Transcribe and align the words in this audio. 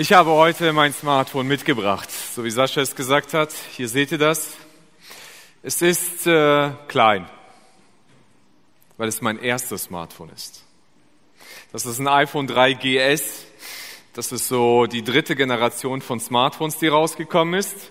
Ich 0.00 0.12
habe 0.12 0.30
heute 0.30 0.72
mein 0.72 0.92
Smartphone 0.92 1.48
mitgebracht, 1.48 2.08
so 2.08 2.44
wie 2.44 2.52
Sascha 2.52 2.80
es 2.80 2.94
gesagt 2.94 3.34
hat. 3.34 3.52
Hier 3.72 3.88
seht 3.88 4.12
ihr 4.12 4.18
das. 4.18 4.56
Es 5.60 5.82
ist 5.82 6.24
äh, 6.24 6.70
klein, 6.86 7.28
weil 8.96 9.08
es 9.08 9.20
mein 9.22 9.40
erstes 9.40 9.82
Smartphone 9.82 10.30
ist. 10.30 10.62
Das 11.72 11.84
ist 11.84 11.98
ein 11.98 12.06
iPhone 12.06 12.46
3 12.46 12.74
GS. 12.74 13.46
Das 14.12 14.30
ist 14.30 14.46
so 14.46 14.86
die 14.86 15.02
dritte 15.02 15.34
Generation 15.34 16.00
von 16.00 16.20
Smartphones, 16.20 16.78
die 16.78 16.86
rausgekommen 16.86 17.54
ist. 17.54 17.90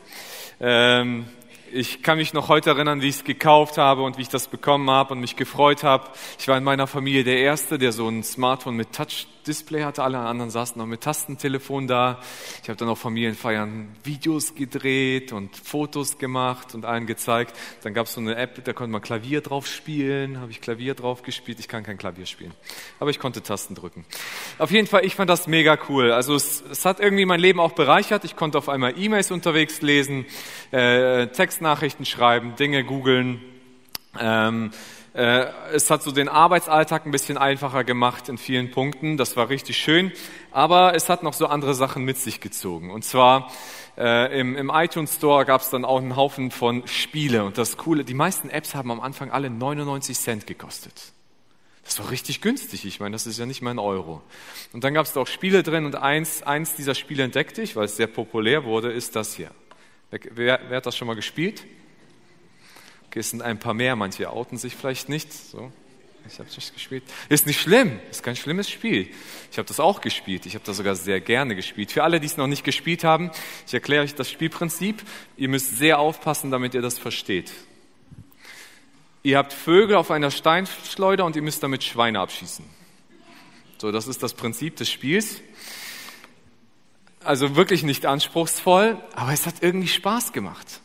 Ähm, 0.62 1.28
ich 1.72 2.04
kann 2.04 2.18
mich 2.18 2.34
noch 2.34 2.50
heute 2.50 2.70
erinnern, 2.72 3.02
wie 3.02 3.08
ich 3.08 3.18
es 3.18 3.24
gekauft 3.24 3.78
habe 3.78 4.04
und 4.04 4.18
wie 4.18 4.22
ich 4.22 4.30
das 4.30 4.48
bekommen 4.48 4.90
habe 4.90 5.14
und 5.14 5.20
mich 5.20 5.36
gefreut 5.36 5.84
habe. 5.84 6.10
Ich 6.40 6.48
war 6.48 6.58
in 6.58 6.64
meiner 6.64 6.88
Familie 6.88 7.24
der 7.24 7.40
Erste, 7.40 7.78
der 7.78 7.92
so 7.92 8.08
ein 8.08 8.24
Smartphone 8.24 8.76
mit 8.76 8.94
Touch 8.94 9.28
Display 9.48 9.84
hatte, 9.84 10.04
alle 10.04 10.20
anderen 10.20 10.52
saßen 10.52 10.78
noch 10.78 10.86
mit 10.86 11.02
Tastentelefon 11.02 11.88
da. 11.88 12.20
Ich 12.62 12.70
habe 12.70 12.78
dann 12.78 12.90
auf 12.90 13.00
Familienfeiern 13.00 13.96
Videos 14.04 14.56
gedreht 14.56 15.32
und 15.32 15.56
Fotos 15.56 16.18
gemacht 16.18 16.76
und 16.76 16.86
allen 16.86 17.08
gezeigt. 17.08 17.56
Dann 17.84 17.94
gab 17.94 18.08
es 18.08 18.14
so 18.14 18.22
eine 18.22 18.36
App, 18.36 18.64
da 18.64 18.74
konnte 18.74 18.92
man 18.92 19.02
Klavier 19.02 19.42
drauf 19.42 19.66
spielen, 19.66 20.40
habe 20.40 20.52
ich 20.52 20.62
Klavier 20.62 20.94
drauf 20.94 21.24
gespielt. 21.24 21.60
Ich 21.60 21.68
kann 21.68 21.84
kein 21.84 21.98
Klavier 21.98 22.26
spielen, 22.26 22.54
aber 23.00 23.10
ich 23.10 23.20
konnte 23.20 23.42
Tasten 23.42 23.74
drücken. 23.74 24.06
Auf 24.58 24.72
jeden 24.72 24.88
Fall, 24.88 25.06
ich 25.06 25.16
fand 25.16 25.30
das 25.30 25.48
mega 25.48 25.78
cool. 25.88 26.12
Also 26.12 26.36
es, 26.36 26.64
es 26.70 26.86
hat 26.86 27.00
irgendwie 27.00 27.26
mein 27.26 27.40
Leben 27.40 27.60
auch 27.60 27.72
bereichert. 27.72 28.26
Ich 28.26 28.36
konnte 28.36 28.58
auf 28.58 28.70
einmal 28.70 29.00
E-Mails 29.00 29.32
unterwegs 29.32 29.82
lesen, 29.82 30.26
äh, 30.72 31.28
Textnachrichten 31.58 32.06
schreiben, 32.06 32.56
Dinge 32.56 32.84
googeln. 32.84 33.42
Ähm, 34.20 34.70
äh, 35.16 35.48
es 35.74 35.90
hat 35.90 36.04
so 36.04 36.12
den 36.12 36.30
Arbeitsalltag 36.30 37.08
ein 37.08 37.12
bisschen 37.12 37.36
einfacher 37.36 37.84
gemacht 37.84 38.30
in 38.30 38.38
vielen 38.38 38.70
Punkten. 38.70 39.18
Das 39.18 39.36
war 39.38 39.50
richtig 39.50 39.76
schön. 39.80 40.12
Aber 40.52 40.94
es 40.94 41.10
hat 41.10 41.24
noch 41.24 41.34
so 41.34 41.48
andere 41.48 41.74
Sachen 41.74 42.06
mit 42.06 42.20
sich 42.20 42.42
gezogen. 42.42 42.92
Und 42.92 43.04
zwar 43.04 43.52
äh, 43.98 44.40
im, 44.40 44.56
im 44.56 44.72
iTunes 44.72 45.16
Store 45.16 45.46
gab 45.46 45.62
es 45.62 45.72
dann 45.72 45.84
auch 45.84 45.98
einen 45.98 46.16
Haufen 46.16 46.52
von 46.52 46.88
Spiele. 46.88 47.44
Und 47.44 47.58
das 47.58 47.76
Coole, 47.76 48.04
die 48.04 48.14
meisten 48.14 48.52
Apps 48.52 48.76
haben 48.76 48.92
am 48.92 49.00
Anfang 49.00 49.32
alle 49.32 49.50
99 49.50 50.16
Cent 50.16 50.46
gekostet. 50.46 50.94
Das 51.86 51.98
war 51.98 52.12
richtig 52.12 52.42
günstig. 52.42 52.86
Ich 52.86 53.00
meine, 53.00 53.14
das 53.14 53.26
ist 53.26 53.40
ja 53.40 53.48
nicht 53.48 53.64
mal 53.64 53.72
ein 53.72 53.80
Euro. 53.80 54.22
Und 54.74 54.84
dann 54.84 54.94
gab 54.94 55.08
es 55.08 55.14
da 55.14 55.22
auch 55.22 55.28
Spiele 55.28 55.64
drin 55.64 55.86
und 55.86 55.96
eins, 55.96 56.44
eins 56.44 56.76
dieser 56.76 56.94
Spiele 56.94 57.24
entdeckte 57.24 57.64
ich, 57.64 57.76
weil 57.76 57.86
es 57.86 57.98
sehr 57.98 58.06
populär 58.06 58.64
wurde, 58.64 58.92
ist 58.92 59.16
das 59.16 59.34
hier. 59.34 59.50
Wer, 60.10 60.60
wer 60.68 60.78
hat 60.78 60.86
das 60.86 60.96
schon 60.96 61.08
mal 61.08 61.16
gespielt? 61.16 61.66
Okay, 63.08 63.20
es 63.20 63.30
sind 63.30 63.42
ein 63.42 63.60
paar 63.60 63.74
mehr, 63.74 63.96
manche 63.96 64.30
outen 64.30 64.58
sich 64.58 64.76
vielleicht 64.76 65.10
nicht. 65.10 65.34
So, 65.34 65.72
ich 66.28 66.40
habe 66.40 66.50
es 66.50 66.56
nicht 66.56 66.74
gespielt. 66.74 67.04
Ist 67.30 67.46
nicht 67.46 67.60
schlimm, 67.60 68.00
ist 68.10 68.24
kein 68.24 68.36
schlimmes 68.36 68.70
Spiel. 68.70 69.10
Ich 69.52 69.58
habe 69.58 69.68
das 69.68 69.80
auch 69.80 70.02
gespielt. 70.02 70.46
Ich 70.46 70.56
habe 70.56 70.66
das 70.66 70.78
sogar 70.78 70.96
sehr 70.96 71.20
gerne 71.20 71.56
gespielt. 71.56 71.92
Für 71.92 72.04
alle, 72.04 72.20
die 72.20 72.28
es 72.28 72.38
noch 72.38 72.48
nicht 72.48 72.64
gespielt 72.64 73.04
haben, 73.04 73.32
ich 73.66 73.74
erkläre 73.74 74.04
euch 74.04 74.16
das 74.16 74.30
Spielprinzip. 74.30 75.04
Ihr 75.36 75.50
müsst 75.50 75.78
sehr 75.78 76.00
aufpassen, 76.00 76.52
damit 76.52 76.74
ihr 76.74 76.82
das 76.82 76.98
versteht. 76.98 77.52
Ihr 79.24 79.38
habt 79.38 79.52
Vögel 79.52 79.98
auf 79.98 80.10
einer 80.10 80.32
Steinschleuder 80.32 81.26
und 81.26 81.36
ihr 81.36 81.42
müsst 81.42 81.64
damit 81.64 81.84
Schweine 81.84 82.22
abschießen. 82.22 82.64
So, 83.78 83.92
das 83.92 84.08
ist 84.08 84.24
das 84.24 84.34
Prinzip 84.34 84.78
des 84.78 84.90
Spiels. 84.90 85.42
Also 87.24 87.56
wirklich 87.56 87.84
nicht 87.84 88.06
anspruchsvoll, 88.06 88.98
aber 89.16 89.34
es 89.34 89.46
hat 89.46 89.56
irgendwie 89.62 89.88
Spaß 89.88 90.34
gemacht. 90.34 90.82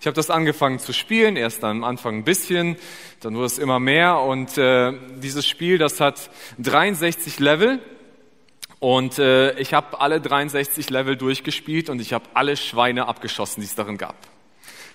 Ich 0.00 0.06
habe 0.06 0.14
das 0.14 0.28
angefangen 0.28 0.78
zu 0.78 0.92
spielen, 0.92 1.36
erst 1.36 1.64
am 1.64 1.82
Anfang 1.82 2.18
ein 2.18 2.24
bisschen, 2.24 2.76
dann 3.20 3.34
wurde 3.34 3.46
es 3.46 3.58
immer 3.58 3.80
mehr 3.80 4.20
und 4.20 4.58
äh, 4.58 4.92
dieses 5.16 5.46
Spiel, 5.46 5.78
das 5.78 5.98
hat 5.98 6.30
63 6.58 7.38
Level 7.38 7.80
und 8.80 9.18
äh, 9.18 9.58
ich 9.58 9.72
habe 9.72 9.98
alle 10.00 10.20
63 10.20 10.90
Level 10.90 11.16
durchgespielt 11.16 11.88
und 11.88 12.02
ich 12.02 12.12
habe 12.12 12.26
alle 12.34 12.58
Schweine 12.58 13.08
abgeschossen, 13.08 13.62
die 13.62 13.66
es 13.66 13.74
darin 13.74 13.96
gab. 13.96 14.16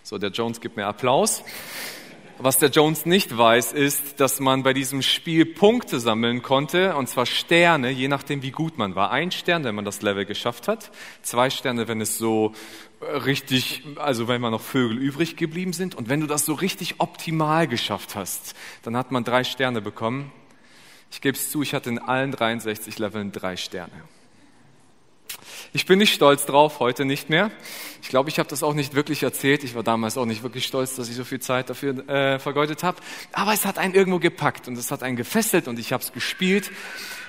So, 0.03 0.19
der 0.19 0.29
Jones 0.29 0.61
gibt 0.61 0.77
mir 0.77 0.85
Applaus. 0.85 1.43
Was 2.41 2.57
der 2.57 2.69
Jones 2.69 3.05
nicht 3.05 3.37
weiß, 3.37 3.73
ist, 3.73 4.21
dass 4.21 4.39
man 4.39 4.63
bei 4.63 4.71
diesem 4.71 5.01
Spiel 5.01 5.45
Punkte 5.45 5.99
sammeln 5.99 6.41
konnte, 6.41 6.95
und 6.95 7.09
zwar 7.09 7.25
Sterne, 7.25 7.89
je 7.89 8.07
nachdem, 8.07 8.41
wie 8.43 8.51
gut 8.51 8.77
man 8.77 8.95
war. 8.95 9.11
Ein 9.11 9.31
Stern, 9.31 9.65
wenn 9.65 9.75
man 9.75 9.83
das 9.83 10.01
Level 10.01 10.23
geschafft 10.23 10.69
hat, 10.69 10.89
zwei 11.21 11.49
Sterne, 11.49 11.89
wenn 11.89 11.99
es 11.99 12.17
so 12.17 12.53
äh, 13.01 13.17
richtig, 13.17 13.83
also 13.97 14.29
wenn 14.29 14.39
man 14.39 14.51
noch 14.51 14.61
Vögel 14.61 14.97
übrig 14.97 15.35
geblieben 15.35 15.73
sind, 15.73 15.95
und 15.95 16.07
wenn 16.07 16.21
du 16.21 16.27
das 16.27 16.45
so 16.45 16.53
richtig 16.53 16.95
optimal 16.99 17.67
geschafft 17.67 18.15
hast, 18.15 18.55
dann 18.83 18.95
hat 18.95 19.11
man 19.11 19.25
drei 19.25 19.43
Sterne 19.43 19.81
bekommen. 19.81 20.31
Ich 21.11 21.19
gebe 21.19 21.35
es 21.35 21.51
zu, 21.51 21.61
ich 21.61 21.73
hatte 21.73 21.89
in 21.89 21.99
allen 21.99 22.31
63 22.31 22.99
Leveln 22.99 23.33
drei 23.33 23.57
Sterne. 23.57 23.91
Ich 25.73 25.85
bin 25.85 25.99
nicht 25.99 26.13
stolz 26.13 26.45
drauf, 26.45 26.79
heute 26.79 27.05
nicht 27.05 27.29
mehr. 27.29 27.51
Ich 28.01 28.09
glaube, 28.09 28.29
ich 28.29 28.39
habe 28.39 28.49
das 28.49 28.63
auch 28.63 28.73
nicht 28.73 28.95
wirklich 28.95 29.23
erzählt. 29.23 29.63
Ich 29.63 29.75
war 29.75 29.83
damals 29.83 30.17
auch 30.17 30.25
nicht 30.25 30.43
wirklich 30.43 30.65
stolz, 30.65 30.95
dass 30.95 31.09
ich 31.09 31.15
so 31.15 31.23
viel 31.23 31.39
Zeit 31.39 31.69
dafür 31.69 32.07
äh, 32.07 32.39
vergeudet 32.39 32.83
habe. 32.83 32.97
Aber 33.33 33.53
es 33.53 33.65
hat 33.65 33.77
einen 33.77 33.93
irgendwo 33.93 34.19
gepackt 34.19 34.67
und 34.67 34.77
es 34.77 34.91
hat 34.91 35.03
einen 35.03 35.15
gefesselt 35.15 35.67
und 35.67 35.79
ich 35.79 35.93
habe 35.93 36.03
es 36.03 36.13
gespielt. 36.13 36.71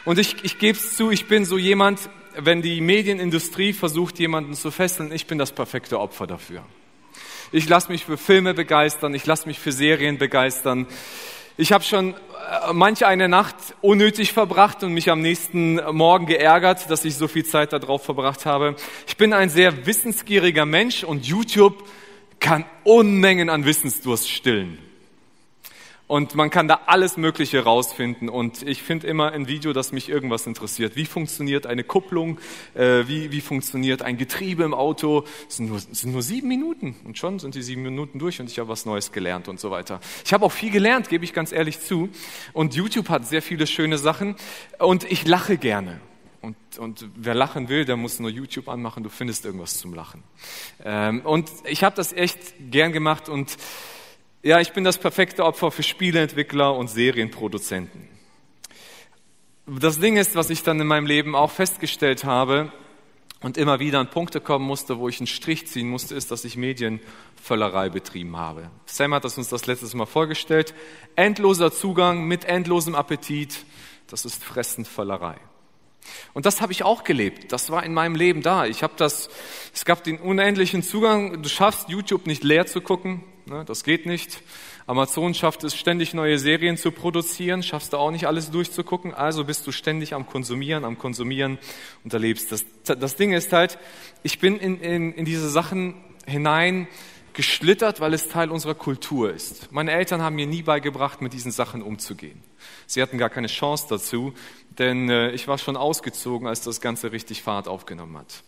Und 0.05 0.19
ich, 0.19 0.45
ich 0.45 0.59
gebe 0.59 0.79
es 0.79 0.97
zu, 0.97 1.11
ich 1.11 1.29
bin 1.29 1.45
so 1.45 1.59
jemand, 1.59 2.09
wenn 2.37 2.63
die 2.63 2.81
Medienindustrie 2.81 3.73
versucht, 3.73 4.19
jemanden 4.19 4.55
zu 4.55 4.71
fesseln, 4.71 5.13
ich 5.13 5.27
bin 5.27 5.39
das 5.39 5.53
perfekte 5.53 5.99
Opfer 5.99 6.27
dafür. 6.27 6.65
Ich 7.53 7.69
lasse 7.69 7.91
mich 7.91 8.05
für 8.05 8.17
Filme 8.17 8.55
begeistern, 8.55 9.13
ich 9.15 9.27
lasse 9.27 9.49
mich 9.49 9.59
für 9.59 9.73
Serien 9.73 10.19
begeistern. 10.19 10.87
Ich 11.57 11.73
habe 11.73 11.85
schon 11.85 12.15
äh, 12.15 12.73
manche 12.73 13.07
eine 13.07 13.29
Nacht 13.29 13.57
unnötig 13.81 14.33
verbracht 14.33 14.83
und 14.83 14.93
mich 14.93 15.11
am 15.11 15.21
nächsten 15.21 15.77
Morgen 15.95 16.27
geärgert, 16.27 16.91
dass 16.91 17.05
ich 17.05 17.17
so 17.17 17.29
viel 17.29 17.45
Zeit 17.45 17.73
darauf 17.73 18.05
verbracht 18.05 18.47
habe. 18.47 18.77
Ich 19.07 19.17
bin 19.17 19.33
ein 19.33 19.51
sehr 19.51 19.87
wissensgieriger 19.87 20.67
Mensch 20.67 21.05
und 21.05 21.27
YouTube 21.27 21.85
kann 22.39 22.65
Unmengen 22.85 23.51
an 23.51 23.65
Wissensdurst 23.65 24.31
stillen. 24.31 24.90
Und 26.11 26.35
man 26.35 26.51
kann 26.51 26.67
da 26.67 26.81
alles 26.87 27.17
Mögliche 27.17 27.63
rausfinden. 27.63 28.29
Und 28.29 28.63
ich 28.63 28.83
finde 28.83 29.07
immer 29.07 29.31
ein 29.31 29.47
Video, 29.47 29.73
das 29.73 29.93
mich 29.93 30.09
irgendwas 30.09 30.45
interessiert. 30.45 30.97
Wie 30.97 31.07
funktioniert 31.07 31.69
eine 31.69 31.85
Kupplung? 31.85 32.41
Äh, 32.75 33.07
wie, 33.07 33.31
wie 33.31 33.41
funktioniert 33.41 34.03
ein 34.03 34.17
Getriebe 34.17 34.65
im 34.65 34.75
Auto? 34.75 35.23
Es 35.49 35.59
sind, 35.59 35.69
nur, 35.69 35.77
es 35.77 36.01
sind 36.01 36.11
nur 36.11 36.23
sieben 36.23 36.49
Minuten. 36.49 36.97
Und 37.05 37.17
schon 37.17 37.39
sind 37.39 37.55
die 37.55 37.63
sieben 37.63 37.83
Minuten 37.83 38.19
durch 38.19 38.41
und 38.41 38.51
ich 38.51 38.59
habe 38.59 38.69
was 38.69 38.87
Neues 38.87 39.13
gelernt 39.13 39.47
und 39.47 39.61
so 39.61 39.71
weiter. 39.71 40.01
Ich 40.25 40.33
habe 40.33 40.45
auch 40.45 40.51
viel 40.51 40.73
gelernt, 40.73 41.09
gebe 41.09 41.25
ich 41.25 41.33
ganz 41.33 41.53
ehrlich 41.53 41.79
zu. 41.79 42.09
Und 42.55 42.75
YouTube 42.75 43.09
hat 43.09 43.25
sehr 43.25 43.41
viele 43.41 43.69
schöne 43.69 43.97
Sachen. 43.97 44.35
Und 44.81 45.05
ich 45.05 45.29
lache 45.29 45.59
gerne. 45.59 46.01
Und, 46.41 46.57
und 46.81 47.07
wer 47.15 47.37
lachen 47.37 47.69
will, 47.69 47.85
der 47.85 47.97
muss 47.97 48.19
nur 48.19 48.31
YouTube 48.31 48.69
anmachen. 48.69 49.05
Du 49.05 49.11
findest 49.11 49.45
irgendwas 49.45 49.79
zum 49.79 49.95
Lachen. 49.95 50.25
Ähm, 50.85 51.21
und 51.21 51.49
ich 51.67 51.85
habe 51.85 51.95
das 51.95 52.13
echt 52.13 52.41
gern 52.73 52.93
gemacht 52.93 53.29
und 53.29 53.57
ja, 54.43 54.59
ich 54.61 54.73
bin 54.73 54.85
das 54.85 54.97
perfekte 54.97 55.45
Opfer 55.45 55.71
für 55.71 55.83
Spieleentwickler 55.83 56.75
und 56.75 56.89
Serienproduzenten. 56.89 58.09
Das 59.67 60.01
Ding 60.01 60.17
ist, 60.17 60.35
was 60.35 60.51
ich 60.51 60.63
dann 60.63 60.81
in 60.81 60.87
meinem 60.87 61.07
Leben 61.07 61.37
auch 61.37 61.51
festgestellt 61.51 62.25
habe 62.25 62.73
und 63.41 63.59
immer 63.59 63.81
wieder 63.81 64.01
an 64.01 64.09
Punkte 64.09 64.41
kommen 64.41 64.67
musste, 64.67 64.99
wo 64.99 65.09
ich 65.09 65.21
einen 65.21 65.27
Strich 65.27 65.67
ziehen 65.67 65.89
musste, 65.89 66.15
ist, 66.15 66.31
dass 66.31 66.45
ich 66.45 66.57
Medienvöllerei 66.57 67.91
betrieben 67.91 68.37
habe. 68.37 68.71
Sam 68.87 69.15
hat 69.15 69.25
das 69.25 69.37
uns 69.37 69.49
das 69.49 69.67
letztes 69.67 69.95
Mal 69.95 70.07
vorgestellt. 70.07 70.75
Endloser 71.17 71.71
Zugang 71.71 72.25
mit 72.25 72.45
endlosem 72.45 72.95
Appetit, 72.95 73.65
das 74.09 74.25
ist 74.25 74.43
Fressenvöllerei. 74.43 75.37
Und 76.33 76.47
das 76.47 76.63
habe 76.63 76.73
ich 76.73 76.83
auch 76.83 77.05
gelebt. 77.05 77.53
Das 77.53 77.71
war 77.71 77.85
in 77.85 77.93
meinem 77.93 78.15
Leben 78.15 78.41
da. 78.41 78.65
Ich 78.65 78.83
habe 78.83 78.95
das, 78.97 79.29
es 79.75 79.85
gab 79.85 80.03
den 80.03 80.19
unendlichen 80.19 80.83
Zugang. 80.83 81.43
Du 81.43 81.49
schaffst 81.49 81.91
YouTube 81.91 82.27
nicht 82.27 82.43
leer 82.43 82.67
zu 82.67 82.81
gucken. 82.81 83.23
Ne, 83.47 83.65
das 83.65 83.85
geht 83.85 84.07
nicht. 84.07 84.43
Amazon 84.87 85.35
schafft 85.35 85.65
es 85.65 85.75
ständig 85.75 86.15
neue 86.15 86.39
Serien 86.39 86.77
zu 86.77 86.93
produzieren, 86.93 87.63
schaffst 87.63 87.93
du 87.93 87.97
auch 87.97 88.11
nicht 88.11 88.27
alles 88.27 88.51
durchzugucken, 88.51 89.15
also 89.15 89.45
bist 89.45 89.67
du 89.67 89.73
ständig 89.73 90.15
am 90.15 90.27
Konsumieren, 90.27 90.85
am 90.85 90.99
Konsumieren 90.99 91.59
und 92.05 92.13
erlebst. 92.13 92.53
Das, 92.53 92.65
das 92.85 93.17
Ding 93.17 93.33
ist 93.33 93.53
halt, 93.53 93.79
ich 94.23 94.39
bin 94.39 94.59
in, 94.59 94.81
in, 94.81 95.13
in 95.13 95.25
diese 95.25 95.49
Sachen 95.49 95.95
hinein 96.27 96.87
geschlittert, 97.33 98.01
weil 98.01 98.15
es 98.15 98.29
Teil 98.29 98.51
unserer 98.51 98.75
Kultur 98.75 99.33
ist. 99.33 99.73
Meine 99.73 99.93
Eltern 99.93 100.23
haben 100.23 100.37
mir 100.37 100.47
nie 100.47 100.63
beigebracht, 100.63 101.23
mit 101.23 101.33
diesen 101.33 101.53
Sachen 101.53 101.83
umzugehen. 101.83 102.43
Sie 102.87 103.01
hatten 103.01 103.19
gar 103.19 103.31
keine 103.31 103.47
Chance 103.47 103.87
dazu, 103.89 104.35
denn 104.79 105.09
äh, 105.09 105.31
ich 105.31 105.49
war 105.49 105.59
schon 105.59 105.77
ausgezogen, 105.77 106.47
als 106.47 106.63
das 106.63 106.81
Ganze 106.81 107.13
richtig 107.13 107.43
Fahrt 107.43 107.69
aufgenommen 107.69 108.19
hat. 108.19 108.43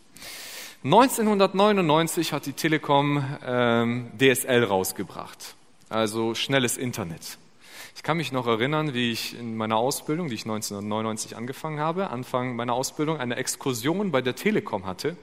1999 0.84 2.32
hat 2.32 2.44
die 2.44 2.55
Telekom 2.55 3.25
ähm, 3.46 4.11
DSL 4.19 4.64
rausgebracht, 4.64 5.55
also 5.88 6.34
schnelles 6.34 6.76
Internet. 6.76 7.38
Ich 7.94 8.02
kann 8.02 8.17
mich 8.17 8.32
noch 8.32 8.49
erinnern, 8.49 8.93
wie 8.93 9.12
ich 9.12 9.38
in 9.38 9.56
meiner 9.56 9.76
Ausbildung, 9.76 10.26
die 10.26 10.34
ich 10.34 10.43
1999 10.43 11.37
angefangen 11.37 11.79
habe, 11.79 12.11
Anfang 12.11 12.56
meiner 12.56 12.73
Ausbildung, 12.73 13.19
eine 13.19 13.37
Exkursion 13.37 14.11
bei 14.11 14.23
der 14.23 14.34
Telekom 14.34 14.84
hatte 14.84 15.17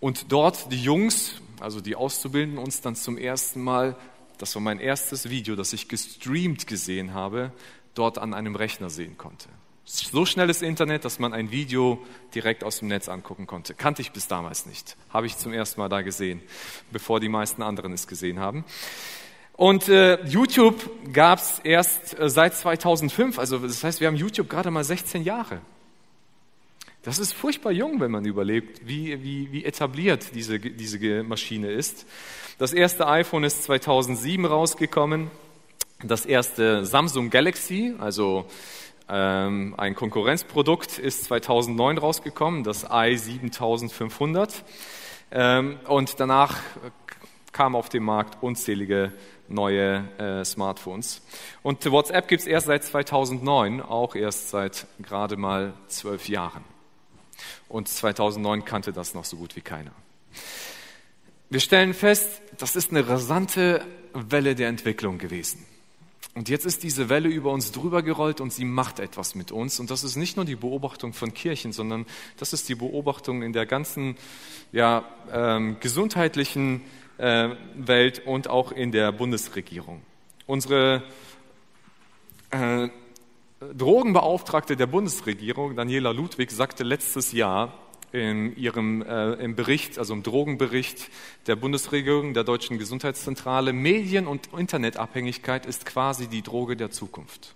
und 0.00 0.32
dort 0.32 0.72
die 0.72 0.80
Jungs, 0.82 1.42
also 1.60 1.82
die 1.82 1.94
Auszubildenden, 1.94 2.58
uns 2.58 2.80
dann 2.80 2.96
zum 2.96 3.18
ersten 3.18 3.60
Mal, 3.60 3.96
das 4.38 4.54
war 4.54 4.62
mein 4.62 4.80
erstes 4.80 5.28
Video, 5.28 5.56
das 5.56 5.74
ich 5.74 5.90
gestreamt 5.90 6.66
gesehen 6.66 7.12
habe, 7.12 7.52
dort 7.94 8.16
an 8.16 8.32
einem 8.32 8.56
Rechner 8.56 8.88
sehen 8.88 9.18
konnte. 9.18 9.50
So 9.88 10.26
schnelles 10.26 10.62
Internet, 10.62 11.04
dass 11.04 11.20
man 11.20 11.32
ein 11.32 11.52
Video 11.52 12.04
direkt 12.34 12.64
aus 12.64 12.80
dem 12.80 12.88
Netz 12.88 13.08
angucken 13.08 13.46
konnte. 13.46 13.72
Kannte 13.72 14.02
ich 14.02 14.10
bis 14.10 14.26
damals 14.26 14.66
nicht. 14.66 14.96
Habe 15.10 15.26
ich 15.26 15.38
zum 15.38 15.52
ersten 15.52 15.80
Mal 15.80 15.88
da 15.88 16.02
gesehen, 16.02 16.42
bevor 16.90 17.20
die 17.20 17.28
meisten 17.28 17.62
anderen 17.62 17.92
es 17.92 18.08
gesehen 18.08 18.40
haben. 18.40 18.64
Und 19.52 19.88
äh, 19.88 20.20
YouTube 20.24 20.90
gab 21.12 21.38
es 21.38 21.60
erst 21.60 22.18
äh, 22.18 22.28
seit 22.28 22.56
2005. 22.56 23.38
Also 23.38 23.58
das 23.58 23.84
heißt, 23.84 24.00
wir 24.00 24.08
haben 24.08 24.16
YouTube 24.16 24.50
gerade 24.50 24.72
mal 24.72 24.82
16 24.82 25.22
Jahre. 25.22 25.60
Das 27.04 27.20
ist 27.20 27.32
furchtbar 27.32 27.70
jung, 27.70 28.00
wenn 28.00 28.10
man 28.10 28.24
überlegt, 28.24 28.88
wie, 28.88 29.22
wie, 29.22 29.52
wie 29.52 29.64
etabliert 29.64 30.34
diese, 30.34 30.58
diese 30.58 31.22
Maschine 31.22 31.70
ist. 31.70 32.06
Das 32.58 32.72
erste 32.72 33.06
iPhone 33.06 33.44
ist 33.44 33.62
2007 33.62 34.46
rausgekommen. 34.46 35.30
Das 36.02 36.26
erste 36.26 36.84
Samsung 36.84 37.30
Galaxy, 37.30 37.94
also 38.00 38.46
ein 39.08 39.94
Konkurrenzprodukt 39.94 40.98
ist 40.98 41.24
2009 41.24 41.98
rausgekommen, 41.98 42.64
das 42.64 42.88
i7500. 42.88 44.50
Ähm, 45.30 45.78
und 45.86 46.18
danach 46.18 46.58
kamen 47.52 47.74
auf 47.74 47.88
den 47.88 48.02
Markt 48.02 48.42
unzählige 48.42 49.12
neue 49.48 50.08
äh, 50.18 50.44
Smartphones. 50.44 51.22
Und 51.62 51.84
WhatsApp 51.90 52.28
gibt 52.28 52.42
es 52.42 52.46
erst 52.46 52.66
seit 52.66 52.84
2009, 52.84 53.80
auch 53.80 54.14
erst 54.14 54.50
seit 54.50 54.86
gerade 55.00 55.36
mal 55.36 55.74
zwölf 55.88 56.28
Jahren. 56.28 56.64
Und 57.68 57.88
2009 57.88 58.64
kannte 58.64 58.92
das 58.92 59.14
noch 59.14 59.24
so 59.24 59.36
gut 59.36 59.56
wie 59.56 59.60
keiner. 59.60 59.92
Wir 61.48 61.60
stellen 61.60 61.94
fest, 61.94 62.42
das 62.58 62.74
ist 62.74 62.90
eine 62.90 63.08
rasante 63.08 63.84
Welle 64.12 64.54
der 64.54 64.68
Entwicklung 64.68 65.18
gewesen. 65.18 65.64
Und 66.36 66.50
jetzt 66.50 66.66
ist 66.66 66.82
diese 66.82 67.08
Welle 67.08 67.30
über 67.30 67.50
uns 67.50 67.72
drüber 67.72 68.02
gerollt 68.02 68.42
und 68.42 68.52
sie 68.52 68.66
macht 68.66 69.00
etwas 69.00 69.34
mit 69.34 69.52
uns. 69.52 69.80
Und 69.80 69.90
das 69.90 70.04
ist 70.04 70.16
nicht 70.16 70.36
nur 70.36 70.44
die 70.44 70.54
Beobachtung 70.54 71.14
von 71.14 71.32
Kirchen, 71.32 71.72
sondern 71.72 72.04
das 72.36 72.52
ist 72.52 72.68
die 72.68 72.74
Beobachtung 72.74 73.40
in 73.40 73.54
der 73.54 73.64
ganzen 73.64 74.16
ja, 74.70 75.06
ähm, 75.32 75.78
gesundheitlichen 75.80 76.82
äh, 77.16 77.48
Welt 77.74 78.26
und 78.26 78.50
auch 78.50 78.70
in 78.70 78.92
der 78.92 79.12
Bundesregierung. 79.12 80.02
Unsere 80.46 81.04
äh, 82.50 82.90
Drogenbeauftragte 83.74 84.76
der 84.76 84.88
Bundesregierung, 84.88 85.74
Daniela 85.74 86.10
Ludwig, 86.10 86.50
sagte 86.50 86.84
letztes 86.84 87.32
Jahr, 87.32 87.72
in 88.12 88.56
ihrem 88.56 89.02
äh, 89.02 89.34
im 89.34 89.56
Bericht, 89.56 89.98
also 89.98 90.14
im 90.14 90.22
Drogenbericht 90.22 91.10
der 91.46 91.56
Bundesregierung, 91.56 92.34
der 92.34 92.44
Deutschen 92.44 92.78
Gesundheitszentrale, 92.78 93.72
Medien- 93.72 94.26
und 94.26 94.48
Internetabhängigkeit 94.56 95.66
ist 95.66 95.86
quasi 95.86 96.26
die 96.28 96.42
Droge 96.42 96.76
der 96.76 96.90
Zukunft. 96.90 97.54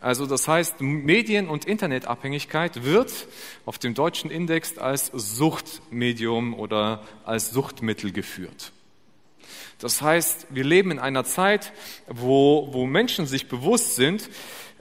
Also 0.00 0.26
das 0.26 0.48
heißt, 0.48 0.80
Medien- 0.80 1.48
und 1.48 1.66
Internetabhängigkeit 1.66 2.84
wird 2.84 3.28
auf 3.66 3.78
dem 3.78 3.94
deutschen 3.94 4.30
Index 4.30 4.78
als 4.78 5.10
Suchtmedium 5.12 6.54
oder 6.54 7.02
als 7.24 7.50
Suchtmittel 7.50 8.10
geführt. 8.10 8.72
Das 9.78 10.00
heißt, 10.00 10.48
wir 10.50 10.64
leben 10.64 10.90
in 10.90 10.98
einer 10.98 11.24
Zeit, 11.24 11.72
wo, 12.06 12.68
wo 12.72 12.86
Menschen 12.86 13.26
sich 13.26 13.48
bewusst 13.48 13.96
sind, 13.96 14.28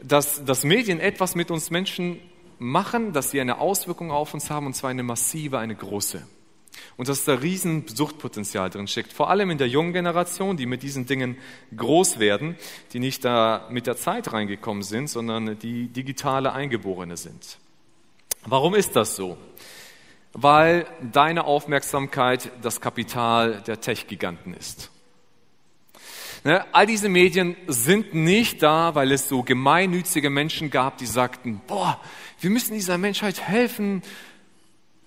dass, 0.02 0.44
dass 0.46 0.64
Medien 0.64 1.00
etwas 1.00 1.36
mit 1.36 1.52
uns 1.52 1.70
Menschen 1.70 2.20
machen, 2.60 3.14
dass 3.14 3.32
sie 3.32 3.42
eine 3.42 3.60
Auswirkung 3.60 4.12
auf 4.12 4.34
uns 4.34 4.50
haben, 4.50 4.68
und 4.68 4.76
zwar 4.76 4.90
eine 4.90 5.04
massive, 5.04 5.58
eine 5.58 5.76
große. 5.76 6.26
Und 6.98 7.10
dass 7.10 7.26
da 7.26 7.36
riesen 7.36 7.88
Suchtpotenzial 7.88 8.70
drin 8.70 8.88
steckt, 8.88 9.14
vor 9.14 9.30
allem 9.30 9.50
in 9.50 9.58
der 9.58 9.68
jungen 9.68 9.94
Generation, 9.94 10.58
die 10.58 10.66
mit 10.66 10.84
diesen 10.84 11.06
Dingen 11.06 11.38
groß 11.76 12.20
werden, 12.20 12.58
die 12.94 13.00
nicht 13.00 13.26
da 13.26 13.68
mit 13.70 13.88
der 13.88 13.98
Zeit 13.98 14.32
reingekommen 14.32 14.84
sind, 14.84 15.10
sondern 15.10 15.58
die 15.60 15.88
digitale 15.88 16.54
Eingeborene 16.54 17.18
sind. 17.18 17.58
Warum 18.46 18.76
ist 18.76 18.96
das 18.96 19.16
so? 19.16 19.38
Weil 20.34 20.86
deine 21.12 21.46
Aufmerksamkeit 21.46 22.52
das 22.62 22.82
Kapital 22.82 23.64
der 23.66 23.82
Tech-Giganten 23.82 24.54
ist. 24.54 24.92
Ne, 26.44 26.66
all 26.74 26.86
diese 26.86 27.10
Medien 27.10 27.58
sind 27.68 28.14
nicht 28.14 28.64
da, 28.64 28.96
weil 28.96 29.12
es 29.12 29.28
so 29.28 29.44
gemeinnützige 29.44 30.30
Menschen 30.30 30.70
gab, 30.70 30.98
die 30.98 31.06
sagten, 31.06 31.62
boah, 31.68 32.00
wir 32.40 32.50
müssen 32.50 32.74
dieser 32.74 32.98
Menschheit 32.98 33.42
helfen 33.42 34.02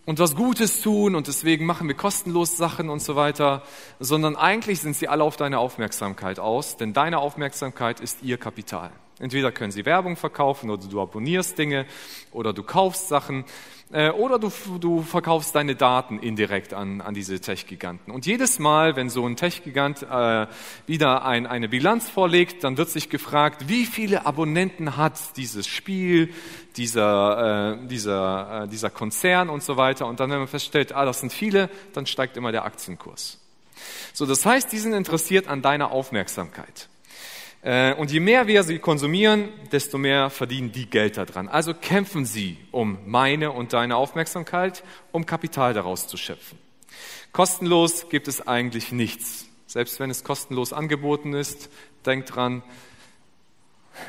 und 0.04 0.18
was 0.18 0.36
Gutes 0.36 0.82
tun 0.82 1.14
und 1.14 1.28
deswegen 1.28 1.64
machen 1.64 1.88
wir 1.88 1.94
kostenlos 1.94 2.58
Sachen 2.58 2.90
und 2.90 3.00
so 3.00 3.16
weiter, 3.16 3.62
sondern 3.98 4.36
eigentlich 4.36 4.80
sind 4.80 4.94
sie 4.94 5.08
alle 5.08 5.24
auf 5.24 5.36
deine 5.36 5.58
Aufmerksamkeit 5.58 6.38
aus, 6.38 6.76
denn 6.76 6.92
deine 6.92 7.18
Aufmerksamkeit 7.18 8.00
ist 8.00 8.22
ihr 8.22 8.36
Kapital. 8.36 8.90
Entweder 9.18 9.52
können 9.52 9.70
sie 9.70 9.84
Werbung 9.84 10.16
verkaufen 10.16 10.70
oder 10.70 10.86
du 10.88 11.00
abonnierst 11.00 11.56
Dinge 11.56 11.86
oder 12.32 12.52
du 12.52 12.62
kaufst 12.62 13.08
Sachen 13.08 13.44
äh, 13.92 14.10
oder 14.10 14.38
du, 14.38 14.50
du 14.80 15.02
verkaufst 15.02 15.54
deine 15.54 15.76
Daten 15.76 16.18
indirekt 16.18 16.74
an, 16.74 17.00
an 17.00 17.14
diese 17.14 17.40
Tech-Giganten. 17.40 18.12
Und 18.12 18.26
jedes 18.26 18.58
Mal, 18.58 18.96
wenn 18.96 19.10
so 19.10 19.26
ein 19.26 19.36
Tech-Gigant 19.36 20.02
äh, 20.02 20.46
wieder 20.86 21.24
ein, 21.24 21.46
eine 21.46 21.68
Bilanz 21.68 22.08
vorlegt, 22.08 22.64
dann 22.64 22.78
wird 22.78 22.88
sich 22.88 23.10
gefragt, 23.10 23.68
wie 23.68 23.84
viele 23.84 24.26
Abonnenten 24.26 24.96
hat 24.96 25.36
dieses 25.36 25.66
Spiel, 25.66 26.32
dieser, 26.76 27.76
äh, 27.82 27.86
dieser, 27.86 28.62
äh, 28.62 28.68
dieser 28.68 28.90
Konzern 28.90 29.50
und 29.50 29.62
so 29.62 29.76
weiter. 29.76 30.06
Und 30.06 30.20
dann, 30.20 30.30
wenn 30.30 30.38
man 30.38 30.48
feststellt, 30.48 30.92
ah, 30.94 31.04
das 31.04 31.20
sind 31.20 31.32
viele, 31.32 31.68
dann 31.92 32.06
steigt 32.06 32.36
immer 32.36 32.50
der 32.50 32.64
Aktienkurs. 32.64 33.38
So, 34.14 34.26
das 34.26 34.46
heißt, 34.46 34.72
die 34.72 34.78
sind 34.78 34.94
interessiert 34.94 35.48
an 35.48 35.60
deiner 35.60 35.90
Aufmerksamkeit. 35.90 36.88
Äh, 37.62 37.94
und 37.94 38.10
je 38.10 38.20
mehr 38.20 38.46
wir 38.46 38.64
sie 38.64 38.78
konsumieren, 38.78 39.48
desto 39.70 39.96
mehr 39.96 40.30
verdienen 40.30 40.72
die 40.72 40.90
Geld 40.90 41.16
daran. 41.16 41.48
Also 41.48 41.74
kämpfen 41.74 42.26
sie 42.26 42.58
um 42.72 42.98
meine 43.06 43.52
und 43.52 43.72
deine 43.72 43.96
Aufmerksamkeit, 43.96 44.82
um 45.12 45.26
Kapital 45.26 45.72
daraus 45.72 46.08
zu 46.08 46.16
schöpfen. 46.16 46.58
Kostenlos 47.32 48.08
gibt 48.10 48.28
es 48.28 48.46
eigentlich 48.46 48.92
nichts. 48.92 49.46
Selbst 49.66 50.00
wenn 50.00 50.10
es 50.10 50.24
kostenlos 50.24 50.72
angeboten 50.72 51.32
ist, 51.32 51.70
denk 52.04 52.26
dran, 52.26 52.62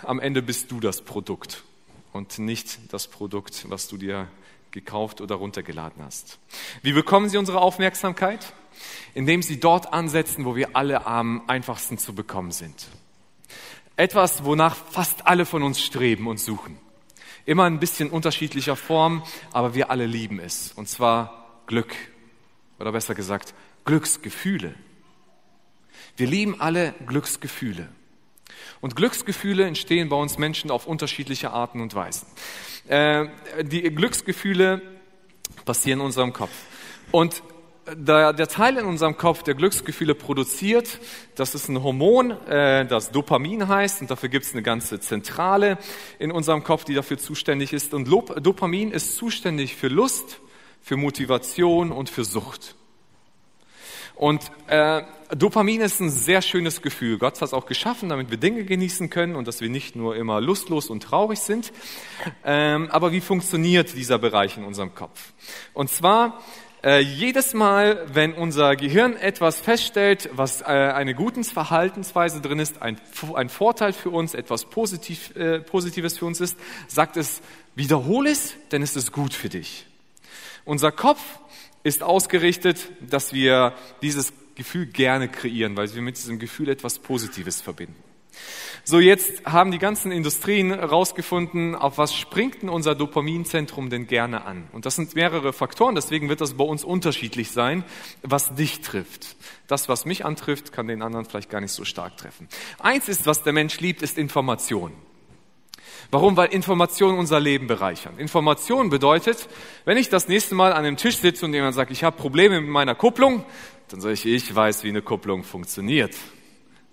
am 0.02 0.20
Ende 0.20 0.42
bist 0.42 0.72
du 0.72 0.80
das 0.80 1.02
Produkt 1.02 1.64
und 2.12 2.40
nicht 2.40 2.92
das 2.92 3.08
Produkt, 3.08 3.70
was 3.70 3.88
du 3.88 3.98
dir 3.98 4.28
gekauft 4.72 5.22
oder 5.22 5.36
runtergeladen 5.36 6.04
hast. 6.04 6.40
Wie 6.82 6.94
bekommen 6.94 7.30
sie 7.30 7.38
unsere 7.38 7.62
Aufmerksamkeit? 7.62 8.54
Indem 9.14 9.44
sie 9.44 9.60
dort 9.60 9.94
ansetzen, 9.94 10.46
wo 10.46 10.56
wir 10.56 10.76
alle 10.76 11.06
am 11.06 11.44
einfachsten 11.48 12.00
zu 12.00 12.16
bekommen 12.16 12.52
sind. 12.52 12.88
Etwas, 13.96 14.44
wonach 14.44 14.76
fast 14.76 15.28
alle 15.28 15.46
von 15.46 15.62
uns 15.62 15.80
streben 15.80 16.28
und 16.28 16.40
suchen. 16.40 16.78
Immer 17.46 17.66
ein 17.66 17.80
bisschen 17.80 18.10
unterschiedlicher 18.10 18.76
Form, 18.76 19.24
aber 19.52 19.76
wir 19.76 19.92
alle 19.92 20.06
lieben 20.06 20.40
es. 20.40 20.72
Und 20.72 20.90
zwar 20.90 21.62
Glück. 21.68 21.94
Oder 22.80 22.92
besser 22.92 23.14
gesagt, 23.14 23.54
Glücksgefühle. 23.86 24.74
Wir 26.18 26.28
lieben 26.28 26.60
alle 26.60 26.94
Glücksgefühle. 27.06 27.88
Und 28.82 28.96
Glücksgefühle 28.96 29.66
entstehen 29.66 30.10
bei 30.10 30.16
uns 30.16 30.38
Menschen 30.38 30.72
auf 30.72 30.88
unterschiedliche 30.88 31.52
Arten 31.52 31.82
und 31.82 31.94
Weisen. 31.96 32.28
Äh, 32.88 33.28
die 33.62 33.82
Glücksgefühle 33.84 34.82
passieren 35.66 36.00
in 36.00 36.06
unserem 36.06 36.34
Kopf. 36.34 36.52
Und 37.12 37.44
der, 37.96 38.34
der 38.34 38.48
Teil 38.48 38.78
in 38.78 38.86
unserem 38.86 39.18
Kopf, 39.18 39.44
der 39.44 39.56
Glücksgefühle 39.56 40.16
produziert, 40.16 41.00
das 41.36 41.56
ist 41.56 41.68
ein 41.68 41.84
Hormon, 41.84 42.32
äh, 42.48 42.86
das 42.86 43.12
Dopamin 43.12 43.68
heißt 43.68 44.02
und 44.02 44.12
dafür 44.12 44.30
gibt 44.30 44.46
es 44.46 44.54
eine 44.54 44.64
ganze 44.64 45.00
Zentrale 45.00 45.78
in 46.20 46.32
unserem 46.32 46.64
Kopf, 46.64 46.86
die 46.86 46.94
dafür 46.94 47.18
zuständig 47.18 47.74
ist. 47.74 47.94
Und 47.94 48.08
Lop 48.08 48.42
Dopamin 48.42 48.92
ist 48.92 49.16
zuständig 49.16 49.76
für 49.76 49.88
Lust, 49.88 50.40
für 50.82 50.98
Motivation 50.98 51.92
und 51.92 52.10
für 52.10 52.24
Sucht. 52.24 52.76
Und 54.16 54.52
äh, 54.68 55.02
Dopamin 55.36 55.82
ist 55.82 56.00
ein 56.00 56.12
sehr 56.12 56.44
schönes 56.44 56.84
Gefühl. 56.84 57.18
Gott 57.18 57.36
hat 57.42 57.48
es 57.48 57.54
auch 57.54 57.66
geschaffen, 57.66 58.10
damit 58.10 58.30
wir 58.30 58.38
Dinge 58.38 58.64
genießen 58.64 59.10
können 59.10 59.36
und 59.36 59.48
dass 59.48 59.60
wir 59.60 59.70
nicht 59.70 59.96
nur 59.96 60.16
immer 60.16 60.40
lustlos 60.40 60.90
und 60.90 61.02
traurig 61.02 61.40
sind. 61.40 61.74
Ähm, 62.46 62.90
aber 62.92 63.12
wie 63.12 63.22
funktioniert 63.22 63.96
dieser 63.96 64.20
Bereich 64.20 64.56
in 64.58 64.66
unserem 64.66 64.94
Kopf? 64.94 65.34
Und 65.74 65.90
zwar 65.90 66.40
äh, 66.84 67.00
jedes 67.00 67.54
Mal, 67.54 68.06
wenn 68.14 68.34
unser 68.34 68.76
Gehirn 68.76 69.16
etwas 69.16 69.60
feststellt, 69.60 70.30
was 70.34 70.62
äh, 70.62 70.66
eine 70.66 71.16
gute 71.16 71.44
Verhaltensweise 71.44 72.42
drin 72.42 72.60
ist, 72.60 72.82
ein, 72.82 73.00
ein 73.36 73.50
Vorteil 73.50 73.94
für 73.94 74.10
uns, 74.10 74.34
etwas 74.34 74.66
Positiv, 74.66 75.36
äh, 75.36 75.60
Positives 75.60 76.18
für 76.18 76.26
uns 76.26 76.42
ist, 76.42 76.58
sagt 76.88 77.18
es, 77.18 77.42
wiederhole 77.76 78.32
es, 78.32 78.56
denn 78.72 78.82
es 78.82 78.96
ist 78.96 79.12
gut 79.12 79.34
für 79.34 79.50
dich. 79.50 79.88
Unser 80.66 80.92
Kopf 80.92 81.22
ist 81.84 82.04
ausgerichtet, 82.04 82.92
dass 83.02 83.34
wir 83.34 83.74
dieses 84.02 84.34
Gefühl 84.56 84.86
gerne 84.86 85.30
kreieren, 85.30 85.76
weil 85.76 85.94
wir 85.94 86.02
mit 86.02 86.18
diesem 86.18 86.38
Gefühl 86.38 86.70
etwas 86.70 87.00
Positives 87.00 87.62
verbinden. 87.62 87.96
So, 88.86 89.00
jetzt 89.00 89.46
haben 89.46 89.72
die 89.72 89.80
ganzen 89.80 90.12
Industrien 90.12 90.70
herausgefunden, 90.72 91.74
auf 91.74 91.98
was 91.98 92.14
springt 92.14 92.64
denn 92.64 92.70
unser 92.70 92.96
Dopaminzentrum 92.96 93.90
denn 93.90 94.08
gerne 94.08 94.44
an? 94.44 94.68
Und 94.74 94.86
das 94.86 94.98
sind 94.98 95.16
mehrere 95.16 95.54
Faktoren, 95.54 95.96
deswegen 95.96 96.28
wird 96.28 96.42
das 96.42 96.56
bei 96.56 96.66
uns 96.66 96.84
unterschiedlich 96.84 97.52
sein, 97.52 97.86
was 98.24 98.56
dich 98.56 98.82
trifft. 98.82 99.38
Das, 99.68 99.88
was 99.88 100.04
mich 100.04 100.26
antrifft, 100.26 100.74
kann 100.74 100.88
den 100.88 101.02
anderen 101.02 101.24
vielleicht 101.24 101.50
gar 101.50 101.62
nicht 101.62 101.72
so 101.72 101.86
stark 101.86 102.18
treffen. 102.18 102.50
Eins 102.78 103.08
ist, 103.08 103.26
was 103.26 103.44
der 103.44 103.54
Mensch 103.54 103.80
liebt, 103.80 104.02
ist 104.02 104.18
Information. 104.18 104.92
Warum? 106.12 106.36
Weil 106.36 106.50
Informationen 106.50 107.18
unser 107.18 107.40
Leben 107.40 107.68
bereichern. 107.68 108.20
Information 108.20 108.90
bedeutet, 108.90 109.48
wenn 109.86 109.96
ich 109.96 110.10
das 110.10 110.28
nächste 110.28 110.56
Mal 110.56 110.74
an 110.74 110.80
einem 110.80 110.98
Tisch 110.98 111.20
sitze 111.20 111.46
und 111.46 111.54
jemand 111.54 111.74
sagt, 111.74 111.90
ich 111.90 112.04
habe 112.04 112.18
Probleme 112.18 112.60
mit 112.60 112.70
meiner 112.70 112.96
Kupplung, 112.96 113.46
dann 113.88 114.02
sage 114.02 114.16
ich, 114.16 114.26
ich 114.26 114.54
weiß, 114.54 114.84
wie 114.84 114.90
eine 114.90 115.02
Kupplung 115.02 115.46
funktioniert. 115.46 116.14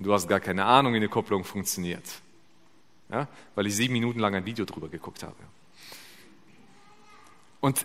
Du 0.00 0.12
hast 0.14 0.28
gar 0.28 0.40
keine 0.40 0.64
Ahnung, 0.64 0.95
wie 0.95 0.97
eine 0.97 1.09
Kupplung 1.09 1.45
funktioniert. 1.45 2.04
Ja? 3.11 3.28
Weil 3.54 3.66
ich 3.66 3.76
sieben 3.76 3.92
Minuten 3.92 4.19
lang 4.19 4.35
ein 4.35 4.47
Video 4.47 4.64
drüber 4.64 4.88
geguckt 4.88 5.23
habe. 5.23 5.37
Und 7.61 7.85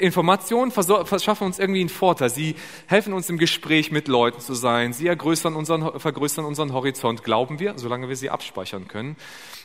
Informationen 0.00 0.70
verschaffen 0.70 1.46
uns 1.46 1.58
irgendwie 1.58 1.80
einen 1.80 1.90
Vorteil. 1.90 2.30
Sie 2.30 2.54
helfen 2.86 3.12
uns 3.12 3.28
im 3.28 3.36
Gespräch 3.36 3.92
mit 3.92 4.08
Leuten 4.08 4.40
zu 4.40 4.54
sein. 4.54 4.94
Sie 4.94 5.06
ergrößern 5.06 5.54
unseren, 5.54 6.00
vergrößern 6.00 6.46
unseren 6.46 6.72
Horizont, 6.72 7.22
glauben 7.22 7.60
wir, 7.60 7.74
solange 7.76 8.08
wir 8.08 8.16
sie 8.16 8.30
abspeichern 8.30 8.88
können. 8.88 9.16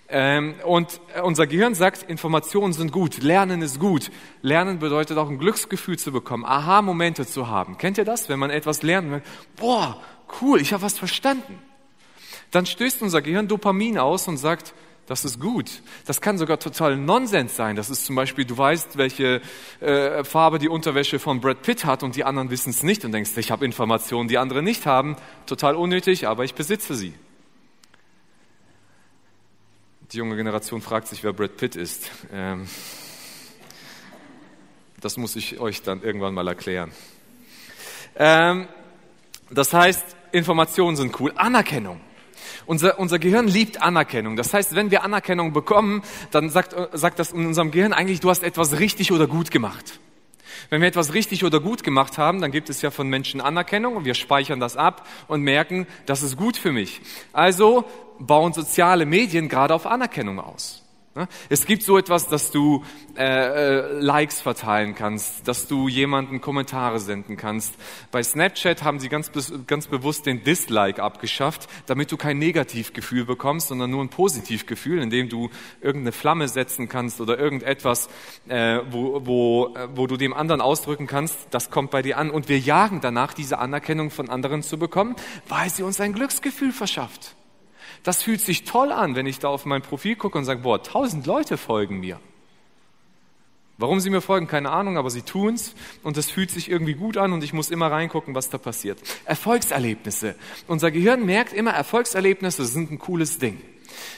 Ähm, 0.09 0.55
und 0.65 0.99
unser 1.23 1.47
Gehirn 1.47 1.73
sagt, 1.73 2.03
Informationen 2.03 2.73
sind 2.73 2.91
gut, 2.91 3.23
Lernen 3.23 3.61
ist 3.61 3.79
gut. 3.79 4.11
Lernen 4.41 4.79
bedeutet 4.79 5.17
auch 5.17 5.29
ein 5.29 5.39
Glücksgefühl 5.39 5.97
zu 5.97 6.11
bekommen, 6.11 6.43
Aha-Momente 6.43 7.25
zu 7.25 7.47
haben. 7.47 7.77
Kennt 7.77 7.97
ihr 7.97 8.05
das? 8.05 8.27
Wenn 8.27 8.39
man 8.39 8.49
etwas 8.49 8.83
lernt, 8.83 9.23
boah, 9.55 10.01
cool, 10.41 10.59
ich 10.59 10.73
habe 10.73 10.83
was 10.83 10.99
verstanden. 10.99 11.57
Dann 12.55 12.65
stößt 12.65 13.01
unser 13.01 13.21
Gehirn 13.21 13.49
Dopamin 13.49 13.97
aus 13.97 14.29
und 14.29 14.37
sagt, 14.37 14.73
das 15.07 15.25
ist 15.25 15.41
gut. 15.41 15.81
Das 16.05 16.21
kann 16.21 16.37
sogar 16.37 16.57
total 16.57 16.95
Nonsens 16.95 17.57
sein. 17.57 17.75
Das 17.75 17.89
ist 17.89 18.05
zum 18.05 18.15
Beispiel, 18.15 18.45
du 18.45 18.57
weißt, 18.57 18.97
welche 18.97 19.41
äh, 19.81 20.23
Farbe 20.23 20.57
die 20.57 20.69
Unterwäsche 20.69 21.19
von 21.19 21.41
Brad 21.41 21.63
Pitt 21.63 21.83
hat 21.83 22.01
und 22.01 22.15
die 22.15 22.23
anderen 22.23 22.49
wissen 22.51 22.69
es 22.69 22.81
nicht 22.81 23.03
und 23.03 23.11
denkst, 23.11 23.31
ich 23.35 23.51
habe 23.51 23.65
Informationen, 23.65 24.29
die 24.29 24.37
andere 24.37 24.63
nicht 24.63 24.85
haben. 24.85 25.17
Total 25.47 25.75
unnötig, 25.75 26.29
aber 26.29 26.45
ich 26.45 26.53
besitze 26.53 26.95
sie. 26.95 27.13
Die 30.13 30.17
junge 30.17 30.37
Generation 30.37 30.81
fragt 30.81 31.09
sich, 31.09 31.25
wer 31.25 31.33
Brad 31.33 31.57
Pitt 31.57 31.75
ist. 31.75 32.09
Ähm, 32.31 32.69
das 35.01 35.17
muss 35.17 35.35
ich 35.35 35.59
euch 35.59 35.81
dann 35.81 36.01
irgendwann 36.03 36.33
mal 36.33 36.47
erklären. 36.47 36.93
Ähm, 38.15 38.69
das 39.51 39.73
heißt, 39.73 40.05
Informationen 40.31 40.95
sind 40.95 41.19
cool. 41.19 41.33
Anerkennung. 41.35 41.99
Unser, 42.65 42.99
unser 42.99 43.19
Gehirn 43.19 43.47
liebt 43.47 43.81
Anerkennung. 43.81 44.35
Das 44.35 44.53
heißt, 44.53 44.75
wenn 44.75 44.91
wir 44.91 45.03
Anerkennung 45.03 45.53
bekommen, 45.53 46.03
dann 46.31 46.49
sagt, 46.49 46.75
sagt 46.93 47.19
das 47.19 47.31
in 47.31 47.45
unserem 47.45 47.71
Gehirn 47.71 47.93
eigentlich, 47.93 48.19
du 48.19 48.29
hast 48.29 48.43
etwas 48.43 48.79
richtig 48.79 49.11
oder 49.11 49.27
gut 49.27 49.51
gemacht. 49.51 49.99
Wenn 50.69 50.81
wir 50.81 50.87
etwas 50.87 51.13
richtig 51.13 51.43
oder 51.43 51.59
gut 51.59 51.83
gemacht 51.83 52.17
haben, 52.17 52.41
dann 52.41 52.51
gibt 52.51 52.69
es 52.69 52.81
ja 52.81 52.91
von 52.91 53.07
Menschen 53.07 53.41
Anerkennung 53.41 53.95
und 53.95 54.05
wir 54.05 54.13
speichern 54.13 54.59
das 54.59 54.77
ab 54.77 55.07
und 55.27 55.41
merken, 55.41 55.85
das 56.05 56.23
ist 56.23 56.37
gut 56.37 56.57
für 56.57 56.71
mich. 56.71 57.01
Also 57.33 57.85
bauen 58.19 58.53
soziale 58.53 59.05
Medien 59.05 59.49
gerade 59.49 59.73
auf 59.73 59.85
Anerkennung 59.85 60.39
aus. 60.39 60.84
Ne? 61.15 61.29
Es 61.47 61.65
gibt 61.65 61.81
so 61.81 61.97
etwas, 61.97 62.27
dass 62.27 62.51
du 62.51 62.83
äh, 63.15 63.23
äh, 63.23 63.99
Likes 64.01 64.41
verteilen 64.41 64.95
kannst, 64.95 65.47
dass 65.47 65.65
du 65.65 65.87
jemanden 65.87 66.41
Kommentare 66.41 66.99
senden 66.99 67.37
kannst. 67.37 67.73
Bei 68.11 68.21
Snapchat 68.21 68.83
haben 68.83 68.99
sie 68.99 69.07
ganz, 69.07 69.31
ganz 69.65 69.87
bewusst 69.87 70.25
den 70.25 70.43
Dislike 70.43 71.01
abgeschafft, 71.01 71.69
damit 71.85 72.11
du 72.11 72.17
kein 72.17 72.37
Negativgefühl 72.37 73.23
bekommst, 73.23 73.69
sondern 73.69 73.91
nur 73.91 74.03
ein 74.03 74.09
Positivgefühl, 74.09 75.01
indem 75.01 75.29
du 75.29 75.49
irgendeine 75.79 76.11
Flamme 76.11 76.49
setzen 76.49 76.89
kannst 76.89 77.21
oder 77.21 77.39
irgendetwas, 77.39 78.09
äh, 78.49 78.81
wo, 78.91 79.25
wo, 79.25 79.73
äh, 79.73 79.87
wo 79.95 80.07
du 80.07 80.17
dem 80.17 80.33
anderen 80.33 80.59
ausdrücken 80.59 81.07
kannst, 81.07 81.37
das 81.51 81.71
kommt 81.71 81.91
bei 81.91 82.01
dir 82.01 82.17
an. 82.17 82.29
Und 82.29 82.49
wir 82.49 82.59
jagen 82.59 82.99
danach, 82.99 83.33
diese 83.33 83.59
Anerkennung 83.59 84.11
von 84.11 84.29
anderen 84.29 84.63
zu 84.63 84.77
bekommen, 84.77 85.15
weil 85.47 85.69
sie 85.69 85.83
uns 85.83 86.01
ein 86.01 86.11
Glücksgefühl 86.11 86.73
verschafft. 86.73 87.35
Das 88.05 88.21
fühlt 88.21 88.39
sich 88.39 88.63
toll 88.63 88.91
an, 88.91 89.15
wenn 89.15 89.25
ich 89.25 89.39
da 89.39 89.49
auf 89.49 89.65
mein 89.65 89.81
Profil 89.81 90.15
gucke 90.15 90.37
und 90.37 90.45
sage, 90.45 90.61
boah, 90.61 90.81
tausend 90.81 91.25
Leute 91.25 91.57
folgen 91.57 91.99
mir. 91.99 92.19
Warum 93.77 93.99
sie 93.99 94.11
mir 94.11 94.21
folgen, 94.21 94.47
keine 94.47 94.69
Ahnung, 94.69 94.97
aber 94.97 95.09
sie 95.09 95.23
tun's 95.23 95.73
und 96.03 96.15
es 96.15 96.29
fühlt 96.29 96.51
sich 96.51 96.69
irgendwie 96.69 96.93
gut 96.93 97.17
an 97.17 97.33
und 97.33 97.43
ich 97.43 97.51
muss 97.51 97.71
immer 97.71 97.91
reingucken, 97.91 98.35
was 98.35 98.49
da 98.49 98.59
passiert. 98.59 98.99
Erfolgserlebnisse. 99.25 100.35
Unser 100.67 100.91
Gehirn 100.91 101.25
merkt 101.25 101.51
immer, 101.51 101.71
Erfolgserlebnisse 101.71 102.63
sind 102.63 102.91
ein 102.91 102.99
cooles 102.99 103.39
Ding. 103.39 103.59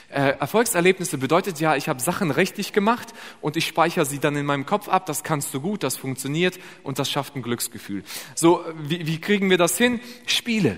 Äh, 0.09 0.37
Erfolgserlebnisse 0.37 1.17
bedeutet 1.17 1.59
ja, 1.61 1.77
ich 1.77 1.87
habe 1.87 2.01
Sachen 2.01 2.29
richtig 2.29 2.73
gemacht 2.73 3.13
und 3.39 3.55
ich 3.55 3.67
speichere 3.67 4.05
sie 4.05 4.19
dann 4.19 4.35
in 4.35 4.45
meinem 4.45 4.65
Kopf 4.65 4.89
ab. 4.89 5.05
Das 5.05 5.23
kannst 5.23 5.53
du 5.53 5.61
gut, 5.61 5.81
das 5.81 5.95
funktioniert 5.95 6.59
und 6.83 6.99
das 6.99 7.09
schafft 7.09 7.37
ein 7.37 7.41
Glücksgefühl. 7.41 8.03
So, 8.35 8.63
wie, 8.83 9.07
wie 9.07 9.19
kriegen 9.21 9.49
wir 9.49 9.57
das 9.57 9.77
hin? 9.77 10.01
Spiele. 10.25 10.77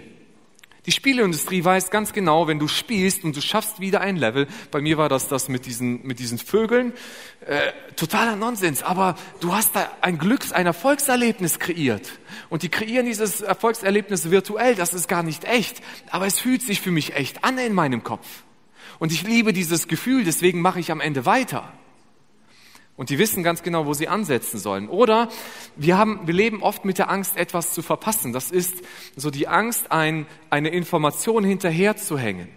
Die 0.89 0.93
Spieleindustrie 0.93 1.63
weiß 1.63 1.91
ganz 1.91 2.13
genau, 2.13 2.47
wenn 2.47 2.57
du 2.57 2.67
spielst 2.67 3.23
und 3.23 3.37
du 3.37 3.41
schaffst 3.41 3.79
wieder 3.79 4.01
ein 4.01 4.17
Level, 4.17 4.47
bei 4.71 4.81
mir 4.81 4.97
war 4.97 5.07
das 5.07 5.27
das 5.27 5.47
mit 5.47 5.67
diesen, 5.67 6.01
mit 6.01 6.17
diesen 6.17 6.39
Vögeln, 6.39 6.93
äh, 7.45 7.71
totaler 7.95 8.35
Nonsens, 8.35 8.81
aber 8.81 9.15
du 9.39 9.53
hast 9.53 9.75
da 9.75 9.87
ein 10.01 10.17
Glücks-, 10.17 10.51
ein 10.51 10.65
Erfolgserlebnis 10.65 11.59
kreiert. 11.59 12.13
Und 12.49 12.63
die 12.63 12.69
kreieren 12.69 13.05
dieses 13.05 13.41
Erfolgserlebnis 13.41 14.31
virtuell, 14.31 14.73
das 14.73 14.95
ist 14.95 15.07
gar 15.07 15.21
nicht 15.21 15.43
echt, 15.43 15.79
aber 16.09 16.25
es 16.25 16.39
fühlt 16.39 16.63
sich 16.63 16.81
für 16.81 16.89
mich 16.89 17.13
echt 17.13 17.43
an 17.43 17.59
in 17.59 17.73
meinem 17.73 18.01
Kopf. 18.01 18.25
Und 18.97 19.11
ich 19.11 19.21
liebe 19.21 19.53
dieses 19.53 19.87
Gefühl, 19.87 20.23
deswegen 20.23 20.59
mache 20.59 20.79
ich 20.79 20.91
am 20.91 21.01
Ende 21.01 21.27
weiter. 21.27 21.71
Und 22.99 23.09
die 23.09 23.17
wissen 23.17 23.43
ganz 23.43 23.63
genau, 23.63 23.85
wo 23.85 23.93
sie 23.93 24.09
ansetzen 24.09 24.59
sollen. 24.59 24.89
Oder 24.89 25.29
wir, 25.77 25.97
haben, 25.97 26.19
wir 26.25 26.33
leben 26.33 26.61
oft 26.61 26.83
mit 26.83 26.97
der 26.97 27.09
Angst, 27.09 27.37
etwas 27.37 27.73
zu 27.73 27.81
verpassen. 27.81 28.33
Das 28.33 28.51
ist 28.51 28.83
so 29.15 29.31
die 29.31 29.47
Angst, 29.47 29.89
ein, 29.89 30.25
eine 30.49 30.67
Information 30.67 31.45
hinterherzuhängen. 31.45 32.49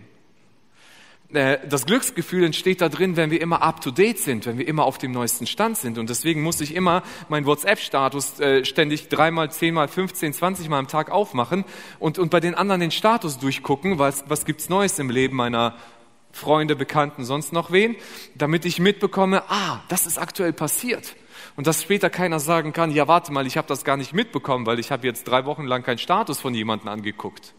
Äh, 1.33 1.59
das 1.69 1.87
Glücksgefühl 1.87 2.43
entsteht 2.43 2.81
da 2.81 2.89
drin, 2.89 3.17
wenn 3.17 3.31
wir 3.31 3.41
immer 3.41 3.63
up-to-date 3.63 4.19
sind, 4.19 4.45
wenn 4.47 4.59
wir 4.59 4.67
immer 4.67 4.83
auf 4.83 4.99
dem 4.99 5.13
neuesten 5.13 5.47
Stand 5.47 5.79
sind. 5.79 5.97
Und 5.97 6.11
deswegen 6.11 6.43
muss 6.43 6.61
ich 6.61 6.75
immer 6.75 7.05
meinen 7.29 7.47
WhatsApp-Status 7.47 8.41
äh, 8.41 8.65
ständig 8.65 9.09
dreimal, 9.09 9.53
zehnmal, 9.53 9.87
15, 9.87 10.33
20 10.33 10.69
Mal 10.69 10.81
am 10.81 10.89
Tag 10.89 11.13
aufmachen 11.13 11.65
und, 12.01 12.19
und 12.19 12.33
bei 12.33 12.41
den 12.41 12.57
anderen 12.57 12.81
den 12.81 12.91
Status 12.91 13.39
durchgucken, 13.39 14.01
was, 14.01 14.25
was 14.27 14.45
gibt's 14.45 14.69
Neues 14.69 14.99
im 14.99 15.09
Leben 15.09 15.37
meiner 15.37 15.77
Freunde, 16.33 16.77
Bekannten, 16.77 17.25
sonst 17.25 17.53
noch 17.53 17.71
wen, 17.71 17.97
damit 18.35 18.65
ich 18.65 18.81
mitbekomme, 18.81 19.43
ah, 19.49 19.81
das 19.89 20.07
ist 20.07 20.19
aktuell 20.19 20.53
passiert. 20.53 21.15
Und 21.57 21.67
dass 21.67 21.83
später 21.83 22.11
keiner 22.11 22.41
sagen 22.41 22.73
kann, 22.73 22.91
ja, 22.91 23.09
warte 23.09 23.33
mal, 23.33 23.47
ich 23.47 23.57
habe 23.57 23.69
das 23.69 23.85
gar 23.85 23.97
nicht 23.97 24.13
mitbekommen, 24.15 24.67
weil 24.67 24.79
ich 24.79 24.91
habe 24.91 25.07
jetzt 25.07 25.25
drei 25.25 25.45
Wochen 25.45 25.65
lang 25.65 25.83
keinen 25.83 25.99
Status 25.99 26.41
von 26.41 26.55
jemandem 26.55 26.89
angeguckt. 26.89 27.55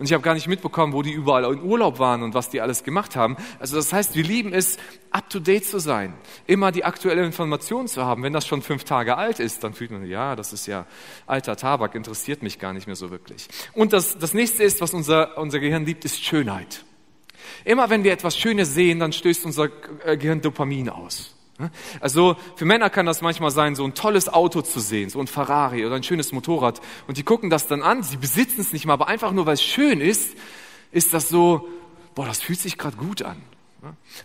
Und 0.00 0.06
ich 0.06 0.14
habe 0.14 0.22
gar 0.22 0.32
nicht 0.32 0.48
mitbekommen, 0.48 0.94
wo 0.94 1.02
die 1.02 1.12
überall 1.12 1.44
in 1.52 1.62
Urlaub 1.62 1.98
waren 1.98 2.22
und 2.22 2.32
was 2.32 2.48
die 2.48 2.62
alles 2.62 2.84
gemacht 2.84 3.16
haben. 3.16 3.36
Also 3.58 3.76
das 3.76 3.92
heißt, 3.92 4.14
wir 4.14 4.24
lieben 4.24 4.54
es, 4.54 4.78
up-to-date 5.10 5.66
zu 5.66 5.78
sein, 5.78 6.14
immer 6.46 6.72
die 6.72 6.84
aktuelle 6.84 7.22
Information 7.22 7.86
zu 7.86 8.06
haben. 8.06 8.22
Wenn 8.22 8.32
das 8.32 8.46
schon 8.46 8.62
fünf 8.62 8.84
Tage 8.84 9.18
alt 9.18 9.40
ist, 9.40 9.62
dann 9.62 9.74
fühlt 9.74 9.90
man, 9.90 10.06
ja, 10.06 10.36
das 10.36 10.54
ist 10.54 10.66
ja 10.66 10.86
alter 11.26 11.54
Tabak, 11.54 11.94
interessiert 11.94 12.42
mich 12.42 12.58
gar 12.58 12.72
nicht 12.72 12.86
mehr 12.86 12.96
so 12.96 13.10
wirklich. 13.10 13.46
Und 13.74 13.92
das, 13.92 14.16
das 14.18 14.32
nächste 14.32 14.64
ist, 14.64 14.80
was 14.80 14.94
unser, 14.94 15.36
unser 15.36 15.58
Gehirn 15.58 15.84
liebt, 15.84 16.06
ist 16.06 16.24
Schönheit. 16.24 16.82
Immer 17.64 17.90
wenn 17.90 18.04
wir 18.04 18.12
etwas 18.12 18.36
Schönes 18.36 18.74
sehen, 18.74 19.00
dann 19.00 19.12
stößt 19.12 19.44
unser 19.44 19.68
äh, 20.04 20.16
Gehirn 20.16 20.40
Dopamin 20.40 20.88
aus. 20.88 21.34
Also 22.00 22.36
für 22.56 22.64
Männer 22.64 22.90
kann 22.90 23.06
das 23.06 23.20
manchmal 23.20 23.50
sein, 23.50 23.74
so 23.74 23.84
ein 23.84 23.94
tolles 23.94 24.28
Auto 24.28 24.62
zu 24.62 24.80
sehen, 24.80 25.10
so 25.10 25.20
ein 25.20 25.26
Ferrari 25.26 25.84
oder 25.84 25.96
ein 25.96 26.02
schönes 26.02 26.32
Motorrad. 26.32 26.80
Und 27.06 27.18
die 27.18 27.22
gucken 27.22 27.50
das 27.50 27.66
dann 27.66 27.82
an, 27.82 28.02
sie 28.02 28.16
besitzen 28.16 28.60
es 28.60 28.72
nicht 28.72 28.86
mal, 28.86 28.94
aber 28.94 29.08
einfach 29.08 29.32
nur, 29.32 29.46
weil 29.46 29.54
es 29.54 29.62
schön 29.62 30.00
ist, 30.00 30.36
ist 30.92 31.12
das 31.12 31.28
so, 31.28 31.68
boah, 32.14 32.26
das 32.26 32.40
fühlt 32.40 32.60
sich 32.60 32.78
gerade 32.78 32.96
gut 32.96 33.22
an. 33.22 33.36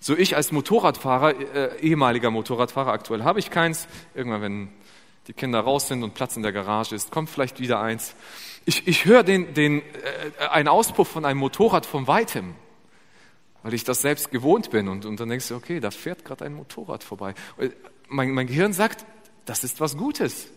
So 0.01 0.17
ich 0.17 0.35
als 0.35 0.51
Motorradfahrer, 0.51 1.39
äh, 1.39 1.79
ehemaliger 1.79 2.29
Motorradfahrer, 2.29 2.91
aktuell 2.91 3.23
habe 3.23 3.39
ich 3.39 3.51
keins. 3.51 3.87
Irgendwann, 4.13 4.41
wenn 4.41 4.69
die 5.27 5.33
Kinder 5.33 5.61
raus 5.61 5.87
sind 5.87 6.03
und 6.03 6.13
Platz 6.13 6.35
in 6.35 6.43
der 6.43 6.51
Garage 6.51 6.93
ist, 6.93 7.11
kommt 7.11 7.29
vielleicht 7.29 7.59
wieder 7.59 7.79
eins. 7.79 8.15
Ich, 8.65 8.87
ich 8.87 9.05
höre 9.05 9.23
den, 9.23 9.53
den, 9.53 9.81
äh, 9.81 10.47
einen 10.49 10.67
Auspuff 10.67 11.07
von 11.07 11.23
einem 11.23 11.39
Motorrad 11.39 11.85
von 11.85 12.07
weitem 12.07 12.53
weil 13.65 13.73
ich 13.73 13.83
das 13.83 14.03
selbst 14.03 14.29
gewohnt 14.29 14.69
bin. 14.69 14.87
Und, 14.87 15.05
und 15.05 15.19
dann 15.19 15.27
denkst 15.27 15.47
du, 15.47 15.55
okay, 15.55 15.79
da 15.79 15.89
fährt 15.89 16.23
gerade 16.23 16.45
ein 16.45 16.53
Motorrad 16.53 17.03
vorbei. 17.03 17.33
Mein, 18.07 18.29
mein 18.29 18.45
Gehirn 18.45 18.73
sagt, 18.73 19.07
das 19.45 19.63
ist 19.63 19.79
was 19.79 19.97
Gutes. 19.97 20.49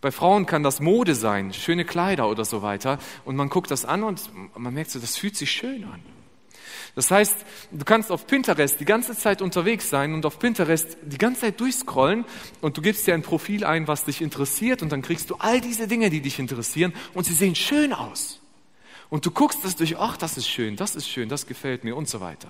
Bei 0.00 0.12
Frauen 0.12 0.46
kann 0.46 0.62
das 0.62 0.78
Mode 0.78 1.16
sein, 1.16 1.52
schöne 1.52 1.84
Kleider 1.84 2.30
oder 2.30 2.44
so 2.44 2.62
weiter. 2.62 3.00
Und 3.24 3.34
man 3.34 3.48
guckt 3.48 3.72
das 3.72 3.84
an 3.84 4.04
und 4.04 4.30
man 4.56 4.72
merkt 4.72 4.92
so, 4.92 5.00
das 5.00 5.16
fühlt 5.16 5.36
sich 5.36 5.50
schön 5.50 5.82
an. 5.82 6.00
Das 6.94 7.10
heißt, 7.10 7.34
du 7.72 7.84
kannst 7.84 8.12
auf 8.12 8.28
Pinterest 8.28 8.78
die 8.78 8.84
ganze 8.84 9.16
Zeit 9.16 9.42
unterwegs 9.42 9.90
sein 9.90 10.14
und 10.14 10.24
auf 10.24 10.38
Pinterest 10.38 10.96
die 11.02 11.18
ganze 11.18 11.40
Zeit 11.40 11.58
durchscrollen 11.58 12.24
und 12.60 12.76
du 12.76 12.82
gibst 12.82 13.08
dir 13.08 13.14
ein 13.14 13.22
Profil 13.22 13.64
ein, 13.64 13.88
was 13.88 14.04
dich 14.04 14.22
interessiert 14.22 14.82
und 14.82 14.92
dann 14.92 15.02
kriegst 15.02 15.30
du 15.30 15.34
all 15.36 15.60
diese 15.60 15.88
Dinge, 15.88 16.10
die 16.10 16.20
dich 16.20 16.38
interessieren 16.38 16.92
und 17.12 17.24
sie 17.24 17.34
sehen 17.34 17.56
schön 17.56 17.92
aus. 17.92 18.41
Und 19.12 19.26
du 19.26 19.30
guckst 19.30 19.62
das 19.62 19.76
durch, 19.76 19.98
ach, 19.98 20.16
das 20.16 20.38
ist 20.38 20.48
schön, 20.48 20.76
das 20.76 20.96
ist 20.96 21.06
schön, 21.06 21.28
das 21.28 21.46
gefällt 21.46 21.84
mir 21.84 21.96
und 21.96 22.08
so 22.08 22.22
weiter. 22.22 22.48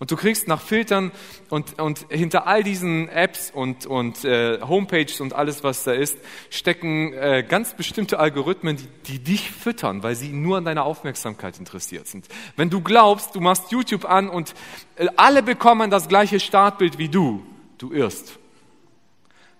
Und 0.00 0.10
du 0.10 0.16
kriegst 0.16 0.48
nach 0.48 0.60
Filtern 0.60 1.12
und, 1.50 1.78
und 1.78 2.04
hinter 2.08 2.48
all 2.48 2.64
diesen 2.64 3.08
Apps 3.08 3.52
und, 3.54 3.86
und 3.86 4.24
äh, 4.24 4.60
Homepages 4.60 5.20
und 5.20 5.34
alles, 5.34 5.62
was 5.62 5.84
da 5.84 5.92
ist, 5.92 6.18
stecken 6.50 7.12
äh, 7.12 7.44
ganz 7.48 7.74
bestimmte 7.74 8.18
Algorithmen, 8.18 8.76
die, 8.76 8.88
die 9.06 9.18
dich 9.20 9.52
füttern, 9.52 10.02
weil 10.02 10.16
sie 10.16 10.30
nur 10.30 10.56
an 10.56 10.64
deiner 10.64 10.82
Aufmerksamkeit 10.82 11.60
interessiert 11.60 12.08
sind. 12.08 12.26
Wenn 12.56 12.68
du 12.68 12.80
glaubst, 12.80 13.36
du 13.36 13.40
machst 13.40 13.70
YouTube 13.70 14.04
an 14.04 14.28
und 14.28 14.52
äh, 14.96 15.06
alle 15.14 15.44
bekommen 15.44 15.92
das 15.92 16.08
gleiche 16.08 16.40
Startbild 16.40 16.98
wie 16.98 17.08
du, 17.08 17.46
du 17.78 17.92
irrst. 17.92 18.40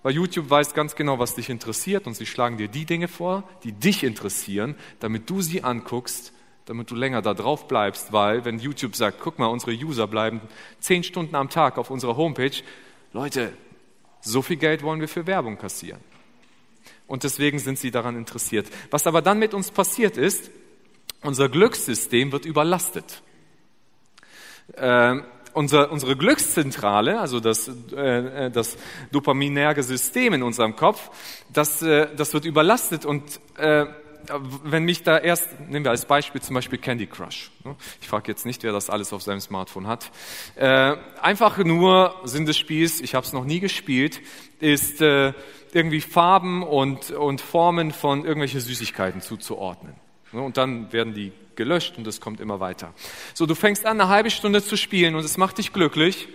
Weil 0.07 0.15
YouTube 0.15 0.49
weiß 0.49 0.73
ganz 0.73 0.95
genau, 0.95 1.19
was 1.19 1.35
dich 1.35 1.51
interessiert 1.51 2.07
und 2.07 2.15
sie 2.15 2.27
schlagen 2.27 2.59
dir 2.59 2.69
die 2.69 2.85
Dinge 2.85 3.09
vor, 3.09 3.43
die 3.65 3.73
dich 3.73 4.05
interessieren, 4.05 4.77
damit 5.01 5.29
du 5.29 5.43
sie 5.43 5.65
anguckst 5.65 6.33
damit 6.67 6.93
du 6.93 6.95
länger 6.95 7.23
da 7.23 7.35
drauf 7.35 7.67
bleibst, 7.67 8.13
weil 8.13 8.45
wenn 8.45 8.61
YouTube 8.61 8.95
sagt, 8.95 9.19
guck 9.21 9.41
mal, 9.41 9.47
unsere 9.47 9.73
User 9.73 10.07
bleiben 10.07 10.41
zehn 10.79 11.03
Stunden 11.03 11.35
am 11.35 11.51
Tag 11.51 11.77
auf 11.77 11.91
unserer 11.91 12.17
Homepage, 12.17 12.63
Leute, 13.13 13.53
so 14.21 14.43
viel 14.43 14.57
Geld 14.59 14.85
wollen 14.85 15.01
wir 15.01 15.09
für 15.09 15.27
Werbung 15.27 15.59
kassieren. 15.59 16.01
Und 17.09 17.25
deswegen 17.25 17.59
sind 17.59 17.77
sie 17.77 17.91
daran 17.91 18.17
interessiert. 18.17 18.69
Was 18.91 19.09
aber 19.09 19.23
dann 19.23 19.41
mit 19.41 19.55
uns 19.55 19.73
passiert 19.73 20.17
ist, 20.17 20.53
unser 21.23 21.49
Glückssystem 21.49 22.31
wird 22.31 22.47
überlastet. 22.47 23.23
Äh, 24.75 25.17
unser, 25.57 25.91
unsere 25.91 26.17
Glückszentrale, 26.17 27.19
also 27.19 27.41
das, 27.41 27.69
äh, 27.97 28.51
das 28.51 28.77
dopaminerge 29.11 29.83
System 29.83 30.35
in 30.35 30.43
unserem 30.43 30.77
Kopf, 30.77 31.11
das, 31.53 31.83
äh, 31.83 32.09
das 32.15 32.35
wird 32.35 32.45
überlastet 32.45 33.07
und 33.07 33.41
äh, 33.57 33.87
wenn 34.65 34.85
mich 34.85 35.03
da 35.03 35.19
erst, 35.19 35.61
nehmen 35.61 35.85
wir 35.85 35.93
als 35.93 36.05
Beispiel 36.05 36.41
zum 36.41 36.55
Beispiel 36.55 36.79
Candy 36.79 37.07
Crush. 37.07 37.53
Ne? 37.65 37.77
Ich 38.01 38.09
frage 38.09 38.31
jetzt 38.31 38.45
nicht, 38.45 38.65
wer 38.65 38.73
das 38.73 38.91
alles 38.91 39.13
auf 39.13 39.23
seinem 39.23 39.41
Smartphone 39.41 39.87
hat. 39.87 40.11
Äh, 40.57 40.97
einfach 41.23 41.59
nur 41.59 42.15
Sinn 42.25 42.45
des 42.45 42.59
Spiels, 42.59 43.01
ich 43.01 43.15
habe 43.15 43.25
es 43.25 43.33
noch 43.33 43.45
nie 43.45 43.61
gespielt, 43.61 44.21
ist 44.59 45.01
äh, 45.01 45.33
irgendwie 45.73 46.01
Farben 46.01 46.65
und, 46.65 47.13
und 47.13 47.41
Formen 47.41 47.93
von 47.93 48.25
irgendwelche 48.25 48.61
Süßigkeiten 48.61 49.21
zuzuordnen. 49.21 49.95
Ne? 50.33 50.43
Und 50.43 50.57
dann 50.57 50.93
werden 50.93 51.15
die 51.15 51.33
gelöscht 51.57 51.99
und 51.99 52.07
es 52.07 52.21
kommt 52.21 52.41
immer 52.41 52.61
weiter. 52.61 52.93
So, 53.35 53.47
du 53.47 53.55
fängst 53.55 53.87
an, 53.87 54.01
eine 54.01 54.11
halbe 54.11 54.31
Stunde 54.31 54.63
zu 54.63 54.77
spielen 54.77 55.15
und 55.15 55.25
es 55.25 55.37
macht 55.37 55.59
dich 55.59 55.73
glücklich. 55.73 56.29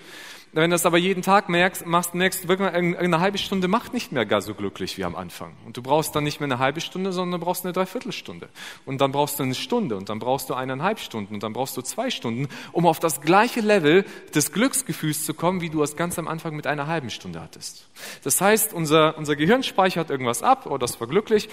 Wenn 0.54 0.70
du 0.70 0.74
das 0.76 0.86
aber 0.86 0.98
jeden 0.98 1.22
Tag 1.22 1.48
merkst, 1.48 1.86
machst, 1.86 2.14
merkst 2.14 2.44
du 2.44 2.48
wirklich, 2.50 2.74
eine 2.74 3.20
halbe 3.22 3.38
Stunde 3.38 3.70
macht 3.70 3.94
nicht 3.94 4.12
mehr 4.12 4.26
gar 4.26 4.42
so 4.42 4.54
glücklich 4.54 4.98
wie 4.98 5.06
am 5.06 5.16
Anfang. 5.16 5.54
Und 5.66 5.78
du 5.78 5.82
brauchst 5.82 6.14
dann 6.14 6.26
nicht 6.26 6.42
mehr 6.42 6.48
eine 6.48 6.60
halbe 6.60 6.82
Stunde, 6.82 7.14
sondern 7.14 7.40
du 7.40 7.46
brauchst 7.46 7.64
eine 7.64 7.72
Dreiviertelstunde. 7.72 8.50
Und 8.86 9.00
dann 9.00 9.14
brauchst 9.14 9.40
du 9.40 9.44
eine 9.44 9.56
Stunde 9.56 9.96
und 9.96 10.10
dann 10.10 10.20
brauchst 10.20 10.50
du 10.50 10.54
eineinhalb 10.54 11.00
Stunden 11.00 11.36
und 11.36 11.44
dann 11.44 11.54
brauchst 11.54 11.78
du 11.78 11.82
zwei 11.82 12.10
Stunden, 12.10 12.50
um 12.74 12.86
auf 12.86 13.00
das 13.00 13.22
gleiche 13.22 13.62
Level 13.62 14.04
des 14.36 14.52
Glücksgefühls 14.52 15.26
zu 15.26 15.34
kommen, 15.34 15.62
wie 15.62 15.70
du 15.70 15.82
es 15.84 15.96
ganz 15.96 16.20
am 16.20 16.28
Anfang 16.28 16.54
mit 16.54 16.68
einer 16.68 16.86
halben 16.86 17.12
Stunde 17.12 17.42
hattest. 17.42 17.88
Das 18.26 18.42
heißt, 18.42 18.74
unser, 18.74 19.18
unser 19.18 19.38
Gehirn 19.38 19.64
speichert 19.64 20.10
irgendwas 20.10 20.44
ab, 20.44 20.68
oh, 20.70 20.78
das 20.78 21.00
war 21.00 21.08
glücklich. 21.08 21.48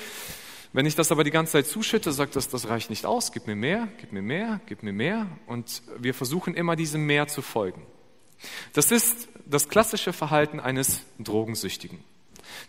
Wenn 0.72 0.86
ich 0.86 0.94
das 0.94 1.10
aber 1.10 1.24
die 1.24 1.30
ganze 1.30 1.52
Zeit 1.52 1.66
zuschütte, 1.66 2.12
sagt 2.12 2.36
das, 2.36 2.48
das 2.48 2.68
reicht 2.68 2.90
nicht 2.90 3.06
aus, 3.06 3.32
gib 3.32 3.46
mir 3.46 3.56
mehr, 3.56 3.88
gib 3.98 4.12
mir 4.12 4.22
mehr, 4.22 4.60
gib 4.66 4.82
mir 4.82 4.92
mehr. 4.92 5.26
Und 5.46 5.82
wir 5.98 6.14
versuchen 6.14 6.54
immer 6.54 6.76
diesem 6.76 7.06
Mehr 7.06 7.26
zu 7.26 7.42
folgen. 7.42 7.82
Das 8.74 8.92
ist 8.92 9.28
das 9.46 9.68
klassische 9.68 10.12
Verhalten 10.12 10.60
eines 10.60 11.02
Drogensüchtigen. 11.18 11.98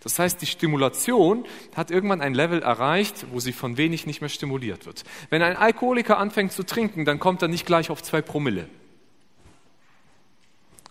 Das 0.01 0.20
heißt, 0.20 0.41
die 0.41 0.46
Stimulation 0.46 1.46
hat 1.75 1.91
irgendwann 1.91 2.22
ein 2.22 2.34
Level 2.34 2.62
erreicht, 2.62 3.27
wo 3.32 3.39
sie 3.39 3.53
von 3.53 3.77
wenig 3.77 4.06
nicht 4.06 4.22
mehr 4.22 4.29
stimuliert 4.29 4.86
wird. 4.86 5.03
Wenn 5.29 5.41
ein 5.41 5.56
Alkoholiker 5.56 6.18
anfängt 6.18 6.51
zu 6.51 6.63
trinken, 6.63 7.06
dann 7.06 7.20
kommt 7.20 7.41
er 7.41 7.48
nicht 7.48 7.65
gleich 7.65 7.89
auf 7.89 8.01
zwei 8.03 8.22
Promille. 8.22 8.70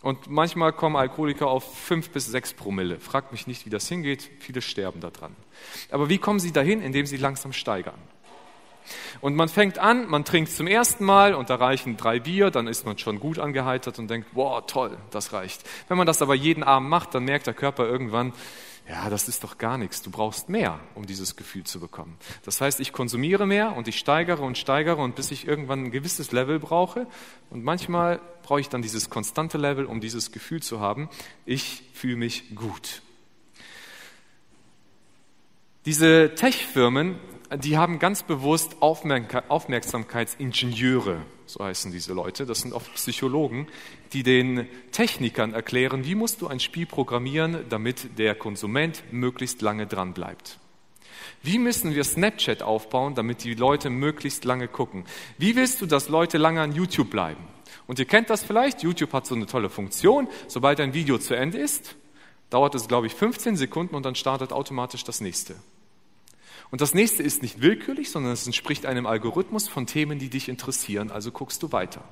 Und 0.01 0.29
manchmal 0.29 0.73
kommen 0.73 0.97
Alkoholiker 0.97 1.49
auf 1.49 1.77
fünf 1.77 2.11
bis 2.11 2.27
sechs 2.27 2.55
Promille. 2.55 3.01
Fragt 3.01 3.33
mich 3.33 3.47
nicht, 3.47 3.67
wie 3.67 3.71
das 3.71 3.89
hingeht. 3.89 4.31
Viele 4.39 4.63
sterben 4.63 5.01
daran. 5.01 5.35
Aber 5.91 6.09
wie 6.09 6.19
kommen 6.19 6.39
sie 6.39 6.53
dahin? 6.53 6.81
Indem 6.81 7.07
sie 7.07 7.17
langsam 7.17 7.53
steigern. 7.53 7.99
Und 9.21 9.35
man 9.35 9.49
fängt 9.49 9.79
an, 9.79 10.09
man 10.09 10.25
trinkt 10.25 10.51
zum 10.51 10.67
ersten 10.67 11.05
Mal 11.05 11.35
und 11.35 11.51
da 11.51 11.57
reichen 11.57 11.97
drei 11.97 12.21
Bier, 12.21 12.51
dann 12.51 12.67
ist 12.67 12.87
man 12.87 12.97
schon 12.99 13.21
gut 13.21 13.39
angeheitert 13.39 13.99
und 13.99 14.09
denkt, 14.09 14.29
wow, 14.33 14.63
toll, 14.67 14.97
das 15.11 15.33
reicht. 15.33 15.63
Wenn 15.89 15.99
man 15.99 16.07
das 16.07 16.23
aber 16.23 16.35
jeden 16.35 16.63
Abend 16.63 16.89
macht, 16.89 17.15
dann 17.15 17.25
merkt 17.25 17.47
der 17.47 17.55
Körper 17.55 17.87
irgendwann, 17.87 18.33
ja, 18.89 19.11
das 19.11 19.29
ist 19.29 19.45
doch 19.45 19.59
gar 19.59 19.77
nichts. 19.77 20.01
Du 20.01 20.11
brauchst 20.11 20.49
mehr, 20.49 20.81
um 20.95 21.05
dieses 21.05 21.37
Gefühl 21.37 21.65
zu 21.65 21.79
bekommen. 21.79 22.17
Das 22.45 22.63
heißt, 22.63 22.81
ich 22.81 22.93
konsumiere 22.93 23.47
mehr 23.47 23.77
und 23.77 23.87
ich 23.87 23.99
steigere 23.99 24.43
und 24.43 24.57
steigere 24.57 24.97
und 24.97 25.15
bis 25.15 25.31
ich 25.31 25.47
irgendwann 25.47 25.85
ein 25.85 25.91
gewisses 25.91 26.33
Level 26.33 26.59
brauche. 26.59 27.07
Und 27.51 27.63
manchmal 27.63 28.19
brauche 28.43 28.61
ich 28.61 28.71
dann 28.71 28.81
dieses 28.81 29.11
konstante 29.11 29.59
Level, 29.59 29.85
um 29.85 30.01
dieses 30.01 30.33
Gefühl 30.33 30.63
zu 30.63 30.81
haben. 30.81 31.11
Ich 31.45 31.83
fühle 31.93 32.17
mich 32.17 32.55
gut. 32.55 33.03
Diese 35.85 36.35
Tech-Firmen 36.35 37.17
die 37.57 37.79
haben 37.79 37.99
ganz 37.99 38.23
bewusst 38.23 38.77
Aufmerksamkeitsingenieure, 38.81 41.23
so 41.47 41.65
heißen 41.65 41.91
diese 41.91 42.13
Leute. 42.13 42.45
Das 42.45 42.61
sind 42.61 42.75
oft 42.75 42.93
Psychologen, 42.95 43.67
die 44.13 44.23
den 44.23 44.69
Technikern 44.93 45.55
erklären, 45.55 46.05
wie 46.05 46.15
musst 46.15 46.43
du 46.43 46.49
ein 46.49 46.61
Spiel 46.61 46.87
programmieren, 46.87 47.65
damit 47.71 48.19
der 48.19 48.35
Konsument 48.35 49.03
möglichst 49.11 49.63
lange 49.63 49.87
dran 49.87 50.13
bleibt. 50.13 50.59
Wie 51.43 51.59
müssen 51.59 51.95
wir 51.95 52.05
Snapchat 52.05 52.63
aufbauen, 52.63 53.15
damit 53.15 53.45
die 53.45 53.55
Leute 53.55 53.91
möglichst 53.91 54.45
lange 54.45 54.69
gucken? 54.69 55.05
Wie 55.39 55.57
willst 55.57 55.81
du, 55.81 55.87
dass 55.87 56.09
Leute 56.09 56.37
lange 56.37 56.61
an 56.61 56.73
YouTube 56.73 57.11
bleiben? 57.11 57.45
Und 57.87 57.99
ihr 57.99 58.05
kennt 58.05 58.29
das 58.29 58.43
vielleicht, 58.43 58.83
YouTube 58.83 59.13
hat 59.13 59.27
so 59.27 59.35
eine 59.35 59.47
tolle 59.47 59.71
Funktion, 59.71 60.29
sobald 60.49 60.81
ein 60.81 60.95
Video 60.95 61.19
zu 61.19 61.35
Ende 61.35 61.59
ist, 61.59 61.97
dauert 62.51 62.75
es, 62.75 62.89
glaube 62.89 63.07
ich, 63.07 63.15
15 63.15 63.57
Sekunden 63.57 63.95
und 63.95 64.05
dann 64.05 64.15
startet 64.15 64.53
automatisch 64.53 65.05
das 65.05 65.21
nächste. 65.21 65.55
Und 66.71 66.83
das 66.83 66.93
nächste 66.93 67.23
ist 67.23 67.41
nicht 67.43 67.63
willkürlich, 67.63 68.11
sondern 68.11 68.33
es 68.33 68.45
entspricht 68.45 68.85
einem 68.85 69.07
Algorithmus 69.07 69.69
von 69.69 69.87
Themen, 69.87 70.19
die 70.19 70.29
dich 70.29 70.49
interessieren, 70.51 71.11
also 71.11 71.31
guckst 71.31 71.63
du 71.63 71.73
weiter. 71.73 72.05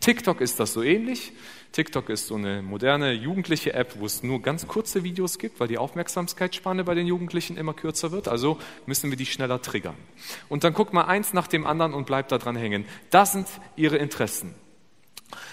TikTok 0.00 0.40
ist 0.40 0.58
das 0.58 0.72
so 0.72 0.82
ähnlich. 0.82 1.32
TikTok 1.72 2.08
ist 2.08 2.26
so 2.28 2.36
eine 2.36 2.62
moderne 2.62 3.12
jugendliche 3.12 3.74
App, 3.74 3.96
wo 3.98 4.06
es 4.06 4.22
nur 4.22 4.40
ganz 4.40 4.66
kurze 4.66 5.04
Videos 5.04 5.38
gibt, 5.38 5.60
weil 5.60 5.68
die 5.68 5.76
Aufmerksamkeitsspanne 5.76 6.84
bei 6.84 6.94
den 6.94 7.06
Jugendlichen 7.06 7.58
immer 7.58 7.74
kürzer 7.74 8.10
wird. 8.10 8.28
Also 8.28 8.58
müssen 8.86 9.10
wir 9.10 9.18
die 9.18 9.26
schneller 9.26 9.60
triggern. 9.60 9.96
Und 10.48 10.64
dann 10.64 10.72
guck 10.72 10.94
mal 10.94 11.04
eins 11.04 11.34
nach 11.34 11.46
dem 11.46 11.66
anderen 11.66 11.92
und 11.92 12.06
bleib 12.06 12.28
da 12.28 12.38
dran 12.38 12.56
hängen. 12.56 12.86
Das 13.10 13.32
sind 13.32 13.46
ihre 13.76 13.98
Interessen. 13.98 14.54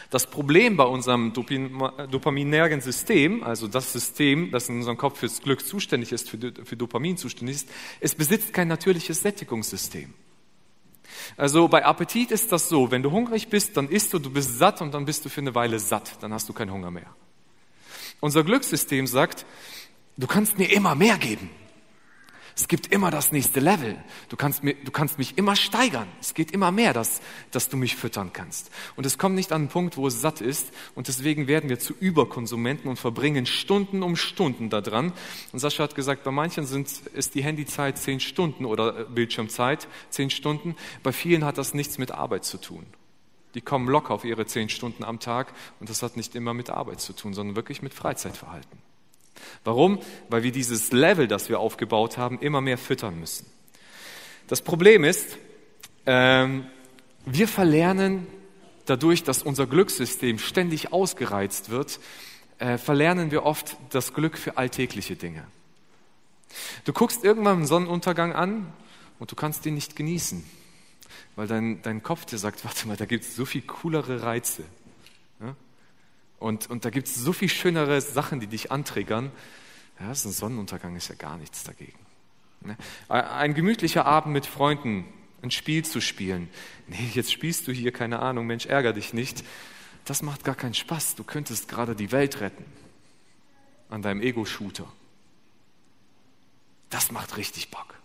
Das 0.09 0.27
Problem 0.27 0.77
bei 0.77 0.85
unserem 0.85 1.33
dopaminergen 1.33 2.81
System, 2.81 3.43
also 3.43 3.67
das 3.67 3.91
System, 3.91 4.51
das 4.51 4.69
in 4.69 4.77
unserem 4.77 4.97
Kopf 4.97 5.19
fürs 5.19 5.41
Glück 5.41 5.65
zuständig 5.65 6.11
ist, 6.11 6.29
für, 6.29 6.37
für 6.63 6.77
Dopamin 6.77 7.17
zuständig 7.17 7.57
ist, 7.57 7.69
es 7.99 8.15
besitzt 8.15 8.53
kein 8.53 8.67
natürliches 8.67 9.21
Sättigungssystem. 9.21 10.13
Also 11.37 11.67
bei 11.67 11.83
Appetit 11.85 12.31
ist 12.31 12.51
das 12.51 12.69
so, 12.69 12.91
wenn 12.91 13.03
du 13.03 13.11
hungrig 13.11 13.49
bist, 13.49 13.75
dann 13.77 13.89
isst 13.89 14.13
du, 14.13 14.19
du 14.19 14.29
bist 14.29 14.57
satt 14.57 14.81
und 14.81 14.93
dann 14.93 15.05
bist 15.05 15.25
du 15.25 15.29
für 15.29 15.41
eine 15.41 15.55
Weile 15.55 15.79
satt, 15.79 16.17
dann 16.21 16.33
hast 16.33 16.47
du 16.47 16.53
keinen 16.53 16.71
Hunger 16.71 16.91
mehr. 16.91 17.13
Unser 18.21 18.43
Glückssystem 18.43 19.07
sagt, 19.07 19.45
du 20.17 20.27
kannst 20.27 20.57
mir 20.57 20.71
immer 20.71 20.95
mehr 20.95 21.17
geben. 21.17 21.49
Es 22.57 22.69
gibt 22.69 22.93
immer 22.93 23.11
das 23.11 23.33
nächste 23.33 23.59
Level. 23.59 24.01
Du 24.29 24.37
kannst, 24.37 24.63
mir, 24.63 24.75
du 24.75 24.89
kannst 24.89 25.17
mich 25.17 25.37
immer 25.37 25.57
steigern. 25.57 26.07
Es 26.21 26.33
geht 26.33 26.51
immer 26.51 26.71
mehr, 26.71 26.93
dass, 26.93 27.19
dass 27.51 27.67
du 27.67 27.75
mich 27.75 27.97
füttern 27.97 28.31
kannst. 28.31 28.71
Und 28.95 29.05
es 29.05 29.17
kommt 29.17 29.35
nicht 29.35 29.51
an 29.51 29.63
einen 29.63 29.67
Punkt, 29.67 29.97
wo 29.97 30.07
es 30.07 30.21
satt 30.21 30.39
ist. 30.39 30.71
Und 30.95 31.09
deswegen 31.09 31.47
werden 31.47 31.69
wir 31.69 31.79
zu 31.79 31.93
Überkonsumenten 31.93 32.89
und 32.89 32.97
verbringen 32.97 33.45
Stunden 33.45 34.01
um 34.03 34.15
Stunden 34.15 34.69
daran. 34.69 35.11
Und 35.51 35.59
Sascha 35.59 35.83
hat 35.83 35.95
gesagt, 35.95 36.23
bei 36.23 36.31
manchen 36.31 36.65
sind, 36.65 36.87
ist 37.13 37.35
die 37.35 37.43
Handyzeit 37.43 37.97
zehn 37.97 38.21
Stunden 38.21 38.63
oder 38.63 39.01
äh, 39.01 39.03
Bildschirmzeit 39.03 39.89
zehn 40.09 40.29
Stunden. 40.29 40.77
Bei 41.03 41.11
vielen 41.11 41.43
hat 41.43 41.57
das 41.57 41.73
nichts 41.73 41.97
mit 41.97 42.11
Arbeit 42.11 42.45
zu 42.45 42.57
tun. 42.57 42.85
Die 43.53 43.61
kommen 43.61 43.89
locker 43.89 44.13
auf 44.13 44.23
ihre 44.23 44.45
zehn 44.45 44.69
Stunden 44.69 45.03
am 45.03 45.19
Tag 45.19 45.53
und 45.81 45.89
das 45.89 46.01
hat 46.03 46.15
nicht 46.15 46.35
immer 46.35 46.53
mit 46.53 46.69
Arbeit 46.69 47.01
zu 47.01 47.13
tun, 47.13 47.33
sondern 47.33 47.57
wirklich 47.57 47.81
mit 47.81 47.93
Freizeitverhalten. 47.93 48.84
Warum? 49.63 49.99
Weil 50.29 50.43
wir 50.43 50.51
dieses 50.51 50.91
Level, 50.91 51.27
das 51.27 51.49
wir 51.49 51.59
aufgebaut 51.59 52.17
haben, 52.17 52.39
immer 52.39 52.61
mehr 52.61 52.77
füttern 52.77 53.19
müssen. 53.19 53.45
Das 54.47 54.61
Problem 54.61 55.03
ist, 55.03 55.37
ähm, 56.05 56.67
wir 57.25 57.47
verlernen 57.47 58.27
dadurch, 58.85 59.23
dass 59.23 59.41
unser 59.41 59.65
Glückssystem 59.65 60.37
ständig 60.37 60.93
ausgereizt 60.93 61.69
wird, 61.69 61.99
äh, 62.59 62.77
verlernen 62.77 63.31
wir 63.31 63.43
oft 63.43 63.77
das 63.89 64.13
Glück 64.13 64.37
für 64.37 64.57
alltägliche 64.57 65.15
Dinge. 65.15 65.45
Du 66.85 66.93
guckst 66.93 67.23
irgendwann 67.23 67.57
einen 67.57 67.65
Sonnenuntergang 67.65 68.33
an 68.33 68.71
und 69.19 69.31
du 69.31 69.35
kannst 69.35 69.65
den 69.65 69.73
nicht 69.73 69.95
genießen, 69.95 70.45
weil 71.35 71.47
dein, 71.47 71.81
dein 71.81 72.03
Kopf 72.03 72.25
dir 72.25 72.37
sagt, 72.37 72.63
warte 72.65 72.87
mal, 72.87 72.97
da 72.97 73.05
gibt 73.05 73.23
es 73.23 73.35
so 73.35 73.45
viel 73.45 73.61
coolere 73.61 74.23
Reize. 74.23 74.63
Und, 76.45 76.69
und 76.69 76.85
da 76.85 76.91
gibt 76.91 77.07
es 77.07 77.15
so 77.15 77.33
viel 77.33 77.49
schönere 77.49 77.99
Sachen, 78.01 78.39
die 78.39 78.45
dich 78.45 78.71
antriggern. 78.71 79.31
Ja, 79.99 80.13
so 80.13 80.29
ein 80.29 80.31
Sonnenuntergang 80.31 80.95
ist 80.95 81.07
ja 81.07 81.15
gar 81.15 81.39
nichts 81.39 81.63
dagegen. 81.63 81.97
Ne? 82.61 82.77
Ein 83.07 83.55
gemütlicher 83.55 84.05
Abend 84.05 84.31
mit 84.31 84.45
Freunden, 84.45 85.05
ein 85.41 85.49
Spiel 85.49 85.83
zu 85.83 86.01
spielen. 86.01 86.47
Nee, 86.85 87.09
jetzt 87.15 87.31
spielst 87.31 87.67
du 87.67 87.71
hier, 87.71 87.91
keine 87.91 88.19
Ahnung, 88.19 88.45
Mensch, 88.45 88.67
ärger 88.67 88.93
dich 88.93 89.11
nicht. 89.11 89.43
das 90.05 90.21
macht 90.21 90.43
gar 90.43 90.53
keinen 90.53 90.75
Spaß. 90.75 91.15
Du 91.15 91.23
könntest 91.23 91.67
gerade 91.67 91.95
die 91.95 92.11
Welt 92.11 92.39
retten 92.41 92.65
an 93.89 94.03
deinem 94.03 94.21
Ego-Shooter. 94.21 94.85
Das 96.91 97.11
macht 97.11 97.37
richtig 97.37 97.71
Bock. 97.71 97.95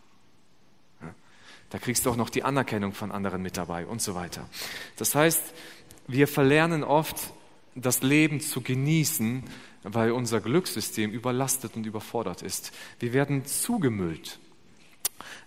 Da 1.69 1.79
kriegst 1.79 2.07
du 2.07 2.11
auch 2.11 2.17
noch 2.17 2.31
die 2.31 2.43
Anerkennung 2.43 2.95
von 2.95 3.13
anderen 3.13 3.43
mit 3.43 3.59
dabei 3.59 3.85
und 3.85 4.01
so 4.01 4.15
weiter. 4.15 4.49
Das 4.97 5.15
heißt, 5.15 5.43
wir 6.07 6.27
verlernen 6.27 6.85
oft, 6.85 7.35
das 7.75 8.03
Leben 8.03 8.41
zu 8.41 8.61
genießen, 8.61 9.45
weil 9.83 10.13
unser 10.13 10.41
Glückssystem 10.41 11.11
überlastet 11.11 11.77
und 11.77 11.87
überfordert 11.87 12.43
ist. 12.43 12.73
Wir 12.99 13.13
werden 13.13 13.45
zugemüllt. 13.47 14.39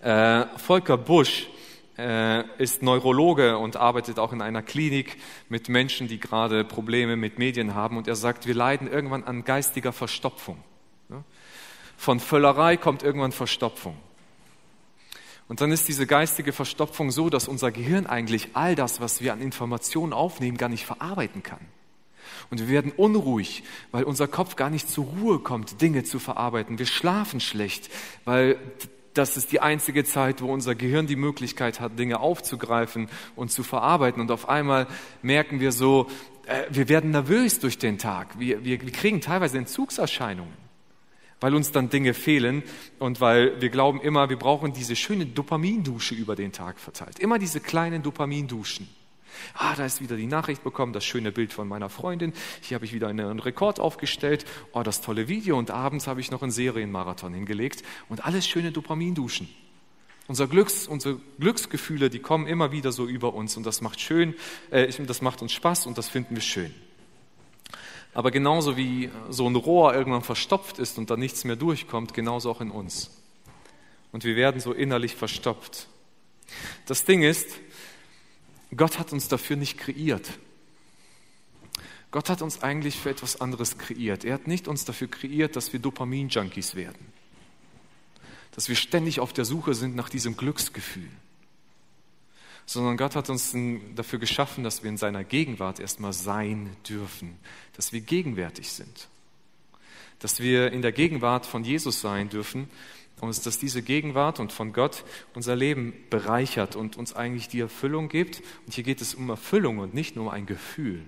Äh, 0.02 0.46
Volker 0.58 0.98
Busch 0.98 1.48
äh, 1.98 2.44
ist 2.58 2.82
Neurologe 2.82 3.58
und 3.58 3.78
arbeitet 3.78 4.20
auch 4.20 4.34
in 4.34 4.42
einer 4.42 4.64
Klinik 4.64 5.18
mit 5.50 5.70
Menschen, 5.70 6.08
die 6.08 6.20
gerade 6.20 6.64
Probleme 6.64 7.16
mit 7.16 7.38
Medien 7.38 7.76
haben. 7.76 7.98
Und 7.98 8.08
er 8.08 8.16
sagt, 8.16 8.48
wir 8.48 8.56
leiden 8.56 8.88
irgendwann 8.88 9.24
an 9.24 9.44
geistiger 9.44 9.94
Verstopfung. 9.94 10.58
Von 11.98 12.20
Völlerei 12.20 12.76
kommt 12.76 13.04
irgendwann 13.04 13.32
Verstopfung. 13.32 13.96
Und 15.48 15.62
dann 15.62 15.72
ist 15.72 15.88
diese 15.88 16.08
geistige 16.08 16.52
Verstopfung 16.52 17.12
so, 17.12 17.30
dass 17.30 17.48
unser 17.48 17.72
Gehirn 17.72 18.08
eigentlich 18.08 18.50
all 18.56 18.76
das, 18.76 19.00
was 19.00 19.22
wir 19.22 19.32
an 19.32 19.42
Informationen 19.42 20.12
aufnehmen, 20.12 20.58
gar 20.58 20.70
nicht 20.70 20.86
verarbeiten 20.86 21.44
kann. 21.44 21.60
Und 22.50 22.60
wir 22.60 22.70
werden 22.70 22.92
unruhig, 22.96 23.64
weil 23.92 24.04
unser 24.04 24.28
Kopf 24.28 24.56
gar 24.56 24.70
nicht 24.70 24.90
zur 24.90 25.06
Ruhe 25.06 25.40
kommt, 25.40 25.82
Dinge 25.82 26.04
zu 26.04 26.20
verarbeiten. 26.20 26.80
Wir 26.80 26.86
schlafen 26.86 27.40
schlecht, 27.40 27.90
weil 28.26 28.58
das 29.14 29.38
ist 29.38 29.52
die 29.52 29.60
einzige 29.60 30.04
Zeit, 30.04 30.42
wo 30.42 30.52
unser 30.52 30.76
Gehirn 30.76 31.08
die 31.08 31.16
Möglichkeit 31.16 31.80
hat, 31.80 31.98
Dinge 32.00 32.20
aufzugreifen 32.20 33.10
und 33.36 33.52
zu 33.52 33.64
verarbeiten. 33.64 34.22
Und 34.22 34.32
auf 34.32 34.50
einmal 34.50 34.88
merken 35.22 35.60
wir 35.60 35.72
so, 35.72 36.08
äh, 36.46 36.64
wir 36.70 36.90
werden 36.90 37.12
nervös 37.12 37.60
durch 37.60 37.78
den 37.78 37.98
Tag. 37.98 38.40
Wir, 38.40 38.64
wir, 38.64 38.82
wir 38.82 38.92
kriegen 38.92 39.22
teilweise 39.22 39.58
Entzugserscheinungen, 39.58 40.54
weil 41.40 41.56
uns 41.56 41.72
dann 41.72 41.90
Dinge 41.90 42.14
fehlen 42.14 42.64
und 43.00 43.22
weil 43.22 43.62
wir 43.62 43.70
glauben 43.70 44.02
immer, 44.02 44.30
wir 44.30 44.38
brauchen 44.38 44.74
diese 44.74 44.96
schöne 44.96 45.26
Dopamindusche 45.26 46.16
über 46.16 46.36
den 46.36 46.52
Tag 46.52 46.80
verteilt. 46.80 47.20
Immer 47.20 47.40
diese 47.40 47.60
kleinen 47.60 48.02
Dopaminduschen. 48.02 48.88
Ah, 49.54 49.76
da 49.76 49.86
ist 49.86 50.02
wieder 50.02 50.16
die 50.16 50.28
Nachricht 50.28 50.64
bekommen, 50.64 50.94
das 50.94 51.06
schöne 51.06 51.32
Bild 51.32 51.54
von 51.54 51.68
meiner 51.68 51.90
Freundin. 51.90 52.34
Hier 52.62 52.76
habe 52.76 52.86
ich 52.86 52.94
wieder 52.94 53.08
einen 53.08 53.40
Rekord 53.40 53.80
aufgestellt. 53.80 54.46
Oh, 54.72 54.84
das 54.84 55.02
tolle 55.02 55.28
Video. 55.28 55.58
Und 55.58 55.72
abends 55.72 56.08
habe 56.08 56.22
ich 56.22 56.32
noch 56.32 56.42
einen 56.42 56.52
Serienmarathon 56.52 57.34
hingelegt. 57.34 57.84
Und 58.10 58.26
alles 58.26 58.48
schöne 58.48 58.72
Dopaminduschen. 58.72 59.50
Unser 60.28 60.48
Glücks, 60.48 60.88
unsere 60.88 61.20
Glücksgefühle, 61.40 62.10
die 62.10 62.20
kommen 62.20 62.48
immer 62.48 62.72
wieder 62.72 62.92
so 62.92 63.06
über 63.06 63.34
uns. 63.34 63.58
Und 63.58 63.66
das 63.66 63.82
macht 63.82 64.00
schön, 64.00 64.36
äh, 64.72 64.88
das 64.88 65.22
macht 65.22 65.42
uns 65.42 65.52
Spaß 65.52 65.86
und 65.86 65.98
das 65.98 66.08
finden 66.08 66.36
wir 66.36 66.42
schön. 66.42 66.74
Aber 68.14 68.32
genauso 68.32 68.78
wie 68.78 69.10
so 69.30 69.50
ein 69.50 69.56
Rohr 69.56 69.94
irgendwann 69.94 70.22
verstopft 70.22 70.80
ist 70.80 70.98
und 70.98 71.10
da 71.10 71.18
nichts 71.18 71.44
mehr 71.46 71.56
durchkommt, 71.56 72.14
genauso 72.14 72.52
auch 72.52 72.62
in 72.62 72.70
uns. 72.70 73.10
Und 74.12 74.24
wir 74.24 74.36
werden 74.36 74.62
so 74.62 74.72
innerlich 74.72 75.16
verstopft. 75.16 75.88
Das 76.86 77.06
Ding 77.06 77.24
ist, 77.24 77.48
Gott 78.78 79.00
hat 79.00 79.14
uns 79.14 79.28
dafür 79.28 79.56
nicht 79.56 79.78
kreiert. 79.78 80.32
Gott 82.12 82.30
hat 82.30 82.44
uns 82.44 82.62
eigentlich 82.62 82.96
für 82.96 83.10
etwas 83.10 83.42
anderes 83.42 83.78
kreiert. 83.80 84.24
Er 84.24 84.36
hat 84.36 84.48
nicht 84.48 84.68
uns 84.68 84.86
dafür 84.86 85.10
kreiert, 85.10 85.56
dass 85.56 85.74
wir 85.74 85.80
Dopamin-Junkies 85.80 86.76
werden. 86.76 87.12
Dass 88.52 88.70
wir 88.70 88.76
ständig 88.76 89.20
auf 89.20 89.34
der 89.34 89.46
Suche 89.46 89.74
sind 89.74 89.96
nach 89.96 90.10
diesem 90.10 90.38
Glücksgefühl. 90.38 91.10
Sondern 92.68 92.98
Gott 92.98 93.16
hat 93.16 93.32
uns 93.32 93.56
dafür 93.96 94.20
geschaffen, 94.20 94.64
dass 94.64 94.84
wir 94.84 94.90
in 94.90 94.98
seiner 94.98 95.24
Gegenwart 95.24 95.80
erstmal 95.80 96.14
sein 96.14 96.76
dürfen. 96.88 97.36
Dass 97.76 97.94
wir 97.94 98.02
gegenwärtig 98.02 98.72
sind. 98.72 99.08
Dass 100.20 100.40
wir 100.40 100.72
in 100.72 100.84
der 100.84 100.92
Gegenwart 100.92 101.48
von 101.48 101.64
Jesus 101.64 102.00
sein 102.00 102.30
dürfen 102.30 102.70
und 103.22 103.46
dass 103.46 103.58
diese 103.58 103.82
Gegenwart 103.82 104.40
und 104.40 104.52
von 104.52 104.74
Gott 104.74 105.06
unser 105.34 105.56
Leben 105.56 105.94
bereichert 106.10 106.76
und 106.76 106.98
uns 106.98 107.16
eigentlich 107.16 107.48
die 107.48 107.62
Erfüllung 107.62 108.10
gibt. 108.10 108.42
Und 108.66 108.74
hier 108.74 108.84
geht 108.84 109.02
es 109.02 109.16
um 109.16 109.30
Erfüllung 109.30 109.80
und 109.80 109.94
nicht 109.94 110.16
nur 110.16 110.26
um 110.26 110.32
ein 110.32 110.46
Gefühl, 110.46 111.04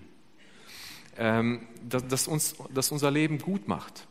ähm, 1.18 1.68
das, 1.88 2.08
das, 2.08 2.28
uns, 2.28 2.56
das 2.74 2.92
unser 2.92 3.12
Leben 3.12 3.40
gut 3.40 3.68
macht. 3.68 4.08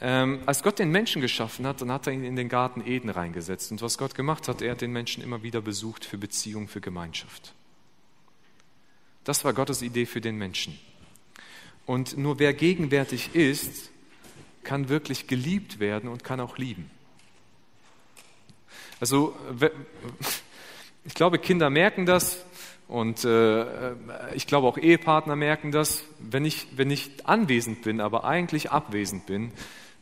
Ähm, 0.00 0.40
als 0.46 0.62
Gott 0.62 0.78
den 0.78 0.90
Menschen 0.90 1.20
geschaffen 1.20 1.66
hat, 1.66 1.80
dann 1.80 1.90
hat 1.90 2.06
er 2.06 2.12
ihn 2.12 2.22
in 2.22 2.36
den 2.36 2.48
Garten 2.48 2.86
Eden 2.86 3.10
reingesetzt. 3.10 3.72
Und 3.72 3.82
was 3.82 3.98
Gott 3.98 4.14
gemacht 4.14 4.46
hat, 4.46 4.62
er 4.62 4.72
hat 4.72 4.80
den 4.80 4.92
Menschen 4.92 5.22
immer 5.22 5.42
wieder 5.42 5.60
besucht 5.60 6.04
für 6.04 6.18
Beziehung, 6.18 6.68
für 6.68 6.80
Gemeinschaft. 6.80 7.54
Das 9.24 9.44
war 9.44 9.52
Gottes 9.52 9.82
Idee 9.82 10.06
für 10.06 10.20
den 10.20 10.36
Menschen. 10.36 10.78
Und 11.84 12.16
nur 12.16 12.38
wer 12.38 12.54
gegenwärtig 12.54 13.34
ist, 13.34 13.90
kann 14.64 14.88
wirklich 14.88 15.26
geliebt 15.26 15.80
werden 15.80 16.08
und 16.08 16.24
kann 16.24 16.40
auch 16.40 16.58
lieben. 16.58 16.90
Also 19.00 19.36
ich 21.04 21.14
glaube, 21.14 21.38
Kinder 21.38 21.70
merken 21.70 22.04
das 22.04 22.44
und 22.88 23.24
äh, 23.24 23.92
ich 24.34 24.46
glaube 24.46 24.66
auch 24.66 24.78
Ehepartner 24.78 25.36
merken 25.36 25.72
das. 25.72 26.04
Wenn 26.18 26.44
ich, 26.44 26.66
wenn 26.76 26.90
ich 26.90 27.26
anwesend 27.26 27.82
bin, 27.82 28.00
aber 28.00 28.24
eigentlich 28.24 28.70
abwesend 28.70 29.26
bin, 29.26 29.52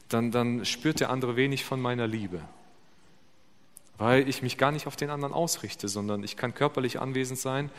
dann, 0.09 0.31
dann 0.31 0.65
spürt 0.65 1.01
der 1.01 1.11
andere 1.11 1.37
wenig 1.37 1.65
von 1.65 1.81
meiner 1.81 2.07
Liebe. 2.07 2.41
Weil 3.99 4.29
ich 4.29 4.43
mich 4.43 4.59
gar 4.59 4.73
nicht 4.73 4.87
auf 4.87 4.97
den 4.97 5.11
anderen 5.11 5.35
ausrichte, 5.35 5.89
sondern 5.89 6.23
ich 6.23 6.37
kann 6.37 6.55
körperlich 6.55 7.01
anwesend 7.01 7.39
sein, 7.39 7.71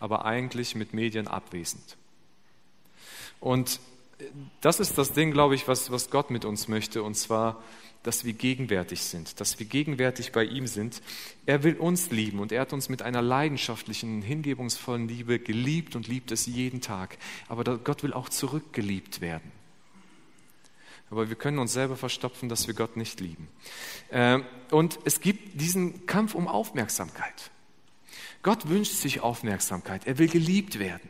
aber 0.00 0.24
eigentlich 0.24 0.74
mit 0.74 0.94
Medien 0.94 1.28
abwesend. 1.28 1.96
Und 3.40 3.78
das 4.60 4.80
ist 4.80 4.96
das 4.98 5.12
Ding, 5.12 5.32
glaube 5.32 5.54
ich, 5.54 5.68
was, 5.68 5.90
was 5.90 6.10
Gott 6.10 6.30
mit 6.30 6.44
uns 6.44 6.68
möchte, 6.68 7.02
und 7.02 7.14
zwar, 7.14 7.62
dass 8.02 8.24
wir 8.24 8.32
gegenwärtig 8.34 9.02
sind, 9.02 9.40
dass 9.40 9.58
wir 9.58 9.66
gegenwärtig 9.66 10.32
bei 10.32 10.44
ihm 10.44 10.66
sind. 10.66 11.02
Er 11.44 11.64
will 11.64 11.76
uns 11.76 12.10
lieben 12.10 12.38
und 12.38 12.52
er 12.52 12.60
hat 12.60 12.72
uns 12.72 12.88
mit 12.88 13.02
einer 13.02 13.20
leidenschaftlichen, 13.20 14.22
hingebungsvollen 14.22 15.08
Liebe 15.08 15.40
geliebt 15.40 15.96
und 15.96 16.06
liebt 16.06 16.30
es 16.30 16.46
jeden 16.46 16.80
Tag. 16.80 17.18
Aber 17.48 17.64
Gott 17.78 18.02
will 18.04 18.12
auch 18.12 18.28
zurückgeliebt 18.28 19.20
werden. 19.20 19.50
Aber 21.10 21.28
wir 21.28 21.36
können 21.36 21.58
uns 21.58 21.72
selber 21.72 21.96
verstopfen, 21.96 22.48
dass 22.48 22.66
wir 22.66 22.74
Gott 22.74 22.96
nicht 22.96 23.20
lieben. 23.20 23.48
Ähm, 24.10 24.44
und 24.70 24.98
es 25.04 25.20
gibt 25.20 25.60
diesen 25.60 26.06
Kampf 26.06 26.34
um 26.34 26.48
Aufmerksamkeit. 26.48 27.50
Gott 28.42 28.68
wünscht 28.68 28.94
sich 28.94 29.20
Aufmerksamkeit. 29.20 30.06
Er 30.06 30.18
will 30.18 30.28
geliebt 30.28 30.78
werden. 30.78 31.08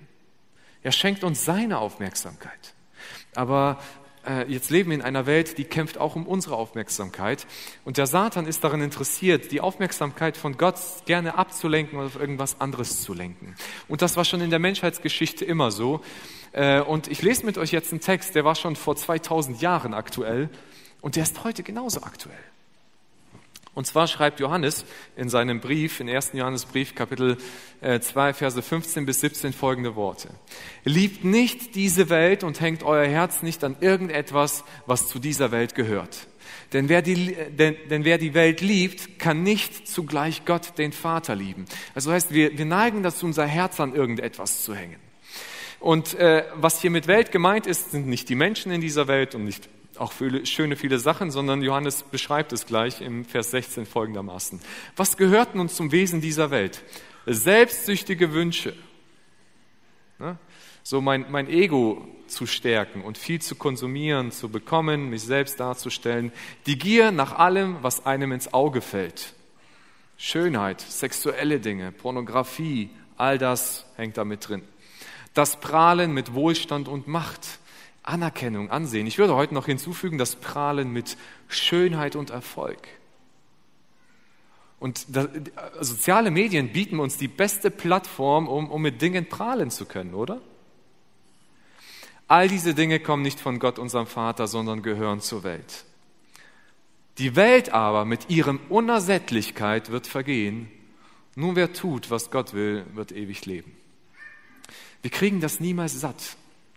Er 0.82 0.92
schenkt 0.92 1.24
uns 1.24 1.44
seine 1.44 1.78
Aufmerksamkeit. 1.78 2.74
Aber 3.36 3.78
äh, 4.26 4.50
jetzt 4.50 4.70
leben 4.70 4.90
wir 4.90 4.96
in 4.96 5.02
einer 5.02 5.26
Welt, 5.26 5.58
die 5.58 5.64
kämpft 5.64 5.98
auch 5.98 6.16
um 6.16 6.26
unsere 6.26 6.56
Aufmerksamkeit. 6.56 7.46
Und 7.84 7.96
der 7.96 8.06
Satan 8.06 8.46
ist 8.46 8.64
daran 8.64 8.82
interessiert, 8.82 9.52
die 9.52 9.60
Aufmerksamkeit 9.60 10.36
von 10.36 10.56
Gott 10.56 10.76
gerne 11.06 11.38
abzulenken 11.38 11.98
oder 11.98 12.06
auf 12.06 12.20
irgendwas 12.20 12.60
anderes 12.60 13.02
zu 13.02 13.14
lenken. 13.14 13.54
Und 13.88 14.02
das 14.02 14.16
war 14.16 14.24
schon 14.24 14.40
in 14.40 14.50
der 14.50 14.58
Menschheitsgeschichte 14.58 15.44
immer 15.44 15.70
so. 15.70 16.00
Äh, 16.52 16.80
und 16.80 17.08
ich 17.08 17.22
lese 17.22 17.46
mit 17.46 17.58
euch 17.58 17.70
jetzt 17.70 17.92
einen 17.92 18.00
Text, 18.00 18.34
der 18.34 18.44
war 18.44 18.54
schon 18.54 18.76
vor 18.76 18.96
2000 18.96 19.60
Jahren 19.60 19.94
aktuell 19.94 20.48
und 21.00 21.16
der 21.16 21.22
ist 21.22 21.44
heute 21.44 21.62
genauso 21.62 22.02
aktuell. 22.02 22.36
Und 23.76 23.86
zwar 23.86 24.06
schreibt 24.06 24.40
Johannes 24.40 24.86
in 25.16 25.28
seinem 25.28 25.60
Brief, 25.60 26.00
in 26.00 26.08
1. 26.08 26.30
Johannesbrief, 26.32 26.94
Kapitel 26.94 27.36
2, 27.82 28.30
äh, 28.30 28.32
Verse 28.32 28.62
15 28.62 29.04
bis 29.04 29.20
17 29.20 29.52
folgende 29.52 29.94
Worte. 29.94 30.30
Liebt 30.84 31.24
nicht 31.24 31.74
diese 31.74 32.08
Welt 32.08 32.42
und 32.42 32.62
hängt 32.62 32.82
euer 32.84 33.06
Herz 33.06 33.42
nicht 33.42 33.62
an 33.64 33.76
irgendetwas, 33.80 34.64
was 34.86 35.08
zu 35.08 35.18
dieser 35.18 35.52
Welt 35.52 35.74
gehört. 35.74 36.26
Denn 36.72 36.88
wer, 36.88 37.02
die, 37.02 37.36
denn, 37.50 37.76
denn 37.90 38.06
wer 38.06 38.16
die 38.16 38.32
Welt 38.32 38.62
liebt, 38.62 39.18
kann 39.18 39.42
nicht 39.42 39.86
zugleich 39.86 40.46
Gott, 40.46 40.78
den 40.78 40.92
Vater, 40.92 41.34
lieben. 41.34 41.66
Also 41.94 42.10
heißt, 42.10 42.32
wir, 42.32 42.56
wir 42.56 42.64
neigen 42.64 43.02
dazu, 43.02 43.26
unser 43.26 43.44
Herz 43.44 43.78
an 43.78 43.94
irgendetwas 43.94 44.64
zu 44.64 44.74
hängen. 44.74 45.00
Und 45.80 46.14
äh, 46.14 46.44
was 46.54 46.80
hier 46.80 46.90
mit 46.90 47.08
Welt 47.08 47.30
gemeint 47.30 47.66
ist, 47.66 47.90
sind 47.90 48.06
nicht 48.06 48.30
die 48.30 48.36
Menschen 48.36 48.72
in 48.72 48.80
dieser 48.80 49.06
Welt 49.06 49.34
und 49.34 49.44
nicht 49.44 49.68
auch 49.98 50.12
viele, 50.12 50.46
schöne 50.46 50.76
viele 50.76 50.98
Sachen, 50.98 51.30
sondern 51.30 51.62
Johannes 51.62 52.02
beschreibt 52.02 52.52
es 52.52 52.66
gleich 52.66 53.00
im 53.00 53.24
Vers 53.24 53.50
16 53.50 53.86
folgendermaßen. 53.86 54.60
Was 54.96 55.16
gehört 55.16 55.54
nun 55.54 55.68
zum 55.68 55.92
Wesen 55.92 56.20
dieser 56.20 56.50
Welt? 56.50 56.82
Selbstsüchtige 57.26 58.32
Wünsche. 58.32 58.74
Ne? 60.18 60.38
So 60.82 61.00
mein, 61.00 61.26
mein 61.30 61.48
Ego 61.48 62.06
zu 62.28 62.46
stärken 62.46 63.02
und 63.02 63.18
viel 63.18 63.40
zu 63.40 63.54
konsumieren, 63.54 64.30
zu 64.30 64.48
bekommen, 64.48 65.10
mich 65.10 65.22
selbst 65.22 65.60
darzustellen. 65.60 66.32
Die 66.66 66.78
Gier 66.78 67.10
nach 67.10 67.32
allem, 67.32 67.78
was 67.82 68.06
einem 68.06 68.32
ins 68.32 68.52
Auge 68.52 68.80
fällt. 68.80 69.34
Schönheit, 70.16 70.80
sexuelle 70.80 71.60
Dinge, 71.60 71.92
Pornografie, 71.92 72.90
all 73.16 73.38
das 73.38 73.84
hängt 73.96 74.16
damit 74.16 74.48
drin. 74.48 74.62
Das 75.34 75.60
Prahlen 75.60 76.12
mit 76.12 76.34
Wohlstand 76.34 76.88
und 76.88 77.06
Macht 77.06 77.58
Anerkennung, 78.06 78.70
Ansehen. 78.70 79.06
Ich 79.06 79.18
würde 79.18 79.34
heute 79.34 79.54
noch 79.54 79.66
hinzufügen, 79.66 80.16
das 80.16 80.36
Prahlen 80.36 80.92
mit 80.92 81.16
Schönheit 81.48 82.16
und 82.16 82.30
Erfolg. 82.30 82.88
Und 84.78 85.06
das, 85.08 85.28
soziale 85.80 86.30
Medien 86.30 86.72
bieten 86.72 87.00
uns 87.00 87.16
die 87.16 87.28
beste 87.28 87.70
Plattform, 87.70 88.46
um, 88.46 88.70
um 88.70 88.82
mit 88.82 89.00
Dingen 89.02 89.28
prahlen 89.28 89.70
zu 89.70 89.86
können, 89.86 90.14
oder? 90.14 90.40
All 92.28 92.48
diese 92.48 92.74
Dinge 92.74 93.00
kommen 93.00 93.22
nicht 93.22 93.40
von 93.40 93.58
Gott, 93.58 93.78
unserem 93.78 94.06
Vater, 94.06 94.46
sondern 94.46 94.82
gehören 94.82 95.20
zur 95.20 95.44
Welt. 95.44 95.84
Die 97.18 97.36
Welt 97.36 97.70
aber 97.70 98.04
mit 98.04 98.28
ihrem 98.28 98.60
Unersättlichkeit 98.68 99.90
wird 99.90 100.06
vergehen. 100.06 100.68
Nur 101.34 101.56
wer 101.56 101.72
tut, 101.72 102.10
was 102.10 102.30
Gott 102.30 102.52
will, 102.52 102.84
wird 102.94 103.12
ewig 103.12 103.46
leben. 103.46 103.72
Wir 105.02 105.10
kriegen 105.10 105.40
das 105.40 105.60
niemals 105.60 105.98
satt, 105.98 106.36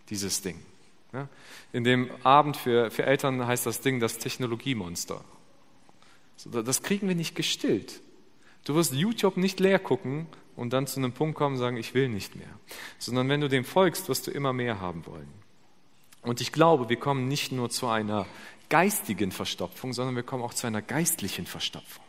dieses 0.09 0.41
Ding. 0.41 0.59
In 1.73 1.83
dem 1.83 2.09
Abend 2.23 2.57
für, 2.57 2.91
für 2.91 3.05
Eltern 3.05 3.45
heißt 3.45 3.65
das 3.65 3.81
Ding 3.81 3.99
das 3.99 4.17
Technologiemonster. 4.17 5.23
Das 6.45 6.83
kriegen 6.83 7.07
wir 7.07 7.15
nicht 7.15 7.35
gestillt. 7.35 8.01
Du 8.65 8.75
wirst 8.75 8.93
YouTube 8.93 9.37
nicht 9.37 9.59
leer 9.59 9.79
gucken 9.79 10.27
und 10.55 10.73
dann 10.73 10.87
zu 10.87 10.99
einem 10.99 11.11
Punkt 11.11 11.35
kommen 11.35 11.55
und 11.55 11.59
sagen, 11.59 11.77
ich 11.77 11.93
will 11.93 12.09
nicht 12.09 12.35
mehr. 12.35 12.49
Sondern 12.97 13.29
wenn 13.29 13.41
du 13.41 13.49
dem 13.49 13.65
folgst, 13.65 14.09
wirst 14.09 14.27
du 14.27 14.31
immer 14.31 14.53
mehr 14.53 14.79
haben 14.79 15.05
wollen. 15.05 15.31
Und 16.21 16.41
ich 16.41 16.51
glaube, 16.51 16.89
wir 16.89 16.97
kommen 16.97 17.27
nicht 17.27 17.51
nur 17.51 17.69
zu 17.69 17.87
einer 17.87 18.25
geistigen 18.69 19.31
Verstopfung, 19.31 19.93
sondern 19.93 20.15
wir 20.15 20.23
kommen 20.23 20.43
auch 20.43 20.53
zu 20.53 20.67
einer 20.67 20.81
geistlichen 20.81 21.45
Verstopfung. 21.45 22.03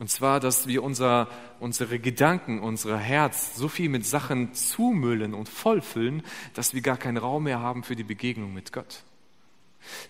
Und 0.00 0.08
zwar, 0.08 0.40
dass 0.40 0.66
wir 0.66 0.82
unser, 0.82 1.28
unsere 1.60 1.98
Gedanken, 1.98 2.60
unser 2.60 2.96
Herz 2.96 3.54
so 3.54 3.68
viel 3.68 3.90
mit 3.90 4.06
Sachen 4.06 4.54
zumüllen 4.54 5.34
und 5.34 5.46
vollfüllen, 5.46 6.22
dass 6.54 6.72
wir 6.72 6.80
gar 6.80 6.96
keinen 6.96 7.18
Raum 7.18 7.44
mehr 7.44 7.60
haben 7.60 7.82
für 7.82 7.96
die 7.96 8.02
Begegnung 8.02 8.54
mit 8.54 8.72
Gott. 8.72 9.02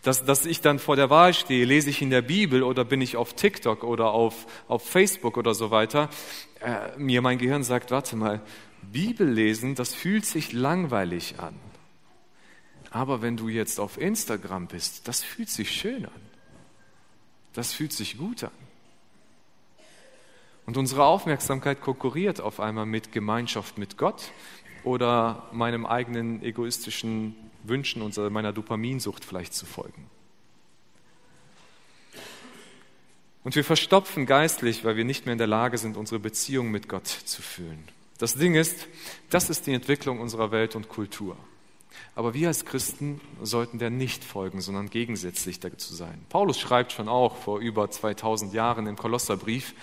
Dass, 0.02 0.24
dass 0.24 0.46
ich 0.46 0.60
dann 0.60 0.78
vor 0.78 0.94
der 0.94 1.10
Wahl 1.10 1.34
stehe, 1.34 1.64
lese 1.64 1.90
ich 1.90 2.02
in 2.02 2.10
der 2.10 2.22
Bibel 2.22 2.62
oder 2.62 2.84
bin 2.84 3.00
ich 3.00 3.16
auf 3.16 3.34
TikTok 3.34 3.82
oder 3.82 4.12
auf, 4.12 4.46
auf 4.68 4.88
Facebook 4.88 5.36
oder 5.36 5.54
so 5.54 5.72
weiter, 5.72 6.08
äh, 6.60 6.96
mir 6.96 7.20
mein 7.20 7.38
Gehirn 7.38 7.64
sagt, 7.64 7.90
warte 7.90 8.14
mal, 8.14 8.40
Bibel 8.92 9.28
lesen, 9.28 9.74
das 9.74 9.92
fühlt 9.92 10.24
sich 10.24 10.52
langweilig 10.52 11.40
an. 11.40 11.56
Aber 12.90 13.22
wenn 13.22 13.36
du 13.36 13.48
jetzt 13.48 13.80
auf 13.80 14.00
Instagram 14.00 14.68
bist, 14.68 15.08
das 15.08 15.24
fühlt 15.24 15.50
sich 15.50 15.72
schön 15.72 16.06
an. 16.06 16.22
Das 17.54 17.72
fühlt 17.72 17.92
sich 17.92 18.18
gut 18.18 18.44
an. 18.44 18.69
Und 20.70 20.76
unsere 20.76 21.04
Aufmerksamkeit 21.04 21.80
konkurriert 21.80 22.40
auf 22.40 22.60
einmal 22.60 22.86
mit 22.86 23.10
Gemeinschaft 23.10 23.76
mit 23.76 23.96
Gott 23.96 24.30
oder 24.84 25.48
meinem 25.50 25.84
eigenen 25.84 26.44
egoistischen 26.44 27.34
Wünschen 27.64 28.08
meiner 28.30 28.52
Dopaminsucht 28.52 29.24
vielleicht 29.24 29.52
zu 29.52 29.66
folgen. 29.66 30.06
Und 33.42 33.56
wir 33.56 33.64
verstopfen 33.64 34.26
geistlich, 34.26 34.84
weil 34.84 34.94
wir 34.94 35.04
nicht 35.04 35.26
mehr 35.26 35.32
in 35.32 35.38
der 35.38 35.48
Lage 35.48 35.76
sind, 35.76 35.96
unsere 35.96 36.20
Beziehung 36.20 36.70
mit 36.70 36.88
Gott 36.88 37.08
zu 37.08 37.42
fühlen. 37.42 37.82
Das 38.18 38.36
Ding 38.36 38.54
ist, 38.54 38.86
das 39.28 39.50
ist 39.50 39.66
die 39.66 39.74
Entwicklung 39.74 40.20
unserer 40.20 40.52
Welt 40.52 40.76
und 40.76 40.88
Kultur. 40.88 41.36
Aber 42.14 42.32
wir 42.32 42.46
als 42.46 42.64
Christen 42.64 43.20
sollten 43.42 43.80
der 43.80 43.90
nicht 43.90 44.22
folgen, 44.22 44.60
sondern 44.60 44.88
gegensätzlich 44.88 45.58
dazu 45.58 45.94
sein. 45.94 46.24
Paulus 46.28 46.60
schreibt 46.60 46.92
schon 46.92 47.08
auch 47.08 47.36
vor 47.36 47.58
über 47.58 47.90
2000 47.90 48.52
Jahren 48.54 48.86
im 48.86 48.96
Kolosserbrief, 48.96 49.74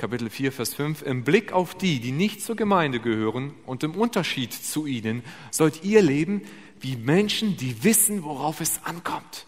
Kapitel 0.00 0.30
4, 0.30 0.50
Vers 0.50 0.72
5, 0.72 1.02
im 1.02 1.24
Blick 1.24 1.52
auf 1.52 1.74
die, 1.74 2.00
die 2.00 2.12
nicht 2.12 2.40
zur 2.40 2.56
Gemeinde 2.56 3.00
gehören 3.00 3.52
und 3.66 3.84
im 3.84 3.94
Unterschied 3.94 4.54
zu 4.54 4.86
ihnen, 4.86 5.22
sollt 5.50 5.84
ihr 5.84 6.00
leben 6.00 6.40
wie 6.80 6.96
Menschen, 6.96 7.58
die 7.58 7.84
wissen, 7.84 8.24
worauf 8.24 8.62
es 8.62 8.82
ankommt. 8.84 9.46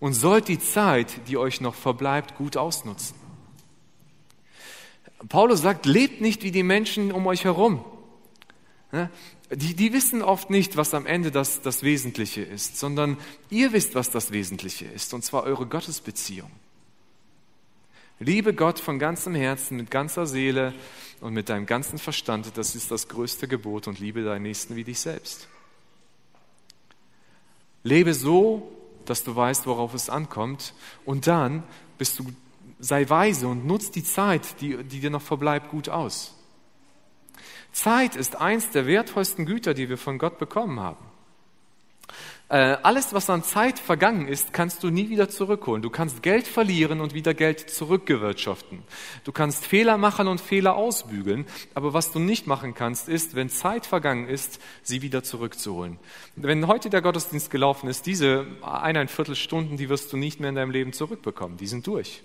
Und 0.00 0.14
sollt 0.14 0.48
die 0.48 0.58
Zeit, 0.58 1.28
die 1.28 1.36
euch 1.36 1.60
noch 1.60 1.76
verbleibt, 1.76 2.34
gut 2.34 2.56
ausnutzen. 2.56 3.14
Paulus 5.28 5.62
sagt, 5.62 5.86
lebt 5.86 6.20
nicht 6.20 6.42
wie 6.42 6.50
die 6.50 6.64
Menschen 6.64 7.12
um 7.12 7.24
euch 7.28 7.44
herum. 7.44 7.84
Die, 9.52 9.76
die 9.76 9.92
wissen 9.92 10.22
oft 10.22 10.50
nicht, 10.50 10.76
was 10.76 10.94
am 10.94 11.06
Ende 11.06 11.30
das, 11.30 11.62
das 11.62 11.84
Wesentliche 11.84 12.42
ist, 12.42 12.76
sondern 12.76 13.16
ihr 13.50 13.72
wisst, 13.72 13.94
was 13.94 14.10
das 14.10 14.32
Wesentliche 14.32 14.86
ist, 14.86 15.14
und 15.14 15.22
zwar 15.22 15.44
eure 15.44 15.66
Gottesbeziehung. 15.66 16.50
Liebe 18.22 18.54
Gott 18.54 18.78
von 18.78 19.00
ganzem 19.00 19.34
Herzen, 19.34 19.76
mit 19.76 19.90
ganzer 19.90 20.26
Seele 20.26 20.72
und 21.20 21.34
mit 21.34 21.48
deinem 21.48 21.66
ganzen 21.66 21.98
Verstand, 21.98 22.56
das 22.56 22.76
ist 22.76 22.92
das 22.92 23.08
größte 23.08 23.48
Gebot 23.48 23.88
und 23.88 23.98
liebe 23.98 24.22
deinen 24.22 24.42
Nächsten 24.42 24.76
wie 24.76 24.84
dich 24.84 25.00
selbst. 25.00 25.48
Lebe 27.82 28.14
so, 28.14 28.70
dass 29.06 29.24
du 29.24 29.34
weißt, 29.34 29.66
worauf 29.66 29.92
es 29.94 30.08
ankommt 30.08 30.72
und 31.04 31.26
dann 31.26 31.64
bist 31.98 32.20
du, 32.20 32.26
sei 32.78 33.08
weise 33.10 33.48
und 33.48 33.66
nutz 33.66 33.90
die 33.90 34.04
Zeit, 34.04 34.60
die, 34.60 34.84
die 34.84 35.00
dir 35.00 35.10
noch 35.10 35.22
verbleibt, 35.22 35.70
gut 35.70 35.88
aus. 35.88 36.36
Zeit 37.72 38.14
ist 38.14 38.36
eins 38.36 38.70
der 38.70 38.86
wertvollsten 38.86 39.46
Güter, 39.46 39.74
die 39.74 39.88
wir 39.88 39.98
von 39.98 40.18
Gott 40.18 40.38
bekommen 40.38 40.78
haben. 40.78 41.04
Äh, 42.52 42.76
alles, 42.82 43.14
was 43.14 43.30
an 43.30 43.42
Zeit 43.42 43.78
vergangen 43.78 44.28
ist, 44.28 44.52
kannst 44.52 44.82
du 44.82 44.90
nie 44.90 45.08
wieder 45.08 45.30
zurückholen. 45.30 45.80
Du 45.80 45.88
kannst 45.88 46.22
Geld 46.22 46.46
verlieren 46.46 47.00
und 47.00 47.14
wieder 47.14 47.32
Geld 47.32 47.70
zurückgewirtschaften. 47.70 48.82
Du 49.24 49.32
kannst 49.32 49.64
Fehler 49.64 49.96
machen 49.96 50.28
und 50.28 50.38
Fehler 50.38 50.76
ausbügeln. 50.76 51.46
Aber 51.72 51.94
was 51.94 52.12
du 52.12 52.18
nicht 52.18 52.46
machen 52.46 52.74
kannst, 52.74 53.08
ist, 53.08 53.34
wenn 53.34 53.48
Zeit 53.48 53.86
vergangen 53.86 54.28
ist, 54.28 54.60
sie 54.82 55.00
wieder 55.00 55.22
zurückzuholen. 55.22 55.98
Wenn 56.36 56.66
heute 56.66 56.90
der 56.90 57.00
Gottesdienst 57.00 57.50
gelaufen 57.50 57.88
ist, 57.88 58.04
diese 58.04 58.44
eineinviertel 58.60 59.34
Stunden, 59.34 59.78
die 59.78 59.88
wirst 59.88 60.12
du 60.12 60.18
nicht 60.18 60.38
mehr 60.38 60.50
in 60.50 60.56
deinem 60.56 60.72
Leben 60.72 60.92
zurückbekommen. 60.92 61.56
Die 61.56 61.66
sind 61.66 61.86
durch. 61.86 62.22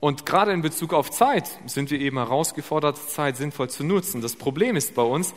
Und 0.00 0.26
gerade 0.26 0.50
in 0.50 0.62
Bezug 0.62 0.92
auf 0.92 1.12
Zeit 1.12 1.48
sind 1.66 1.92
wir 1.92 2.00
eben 2.00 2.16
herausgefordert, 2.16 2.96
Zeit 2.98 3.36
sinnvoll 3.36 3.70
zu 3.70 3.84
nutzen. 3.84 4.22
Das 4.22 4.34
Problem 4.34 4.74
ist 4.74 4.96
bei 4.96 5.02
uns, 5.02 5.34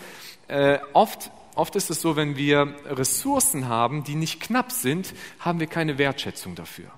äh, 0.48 0.80
oft, 0.94 1.30
oft 1.56 1.76
ist 1.76 1.90
es 1.90 2.02
so, 2.02 2.16
wenn 2.16 2.38
wir 2.38 2.76
Ressourcen 2.86 3.68
haben, 3.68 4.04
die 4.04 4.16
nicht 4.16 4.42
knapp 4.42 4.72
sind, 4.72 5.14
haben 5.40 5.60
wir 5.60 5.68
keine 5.68 5.98
Wertschätzung 5.98 6.56
dafür. 6.56 6.92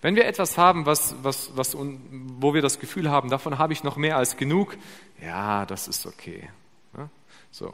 Wenn 0.00 0.16
wir 0.16 0.26
etwas 0.26 0.58
haben, 0.58 0.84
was, 0.84 1.14
was, 1.22 1.52
was, 1.54 1.76
wo 1.76 2.54
wir 2.54 2.62
das 2.62 2.80
Gefühl 2.80 3.08
haben, 3.10 3.30
davon 3.30 3.58
habe 3.58 3.72
ich 3.72 3.84
noch 3.84 3.96
mehr 3.96 4.16
als 4.16 4.36
genug, 4.36 4.76
ja, 5.24 5.64
das 5.64 5.86
ist 5.86 6.06
okay. 6.06 6.48
Ja, 6.96 7.08
so. 7.52 7.72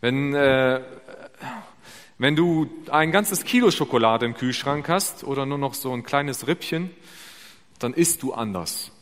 Wenn, 0.00 0.32
äh, 0.34 0.80
wenn 2.18 2.36
du 2.36 2.70
ein 2.90 3.10
ganzes 3.10 3.44
Kilo 3.44 3.70
Schokolade 3.70 4.26
im 4.26 4.34
Kühlschrank 4.34 4.88
hast 4.88 5.24
oder 5.24 5.44
nur 5.44 5.58
noch 5.58 5.74
so 5.74 5.92
ein 5.92 6.04
kleines 6.04 6.46
Rippchen, 6.46 6.90
dann 7.78 7.92
isst 7.94 8.22
du 8.22 8.32
anders. 8.32 8.92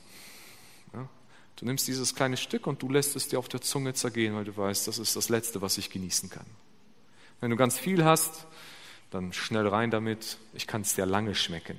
Ja? 1.65 1.67
Du 1.67 1.69
nimmst 1.69 1.89
dieses 1.89 2.15
kleine 2.15 2.37
Stück 2.37 2.67
und 2.67 2.83
du 2.83 2.91
lässt 2.91 3.17
es 3.17 3.29
dir 3.29 3.39
auf 3.39 3.49
der 3.49 3.63
Zunge 3.63 3.95
zergehen, 3.95 4.35
weil 4.35 4.45
du 4.45 4.55
weißt, 4.55 4.87
das 4.87 4.99
ist 4.99 5.17
das 5.17 5.31
Letzte, 5.31 5.63
was 5.63 5.79
ich 5.79 5.89
genießen 5.91 6.29
kann. 6.29 6.47
Wenn 7.41 7.51
du 7.51 7.57
ganz 7.57 7.79
viel 7.79 8.05
hast, 8.05 8.47
dann 9.11 9.33
schnell 9.33 9.67
rein 9.67 9.91
damit, 9.91 10.39
ich 10.53 10.67
kann 10.67 10.83
es 10.83 10.95
dir 10.95 11.07
lange 11.07 11.35
schmecken. 11.35 11.79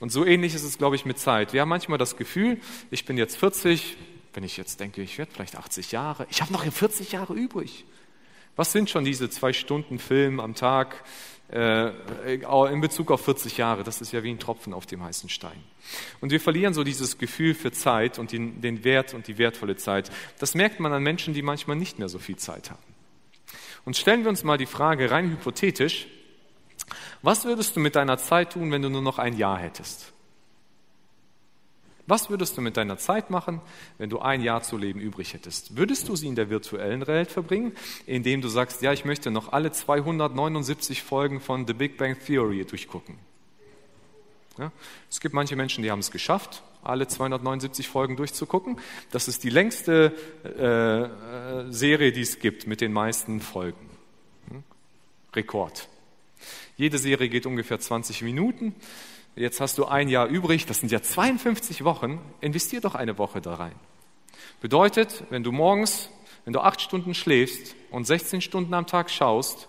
Und 0.00 0.10
so 0.10 0.24
ähnlich 0.24 0.54
ist 0.54 0.64
es, 0.64 0.76
glaube 0.76 0.96
ich, 0.96 1.04
mit 1.04 1.18
Zeit. 1.18 1.52
Wir 1.52 1.60
haben 1.60 1.68
manchmal 1.68 1.98
das 1.98 2.16
Gefühl, 2.16 2.60
ich 2.90 3.04
bin 3.04 3.16
jetzt 3.16 3.36
40, 3.36 3.96
wenn 4.34 4.42
ich 4.42 4.56
jetzt 4.56 4.80
denke, 4.80 5.02
ich 5.02 5.18
werde 5.18 5.30
vielleicht 5.32 5.56
80 5.56 5.92
Jahre, 5.92 6.26
ich 6.30 6.42
habe 6.42 6.52
noch 6.52 6.64
40 6.64 7.12
Jahre 7.12 7.34
übrig. 7.34 7.84
Was 8.56 8.72
sind 8.72 8.90
schon 8.90 9.04
diese 9.04 9.30
zwei 9.30 9.52
Stunden 9.52 9.98
Film 9.98 10.40
am 10.40 10.54
Tag, 10.54 11.04
in 11.52 12.80
Bezug 12.80 13.10
auf 13.10 13.24
40 13.24 13.58
Jahre. 13.58 13.84
Das 13.84 14.00
ist 14.00 14.12
ja 14.12 14.22
wie 14.22 14.30
ein 14.30 14.38
Tropfen 14.38 14.72
auf 14.72 14.86
dem 14.86 15.02
heißen 15.02 15.28
Stein. 15.28 15.62
Und 16.20 16.32
wir 16.32 16.40
verlieren 16.40 16.72
so 16.72 16.82
dieses 16.82 17.18
Gefühl 17.18 17.54
für 17.54 17.72
Zeit 17.72 18.18
und 18.18 18.32
den, 18.32 18.60
den 18.62 18.84
Wert 18.84 19.12
und 19.12 19.28
die 19.28 19.36
wertvolle 19.36 19.76
Zeit. 19.76 20.10
Das 20.38 20.54
merkt 20.54 20.80
man 20.80 20.92
an 20.92 21.02
Menschen, 21.02 21.34
die 21.34 21.42
manchmal 21.42 21.76
nicht 21.76 21.98
mehr 21.98 22.08
so 22.08 22.18
viel 22.18 22.36
Zeit 22.36 22.70
haben. 22.70 22.82
Und 23.84 23.96
stellen 23.96 24.22
wir 24.22 24.30
uns 24.30 24.44
mal 24.44 24.56
die 24.56 24.66
Frage 24.66 25.10
rein 25.10 25.30
hypothetisch, 25.30 26.06
was 27.20 27.44
würdest 27.44 27.76
du 27.76 27.80
mit 27.80 27.96
deiner 27.96 28.18
Zeit 28.18 28.52
tun, 28.52 28.70
wenn 28.72 28.82
du 28.82 28.88
nur 28.88 29.02
noch 29.02 29.18
ein 29.18 29.36
Jahr 29.36 29.58
hättest? 29.58 30.11
Was 32.06 32.30
würdest 32.30 32.56
du 32.56 32.60
mit 32.60 32.76
deiner 32.76 32.98
Zeit 32.98 33.30
machen, 33.30 33.60
wenn 33.98 34.10
du 34.10 34.18
ein 34.18 34.42
Jahr 34.42 34.62
zu 34.62 34.76
leben 34.76 35.00
übrig 35.00 35.34
hättest? 35.34 35.76
Würdest 35.76 36.08
du 36.08 36.16
sie 36.16 36.26
in 36.26 36.34
der 36.34 36.50
virtuellen 36.50 37.06
Welt 37.06 37.30
verbringen, 37.30 37.72
indem 38.06 38.40
du 38.40 38.48
sagst, 38.48 38.82
ja, 38.82 38.92
ich 38.92 39.04
möchte 39.04 39.30
noch 39.30 39.52
alle 39.52 39.70
279 39.70 41.02
Folgen 41.02 41.40
von 41.40 41.66
The 41.66 41.74
Big 41.74 41.96
Bang 41.98 42.18
Theory 42.18 42.64
durchgucken? 42.64 43.18
Ja? 44.58 44.72
Es 45.08 45.20
gibt 45.20 45.34
manche 45.34 45.54
Menschen, 45.54 45.82
die 45.82 45.90
haben 45.90 46.00
es 46.00 46.10
geschafft, 46.10 46.62
alle 46.82 47.06
279 47.06 47.88
Folgen 47.88 48.16
durchzugucken. 48.16 48.78
Das 49.12 49.28
ist 49.28 49.44
die 49.44 49.50
längste 49.50 50.12
äh, 50.44 51.68
äh, 51.68 51.72
Serie, 51.72 52.12
die 52.12 52.22
es 52.22 52.40
gibt 52.40 52.66
mit 52.66 52.80
den 52.80 52.92
meisten 52.92 53.40
Folgen. 53.40 53.90
Hm? 54.48 54.64
Rekord. 55.34 55.88
Jede 56.76 56.98
Serie 56.98 57.28
geht 57.28 57.46
ungefähr 57.46 57.78
20 57.78 58.22
Minuten. 58.22 58.74
Jetzt 59.34 59.60
hast 59.60 59.78
du 59.78 59.86
ein 59.86 60.08
Jahr 60.08 60.26
übrig, 60.26 60.66
das 60.66 60.80
sind 60.80 60.92
ja 60.92 61.00
52 61.00 61.84
Wochen, 61.84 62.20
investier 62.40 62.80
doch 62.80 62.94
eine 62.94 63.16
Woche 63.16 63.40
da 63.40 63.54
rein. 63.54 63.74
Bedeutet, 64.60 65.24
wenn 65.30 65.42
du 65.42 65.52
morgens, 65.52 66.10
wenn 66.44 66.52
du 66.52 66.60
acht 66.60 66.82
Stunden 66.82 67.14
schläfst 67.14 67.74
und 67.90 68.06
16 68.06 68.42
Stunden 68.42 68.74
am 68.74 68.86
Tag 68.86 69.10
schaust, 69.10 69.68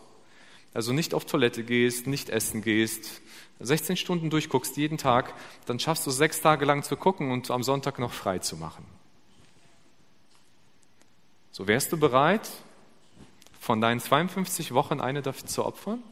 also 0.73 0.91
nicht 0.91 1.13
auf 1.13 1.26
Toilette 1.26 1.63
gehst, 1.63 2.08
nicht 2.08 2.30
essen 2.30 2.62
gehst, 2.62 3.21
16 3.60 3.95
Stunden 3.95 4.30
durchguckst 4.30 4.76
jeden 4.76 4.97
Tag, 4.97 5.34
dann 5.65 5.80
schaffst 5.80 6.06
du 6.06 6.12
sechs 6.12 6.41
Tage 6.41 6.65
lang 6.65 6.84
zu 6.84 6.97
gucken 6.97 7.32
und 7.32 7.49
am 7.49 7.63
Sonntag 7.63 7.99
noch 7.99 8.12
frei 8.12 8.39
zu 8.39 8.58
machen. 8.58 8.86
So 11.52 11.67
wärst 11.67 11.91
du 11.91 11.97
bereit, 11.97 12.49
von 13.60 13.80
deinen 13.80 14.02
52 14.02 14.73
Wochen 14.73 14.99
eine 14.99 15.21
dafür 15.21 15.47
zu 15.47 15.63
opfern, 15.63 16.04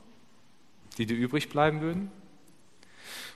die 0.98 1.06
dir 1.06 1.18
übrig 1.18 1.50
bleiben 1.50 1.82
würden? 1.82 2.12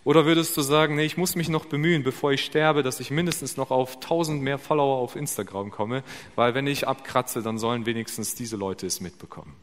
Oder 0.05 0.27
würdest 0.27 0.55
du 0.55 0.61
sagen, 0.61 0.95
nee, 0.95 1.03
ich 1.03 1.17
muss 1.17 1.35
mich 1.35 1.49
noch 1.49 1.65
bemühen, 1.65 2.03
bevor 2.03 2.31
ich 2.31 2.45
sterbe, 2.45 2.83
dass 2.83 2.99
ich 2.99 3.09
mindestens 3.09 3.57
noch 3.57 3.71
auf 3.71 3.95
1000 3.95 4.39
mehr 4.39 4.59
Follower 4.59 4.99
auf 4.99 5.15
Instagram 5.15 5.71
komme, 5.71 6.03
weil 6.35 6.53
wenn 6.53 6.67
ich 6.67 6.87
abkratze, 6.87 7.41
dann 7.41 7.57
sollen 7.57 7.87
wenigstens 7.87 8.35
diese 8.35 8.55
Leute 8.55 8.85
es 8.85 9.01
mitbekommen. 9.01 9.55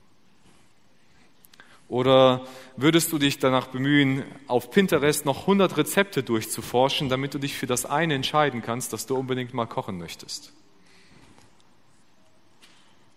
Oder 1.88 2.44
würdest 2.76 3.12
du 3.12 3.18
dich 3.18 3.38
danach 3.38 3.68
bemühen, 3.68 4.24
auf 4.48 4.72
Pinterest 4.72 5.24
noch 5.26 5.42
100 5.42 5.76
Rezepte 5.76 6.24
durchzuforschen, 6.24 7.08
damit 7.08 7.34
du 7.34 7.38
dich 7.38 7.56
für 7.56 7.66
das 7.66 7.86
eine 7.86 8.14
entscheiden 8.14 8.62
kannst, 8.62 8.92
dass 8.92 9.06
du 9.06 9.16
unbedingt 9.16 9.54
mal 9.54 9.66
kochen 9.66 9.96
möchtest? 9.96 10.52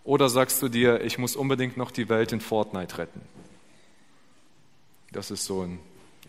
Oder 0.04 0.28
sagst 0.28 0.62
du 0.62 0.68
dir, 0.68 1.00
ich 1.00 1.18
muss 1.18 1.34
unbedingt 1.34 1.76
noch 1.76 1.90
die 1.90 2.08
Welt 2.08 2.30
in 2.30 2.40
Fortnite 2.40 2.98
retten? 2.98 3.22
Das 5.10 5.32
ist 5.32 5.44
so 5.44 5.62
ein 5.62 5.80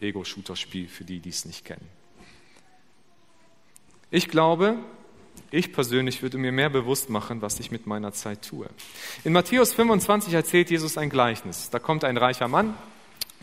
Ego-Shooter-Spiel 0.01 0.88
für 0.88 1.03
die, 1.03 1.19
die 1.19 1.29
es 1.29 1.45
nicht 1.45 1.65
kennen. 1.65 1.88
Ich 4.10 4.29
glaube, 4.29 4.77
ich 5.51 5.73
persönlich 5.73 6.21
würde 6.21 6.38
mir 6.38 6.51
mehr 6.51 6.69
bewusst 6.69 7.10
machen, 7.10 7.41
was 7.41 7.60
ich 7.60 7.71
mit 7.71 7.88
meiner 7.88 8.13
Zeit 8.13 8.47
tue. 8.47 8.69
In 9.23 9.33
Matthäus 9.33 9.73
25 9.73 10.33
erzählt 10.33 10.69
Jesus 10.69 10.97
ein 10.97 11.10
Gleichnis. 11.10 11.69
Da 11.69 11.79
kommt 11.79 12.03
ein 12.03 12.17
reicher 12.17 12.47
Mann 12.47 12.75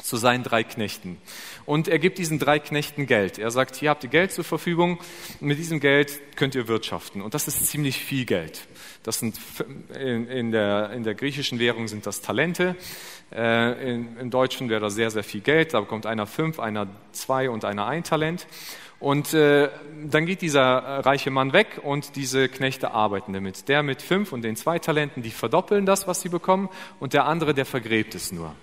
zu 0.00 0.16
seinen 0.16 0.42
drei 0.42 0.64
Knechten. 0.64 1.18
Und 1.66 1.88
er 1.88 1.98
gibt 1.98 2.18
diesen 2.18 2.38
drei 2.38 2.58
Knechten 2.58 3.06
Geld. 3.06 3.38
Er 3.38 3.50
sagt, 3.50 3.76
hier 3.76 3.90
habt 3.90 4.04
ihr 4.04 4.10
Geld 4.10 4.32
zur 4.32 4.44
Verfügung, 4.44 4.98
mit 5.40 5.58
diesem 5.58 5.80
Geld 5.80 6.36
könnt 6.36 6.54
ihr 6.54 6.68
wirtschaften. 6.68 7.22
Und 7.22 7.34
das 7.34 7.48
ist 7.48 7.66
ziemlich 7.66 7.98
viel 7.98 8.24
Geld. 8.24 8.66
Das 9.02 9.18
sind 9.18 9.38
in, 9.98 10.26
in, 10.28 10.50
der, 10.50 10.90
in 10.90 11.04
der 11.04 11.14
griechischen 11.14 11.58
Währung 11.58 11.88
sind 11.88 12.06
das 12.06 12.20
Talente. 12.20 12.76
Äh, 13.32 13.94
in, 13.94 14.16
Im 14.18 14.30
Deutschen 14.30 14.68
wäre 14.68 14.80
das 14.80 14.94
sehr, 14.94 15.10
sehr 15.10 15.24
viel 15.24 15.40
Geld. 15.40 15.74
Da 15.74 15.80
bekommt 15.80 16.06
einer 16.06 16.26
fünf, 16.26 16.58
einer 16.58 16.86
zwei 17.12 17.48
und 17.48 17.64
einer 17.64 17.86
ein 17.86 18.04
Talent. 18.04 18.46
Und 19.00 19.34
äh, 19.34 19.68
dann 20.08 20.24
geht 20.24 20.40
dieser 20.40 21.04
reiche 21.04 21.30
Mann 21.30 21.52
weg 21.52 21.80
und 21.82 22.16
diese 22.16 22.48
Knechte 22.48 22.92
arbeiten 22.92 23.32
damit. 23.32 23.68
Der 23.68 23.82
mit 23.82 24.00
fünf 24.00 24.32
und 24.32 24.42
den 24.42 24.56
zwei 24.56 24.78
Talenten, 24.78 25.22
die 25.22 25.30
verdoppeln 25.30 25.84
das, 25.84 26.06
was 26.06 26.22
sie 26.22 26.30
bekommen, 26.30 26.68
und 27.00 27.12
der 27.12 27.26
andere, 27.26 27.52
der 27.52 27.66
vergräbt 27.66 28.14
es 28.14 28.32
nur. 28.32 28.54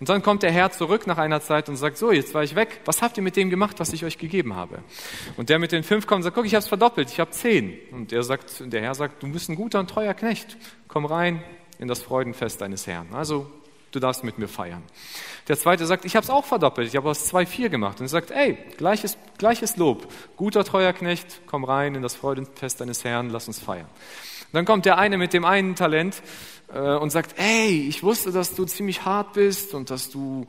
Und 0.00 0.08
dann 0.08 0.22
kommt 0.22 0.42
der 0.42 0.50
Herr 0.50 0.70
zurück 0.70 1.06
nach 1.06 1.18
einer 1.18 1.40
Zeit 1.40 1.68
und 1.68 1.76
sagt, 1.76 1.96
so, 1.96 2.10
jetzt 2.12 2.34
war 2.34 2.42
ich 2.42 2.54
weg, 2.54 2.80
was 2.84 3.02
habt 3.02 3.16
ihr 3.16 3.22
mit 3.22 3.36
dem 3.36 3.50
gemacht, 3.50 3.78
was 3.78 3.92
ich 3.92 4.04
euch 4.04 4.18
gegeben 4.18 4.56
habe? 4.56 4.82
Und 5.36 5.48
der 5.48 5.58
mit 5.58 5.72
den 5.72 5.84
fünf 5.84 6.06
kommt 6.06 6.18
und 6.18 6.22
sagt, 6.24 6.36
guck, 6.36 6.46
ich 6.46 6.54
habe 6.54 6.62
es 6.62 6.68
verdoppelt, 6.68 7.10
ich 7.10 7.20
habe 7.20 7.30
zehn. 7.30 7.78
Und 7.92 8.10
der, 8.10 8.22
sagt, 8.22 8.62
der 8.72 8.82
Herr 8.82 8.94
sagt, 8.94 9.22
du 9.22 9.30
bist 9.30 9.48
ein 9.48 9.56
guter 9.56 9.80
und 9.80 9.88
treuer 9.88 10.14
Knecht, 10.14 10.56
komm 10.88 11.06
rein 11.06 11.42
in 11.78 11.88
das 11.88 12.02
Freudenfest 12.02 12.60
deines 12.60 12.86
Herrn. 12.86 13.08
Also, 13.12 13.50
du 13.92 14.00
darfst 14.00 14.24
mit 14.24 14.38
mir 14.38 14.48
feiern. 14.48 14.82
Der 15.48 15.58
zweite 15.58 15.86
sagt, 15.86 16.04
ich 16.04 16.16
habe 16.16 16.24
es 16.24 16.30
auch 16.30 16.44
verdoppelt, 16.44 16.88
ich 16.88 16.96
habe 16.96 17.08
aus 17.08 17.26
zwei 17.26 17.46
vier 17.46 17.68
gemacht. 17.68 18.00
Und 18.00 18.06
er 18.06 18.10
sagt, 18.10 18.30
ey, 18.30 18.56
gleiches, 18.76 19.16
gleiches 19.38 19.76
Lob, 19.76 20.08
guter, 20.36 20.64
treuer 20.64 20.92
Knecht, 20.92 21.42
komm 21.46 21.64
rein 21.64 21.94
in 21.94 22.02
das 22.02 22.14
Freudenfest 22.14 22.80
deines 22.80 23.04
Herrn, 23.04 23.30
lass 23.30 23.48
uns 23.48 23.58
feiern. 23.58 23.88
Dann 24.52 24.64
kommt 24.64 24.84
der 24.84 24.98
eine 24.98 25.16
mit 25.16 25.32
dem 25.32 25.44
einen 25.44 25.74
Talent 25.74 26.22
und 26.72 27.10
sagt, 27.10 27.38
ey, 27.38 27.86
ich 27.86 28.02
wusste, 28.02 28.32
dass 28.32 28.54
du 28.54 28.64
ziemlich 28.64 29.04
hart 29.04 29.34
bist 29.34 29.74
und 29.74 29.90
dass 29.90 30.08
du, 30.10 30.46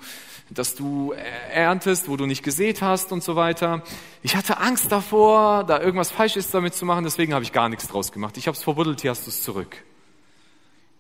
dass 0.49 0.73
du 0.75 1.13
erntest, 1.51 2.07
wo 2.07 2.15
du 2.15 2.25
nicht 2.25 2.43
gesät 2.43 2.81
hast 2.81 3.11
und 3.11 3.21
so 3.21 3.35
weiter. 3.35 3.83
Ich 4.21 4.37
hatte 4.37 4.57
Angst 4.57 4.91
davor, 4.91 5.65
da 5.65 5.81
irgendwas 5.81 6.11
Falsches 6.11 6.49
damit 6.49 6.75
zu 6.75 6.85
machen, 6.85 7.03
deswegen 7.03 7.33
habe 7.33 7.43
ich 7.43 7.51
gar 7.51 7.67
nichts 7.67 7.87
draus 7.87 8.11
gemacht. 8.11 8.37
Ich 8.37 8.47
habe 8.47 8.55
es 8.55 8.63
verbuddelt, 8.63 9.01
hier 9.01 9.11
hast 9.11 9.25
du 9.25 9.31
es 9.31 9.43
zurück. 9.43 9.83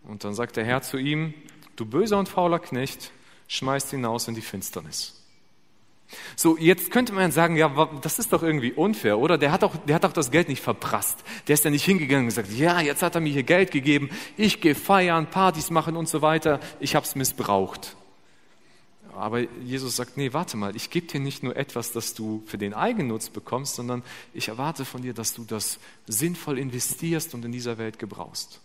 Und 0.03 0.25
dann 0.25 0.33
sagt 0.33 0.57
der 0.57 0.65
Herr 0.65 0.81
zu 0.81 0.97
ihm, 0.97 1.33
du 1.77 1.85
böser 1.85 2.19
und 2.19 2.27
fauler 2.27 2.59
Knecht, 2.59 3.11
schmeißt 3.47 3.91
hinaus 3.91 4.27
in 4.27 4.35
die 4.35 4.41
Finsternis. 4.41 5.22
So, 6.35 6.57
jetzt 6.57 6.91
könnte 6.91 7.13
man 7.13 7.31
sagen, 7.31 7.55
ja, 7.55 7.89
das 8.01 8.19
ist 8.19 8.33
doch 8.33 8.43
irgendwie 8.43 8.71
unfair, 8.71 9.17
oder? 9.19 9.37
Der 9.37 9.51
hat 9.51 9.63
doch, 9.63 9.75
der 9.75 9.95
hat 9.95 10.03
doch 10.03 10.13
das 10.13 10.31
Geld 10.31 10.47
nicht 10.47 10.61
verprasst. 10.61 11.23
Der 11.47 11.55
ist 11.55 11.65
ja 11.65 11.71
nicht 11.71 11.85
hingegangen 11.85 12.25
und 12.25 12.29
gesagt, 12.29 12.51
ja, 12.51 12.81
jetzt 12.81 13.01
hat 13.01 13.15
er 13.15 13.21
mir 13.21 13.33
hier 13.33 13.43
Geld 13.43 13.71
gegeben, 13.71 14.09
ich 14.37 14.61
gehe 14.61 14.75
feiern, 14.75 15.27
Partys 15.27 15.69
machen 15.69 15.95
und 15.95 16.07
so 16.07 16.21
weiter, 16.21 16.59
ich 16.79 16.95
habe 16.95 17.05
es 17.05 17.15
missbraucht. 17.15 17.95
Aber 19.15 19.39
Jesus 19.39 19.95
sagt, 19.95 20.17
nee, 20.17 20.33
warte 20.33 20.57
mal, 20.57 20.75
ich 20.75 20.89
gebe 20.89 21.05
dir 21.05 21.19
nicht 21.19 21.43
nur 21.43 21.55
etwas, 21.55 21.91
das 21.91 22.15
du 22.15 22.41
für 22.47 22.57
den 22.57 22.73
Eigennutz 22.73 23.29
bekommst, 23.29 23.75
sondern 23.75 24.01
ich 24.33 24.47
erwarte 24.47 24.85
von 24.85 25.03
dir, 25.03 25.13
dass 25.13 25.33
du 25.33 25.43
das 25.43 25.79
sinnvoll 26.07 26.57
investierst 26.57 27.33
und 27.35 27.45
in 27.45 27.51
dieser 27.51 27.77
Welt 27.77 27.99
gebrauchst. 27.99 28.59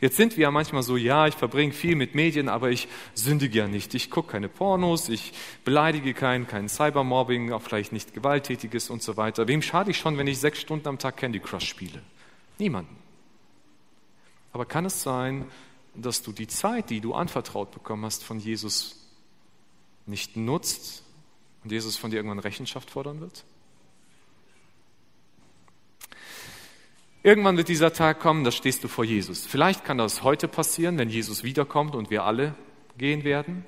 Jetzt 0.00 0.16
sind 0.16 0.36
wir 0.36 0.44
ja 0.44 0.50
manchmal 0.50 0.82
so, 0.82 0.96
ja, 0.96 1.26
ich 1.26 1.34
verbringe 1.34 1.72
viel 1.72 1.94
mit 1.94 2.14
Medien, 2.14 2.48
aber 2.48 2.70
ich 2.70 2.88
sündige 3.14 3.58
ja 3.58 3.68
nicht. 3.68 3.94
Ich 3.94 4.10
gucke 4.10 4.32
keine 4.32 4.48
Pornos, 4.48 5.08
ich 5.08 5.32
beleidige 5.64 6.14
keinen, 6.14 6.46
kein 6.46 6.68
Cybermobbing, 6.68 7.52
auch 7.52 7.62
vielleicht 7.62 7.92
nicht 7.92 8.14
Gewalttätiges 8.14 8.90
und 8.90 9.02
so 9.02 9.16
weiter. 9.16 9.46
Wem 9.48 9.62
schade 9.62 9.90
ich 9.90 9.98
schon, 9.98 10.18
wenn 10.18 10.26
ich 10.26 10.38
sechs 10.38 10.60
Stunden 10.60 10.88
am 10.88 10.98
Tag 10.98 11.16
Candy 11.16 11.40
Crush 11.40 11.66
spiele? 11.66 12.02
Niemanden. 12.58 12.96
Aber 14.52 14.66
kann 14.66 14.84
es 14.84 15.02
sein, 15.02 15.46
dass 15.94 16.22
du 16.22 16.32
die 16.32 16.48
Zeit, 16.48 16.90
die 16.90 17.00
du 17.00 17.14
anvertraut 17.14 17.70
bekommen 17.70 18.04
hast 18.04 18.24
von 18.24 18.38
Jesus, 18.38 18.96
nicht 20.06 20.36
nutzt 20.36 21.04
und 21.62 21.72
Jesus 21.72 21.96
von 21.96 22.10
dir 22.10 22.16
irgendwann 22.16 22.38
Rechenschaft 22.38 22.90
fordern 22.90 23.20
wird? 23.20 23.44
Irgendwann 27.28 27.58
wird 27.58 27.68
dieser 27.68 27.92
Tag 27.92 28.20
kommen, 28.20 28.42
da 28.42 28.50
stehst 28.50 28.82
du 28.84 28.88
vor 28.88 29.04
Jesus. 29.04 29.44
Vielleicht 29.44 29.84
kann 29.84 29.98
das 29.98 30.22
heute 30.22 30.48
passieren, 30.48 30.96
wenn 30.96 31.10
Jesus 31.10 31.42
wiederkommt 31.42 31.94
und 31.94 32.08
wir 32.08 32.24
alle 32.24 32.54
gehen 32.96 33.22
werden. 33.22 33.66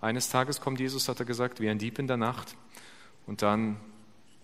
Eines 0.00 0.30
Tages 0.30 0.60
kommt 0.60 0.80
Jesus, 0.80 1.08
hat 1.08 1.20
er 1.20 1.24
gesagt, 1.24 1.60
wie 1.60 1.68
ein 1.68 1.78
Dieb 1.78 2.00
in 2.00 2.08
der 2.08 2.16
Nacht. 2.16 2.56
Und 3.24 3.42
dann 3.42 3.76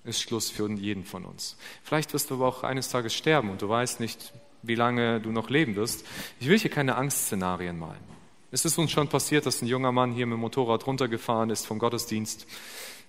ist 0.05 0.23
Schluss 0.23 0.51
für 0.51 0.71
jeden 0.71 1.03
von 1.03 1.25
uns. 1.25 1.57
Vielleicht 1.83 2.15
wirst 2.15 2.31
du 2.31 2.35
aber 2.35 2.47
auch 2.47 2.63
eines 2.63 2.91
Tages 2.91 3.13
sterben 3.13 3.51
und 3.51 3.61
du 3.61 3.69
weißt 3.69 3.99
nicht, 3.99 4.33
wie 4.63 4.77
lange 4.77 5.21
du 5.21 5.33
noch 5.33 5.51
leben 5.51 5.75
wirst. 5.75 6.07
Ich 6.39 6.49
will 6.49 6.61
hier 6.61 6.71
keine 6.71 6.95
Angstszenarien 6.95 7.77
malen. 7.77 7.99
Es 8.53 8.65
ist 8.65 8.79
uns 8.79 8.93
schon 8.93 9.09
passiert, 9.09 9.47
dass 9.47 9.63
ein 9.63 9.67
junger 9.67 9.91
Mann 9.91 10.13
hier 10.13 10.27
mit 10.27 10.37
dem 10.37 10.43
Motorrad 10.43 10.87
runtergefahren 10.87 11.51
ist 11.51 11.67
vom 11.67 11.81
Gottesdienst. 11.81 12.47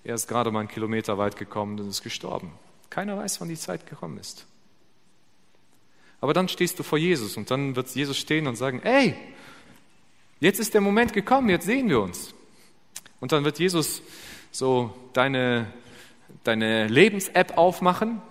Er 0.04 0.16
ist 0.16 0.28
gerade 0.28 0.50
mal 0.50 0.62
einen 0.62 0.70
Kilometer 0.70 1.20
weit 1.20 1.38
gekommen 1.38 1.80
und 1.80 1.88
ist 1.88 2.02
gestorben. 2.02 2.52
Keiner 2.90 3.16
weiß, 3.16 3.40
wann 3.42 3.50
die 3.50 3.58
Zeit 3.58 3.86
gekommen 3.86 4.18
ist. 4.18 4.48
Aber 6.22 6.34
dann 6.34 6.50
stehst 6.50 6.78
du 6.80 6.84
vor 6.84 6.98
Jesus 6.98 7.38
und 7.38 7.50
dann 7.50 7.76
wird 7.76 7.90
Jesus 7.96 8.18
stehen 8.18 8.48
und 8.48 8.56
sagen, 8.56 8.82
ey, 8.84 9.16
jetzt 10.40 10.60
ist 10.60 10.74
der 10.74 10.82
Moment 10.82 11.14
gekommen, 11.14 11.50
jetzt 11.50 11.66
sehen 11.66 11.90
wir 11.90 12.02
uns. 12.02 12.34
Und 13.20 13.32
dann 13.32 13.46
wird 13.46 13.60
Jesus 13.60 14.02
so 14.52 14.94
deine, 15.14 15.72
deine 16.44 16.88
Lebens-App 16.88 17.58
aufmachen 17.58 18.22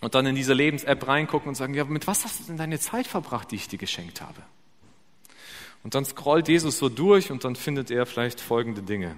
und 0.00 0.14
dann 0.14 0.26
in 0.26 0.34
diese 0.34 0.52
Lebens-App 0.52 1.06
reingucken 1.06 1.48
und 1.48 1.54
sagen, 1.54 1.74
ja, 1.74 1.84
mit 1.84 2.06
was 2.06 2.24
hast 2.24 2.40
du 2.40 2.44
denn 2.44 2.56
deine 2.56 2.80
Zeit 2.80 3.06
verbracht, 3.06 3.50
die 3.50 3.56
ich 3.56 3.68
dir 3.68 3.78
geschenkt 3.78 4.20
habe? 4.20 4.42
Und 5.84 5.94
dann 5.94 6.04
scrollt 6.04 6.48
Jesus 6.48 6.78
so 6.78 6.88
durch 6.88 7.30
und 7.30 7.44
dann 7.44 7.56
findet 7.56 7.90
er 7.90 8.06
vielleicht 8.06 8.40
folgende 8.40 8.82
Dinge. 8.82 9.16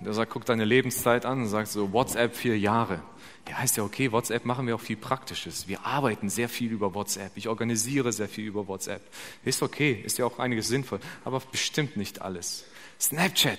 Und 0.00 0.06
er 0.06 0.14
sagt, 0.14 0.32
guck 0.32 0.44
deine 0.44 0.64
Lebenszeit 0.64 1.26
an 1.26 1.42
und 1.42 1.48
sagt 1.48 1.68
so, 1.68 1.92
WhatsApp 1.92 2.36
vier 2.36 2.58
Jahre. 2.58 3.02
Ja, 3.48 3.58
heißt 3.58 3.78
ja 3.78 3.82
okay, 3.82 4.12
WhatsApp 4.12 4.44
machen 4.44 4.66
wir 4.66 4.74
auch 4.76 4.80
viel 4.80 4.96
Praktisches. 4.96 5.66
Wir 5.66 5.84
arbeiten 5.84 6.28
sehr 6.28 6.48
viel 6.48 6.70
über 6.70 6.94
WhatsApp. 6.94 7.32
Ich 7.36 7.48
organisiere 7.48 8.12
sehr 8.12 8.28
viel 8.28 8.46
über 8.46 8.68
WhatsApp. 8.68 9.02
Ist 9.44 9.62
okay, 9.62 9.92
ist 10.04 10.18
ja 10.18 10.26
auch 10.26 10.38
einiges 10.38 10.68
sinnvoll, 10.68 11.00
aber 11.24 11.40
bestimmt 11.40 11.96
nicht 11.96 12.22
alles. 12.22 12.64
Snapchat, 13.00 13.58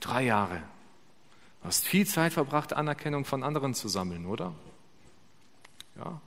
drei 0.00 0.24
Jahre. 0.24 0.62
Du 1.62 1.68
hast 1.68 1.84
viel 1.84 2.06
Zeit 2.06 2.32
verbracht, 2.32 2.72
Anerkennung 2.72 3.24
von 3.24 3.42
anderen 3.42 3.74
zu 3.74 3.88
sammeln, 3.88 4.26
oder? 4.26 4.54
Ja. 5.96 6.20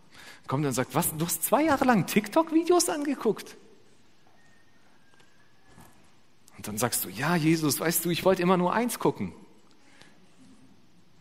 Kommt 0.48 0.66
und 0.66 0.74
sagt, 0.74 0.96
was, 0.96 1.16
du 1.16 1.26
hast 1.26 1.44
zwei 1.44 1.64
Jahre 1.64 1.86
lang 1.86 2.08
TikTok-Videos 2.08 2.90
angeguckt? 2.90 3.58
Und 6.58 6.68
dann 6.68 6.78
sagst 6.78 7.06
du, 7.06 7.10
ja, 7.10 7.36
Jesus, 7.36 7.80
weißt 7.80 8.06
du, 8.06 8.10
ich 8.10 8.26
wollte 8.26 8.42
immer 8.42 8.58
nur 8.58 8.74
eins 8.74 8.98
gucken. 8.98 9.34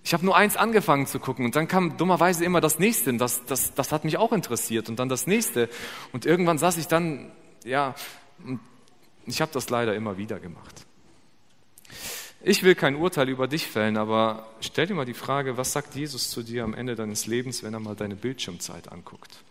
Ich 0.07 0.14
habe 0.14 0.25
nur 0.25 0.37
eins 0.37 0.57
angefangen 0.57 1.09
zu 1.09 1.19
gucken 1.19 1.45
und 1.47 1.57
dann 1.57 1.66
kam 1.66 1.97
dummerweise 1.97 2.45
immer 2.45 2.61
das 2.61 2.79
nächste. 2.79 3.11
Und 3.11 3.19
das, 3.19 3.45
das, 3.45 3.75
das 3.75 3.90
hat 3.90 4.05
mich 4.05 4.19
auch 4.19 4.31
interessiert 4.31 4.88
und 4.88 5.01
dann 5.01 5.09
das 5.09 5.27
nächste. 5.27 5.69
Und 6.12 6.24
irgendwann 6.24 6.59
saß 6.59 6.76
ich 6.76 6.87
dann, 6.87 7.33
ja, 7.64 7.97
ich 9.26 9.41
habe 9.41 9.51
das 9.53 9.68
leider 9.68 9.97
immer 9.97 10.16
wieder 10.16 10.39
gemacht. 10.39 10.87
Ich 12.41 12.62
will 12.62 12.76
kein 12.76 12.95
Urteil 12.95 13.28
über 13.28 13.49
dich 13.49 13.66
fällen, 13.66 13.97
aber 13.97 14.47
stell 14.61 14.87
dir 14.87 14.95
mal 14.95 15.07
die 15.07 15.12
Frage, 15.12 15.57
was 15.57 15.72
sagt 15.72 15.97
Jesus 15.97 16.30
zu 16.30 16.45
dir 16.45 16.62
am 16.62 16.74
Ende 16.74 16.95
deines 16.95 17.26
Lebens, 17.26 17.64
wenn 17.64 17.74
er 17.74 17.80
mal 17.80 17.97
deine 17.97 18.14
Bildschirmzeit 18.14 18.93
anguckt? 18.93 19.43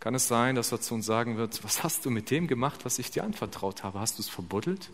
Kann 0.00 0.14
es 0.14 0.28
sein, 0.28 0.54
dass 0.54 0.72
er 0.72 0.80
zu 0.80 0.94
uns 0.94 1.04
sagen 1.04 1.36
wird, 1.36 1.62
was 1.62 1.84
hast 1.84 2.06
du 2.06 2.10
mit 2.10 2.30
dem 2.30 2.46
gemacht, 2.46 2.86
was 2.86 2.98
ich 2.98 3.10
dir 3.10 3.22
anvertraut 3.22 3.82
habe? 3.82 4.00
Hast 4.00 4.16
du 4.16 4.22
es 4.22 4.30
verbuddelt? 4.30 4.88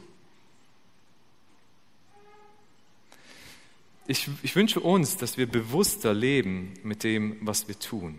Ich, 4.09 4.29
ich 4.43 4.57
wünsche 4.57 4.81
uns, 4.81 5.17
dass 5.19 5.37
wir 5.37 5.47
bewusster 5.47 6.15
leben 6.15 6.75
mit 6.83 7.05
dem, 7.05 7.37
was 7.43 7.69
wir 7.69 7.79
tun. 7.79 8.17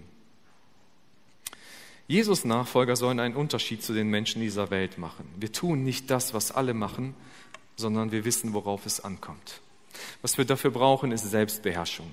Jesus-Nachfolger 2.08 2.96
sollen 2.96 3.20
einen 3.20 3.36
Unterschied 3.36 3.84
zu 3.84 3.94
den 3.94 4.08
Menschen 4.08 4.42
dieser 4.42 4.72
Welt 4.72 4.98
machen. 4.98 5.28
Wir 5.38 5.52
tun 5.52 5.84
nicht 5.84 6.10
das, 6.10 6.34
was 6.34 6.52
alle 6.52 6.74
machen, 6.74 7.16
sondern 7.76 8.12
wir 8.12 8.24
wissen, 8.24 8.54
worauf 8.54 8.86
es 8.86 9.04
ankommt. 9.04 9.62
Was 10.22 10.38
wir 10.38 10.46
dafür 10.46 10.72
brauchen, 10.72 11.12
ist 11.12 11.30
Selbstbeherrschung. 11.30 12.10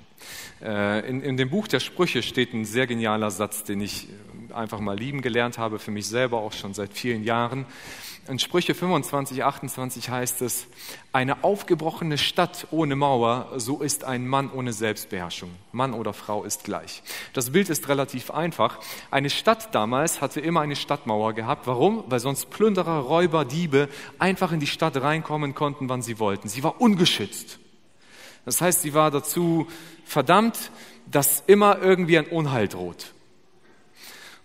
Äh, 0.62 1.08
in, 1.08 1.22
in 1.22 1.36
dem 1.36 1.50
Buch 1.50 1.68
der 1.68 1.80
Sprüche 1.80 2.22
steht 2.22 2.54
ein 2.54 2.64
sehr 2.64 2.86
genialer 2.86 3.30
Satz, 3.30 3.64
den 3.64 3.80
ich 3.80 4.08
einfach 4.52 4.80
mal 4.80 4.98
lieben 4.98 5.20
gelernt 5.20 5.58
habe, 5.58 5.78
für 5.78 5.90
mich 5.90 6.06
selber 6.06 6.38
auch 6.38 6.52
schon 6.52 6.74
seit 6.74 6.94
vielen 6.94 7.24
Jahren. 7.24 7.66
In 8.28 8.40
Sprüche 8.40 8.74
25, 8.74 9.44
28 9.44 10.10
heißt 10.10 10.42
es, 10.42 10.66
eine 11.12 11.44
aufgebrochene 11.44 12.18
Stadt 12.18 12.66
ohne 12.72 12.96
Mauer, 12.96 13.52
so 13.56 13.80
ist 13.80 14.02
ein 14.02 14.26
Mann 14.26 14.50
ohne 14.50 14.72
Selbstbeherrschung. 14.72 15.50
Mann 15.70 15.94
oder 15.94 16.12
Frau 16.12 16.42
ist 16.42 16.64
gleich. 16.64 17.04
Das 17.34 17.50
Bild 17.50 17.68
ist 17.68 17.88
relativ 17.88 18.32
einfach. 18.32 18.80
Eine 19.12 19.30
Stadt 19.30 19.74
damals 19.74 20.20
hatte 20.20 20.40
immer 20.40 20.60
eine 20.60 20.74
Stadtmauer 20.74 21.34
gehabt. 21.34 21.68
Warum? 21.68 22.02
Weil 22.08 22.18
sonst 22.18 22.50
Plünderer, 22.50 22.98
Räuber, 22.98 23.44
Diebe 23.44 23.88
einfach 24.18 24.50
in 24.50 24.58
die 24.60 24.66
Stadt 24.66 24.96
reinkommen 24.96 25.54
konnten, 25.54 25.88
wann 25.88 26.02
sie 26.02 26.18
wollten. 26.18 26.48
Sie 26.48 26.64
war 26.64 26.80
ungeschützt. 26.80 27.60
Das 28.44 28.60
heißt, 28.60 28.82
sie 28.82 28.94
war 28.94 29.12
dazu 29.12 29.68
verdammt, 30.04 30.72
dass 31.10 31.44
immer 31.46 31.80
irgendwie 31.80 32.18
ein 32.18 32.26
Unheil 32.26 32.66
droht. 32.66 33.12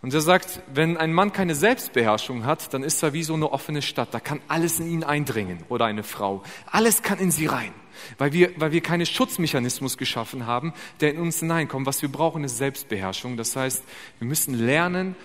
Und 0.01 0.13
er 0.13 0.21
sagt, 0.21 0.61
wenn 0.73 0.97
ein 0.97 1.13
Mann 1.13 1.31
keine 1.31 1.53
Selbstbeherrschung 1.53 2.43
hat, 2.43 2.73
dann 2.73 2.81
ist 2.81 3.03
er 3.03 3.13
wie 3.13 3.21
so 3.23 3.35
eine 3.35 3.51
offene 3.51 3.83
Stadt. 3.83 4.13
Da 4.13 4.19
kann 4.19 4.41
alles 4.47 4.79
in 4.79 4.89
ihn 4.89 5.03
eindringen 5.03 5.63
oder 5.69 5.85
eine 5.85 6.03
Frau. 6.03 6.41
Alles 6.65 7.03
kann 7.03 7.19
in 7.19 7.29
sie 7.29 7.45
rein, 7.45 7.71
weil 8.17 8.33
wir, 8.33 8.51
weil 8.59 8.71
wir 8.71 8.81
keinen 8.81 9.05
Schutzmechanismus 9.05 9.97
geschaffen 9.97 10.47
haben, 10.47 10.73
der 11.01 11.13
in 11.13 11.19
uns 11.19 11.39
hineinkommt. 11.39 11.85
Was 11.85 12.01
wir 12.01 12.11
brauchen, 12.11 12.43
ist 12.43 12.57
Selbstbeherrschung. 12.57 13.37
Das 13.37 13.55
heißt, 13.55 13.83
wir 14.17 14.27
müssen 14.27 14.55
lernen, 14.55 15.15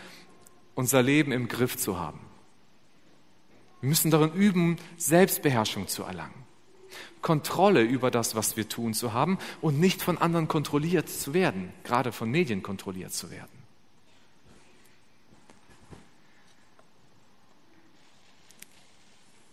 unser 0.75 1.03
Leben 1.03 1.33
im 1.33 1.49
Griff 1.49 1.79
zu 1.79 1.99
haben. 1.99 2.21
Wir 3.81 3.89
müssen 3.89 4.11
darin 4.11 4.33
üben, 4.33 4.77
Selbstbeherrschung 4.99 5.89
zu 5.89 6.03
erlangen. 6.03 6.45
Kontrolle 7.23 7.81
über 7.83 8.11
das, 8.11 8.35
was 8.35 8.59
wir 8.59 8.69
tun, 8.69 8.93
zu 8.93 9.15
haben 9.15 9.39
und 9.63 9.81
nicht 9.81 10.03
von 10.03 10.19
anderen 10.19 10.49
kontrolliert 10.49 11.09
zu 11.09 11.33
werden, 11.33 11.73
gerade 11.83 12.13
von 12.13 12.31
Medien 12.31 12.63
kontrolliert 12.63 13.13
zu 13.13 13.31
werden. 13.31 13.56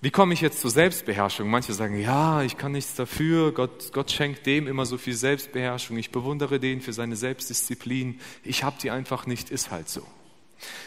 Wie 0.03 0.11
komme 0.11 0.33
ich 0.33 0.41
jetzt 0.41 0.59
zur 0.59 0.69
Selbstbeherrschung? 0.69 1.49
Manche 1.49 1.71
sagen, 1.71 1.97
ja, 1.97 2.41
ich 2.43 2.57
kann 2.57 2.73
nichts 2.73 2.93
dafür, 2.93 3.53
Gott, 3.53 3.93
Gott 3.93 4.11
schenkt 4.11 4.45
dem 4.45 4.67
immer 4.67 4.85
so 4.85 4.97
viel 4.97 5.13
Selbstbeherrschung, 5.13 5.95
ich 5.95 6.11
bewundere 6.11 6.59
den 6.59 6.81
für 6.81 6.91
seine 6.91 7.15
Selbstdisziplin, 7.15 8.19
ich 8.43 8.65
habe 8.65 8.75
die 8.81 8.91
einfach 8.91 9.27
nicht, 9.27 9.49
ist 9.49 9.71
halt 9.71 9.87
so. 9.87 10.05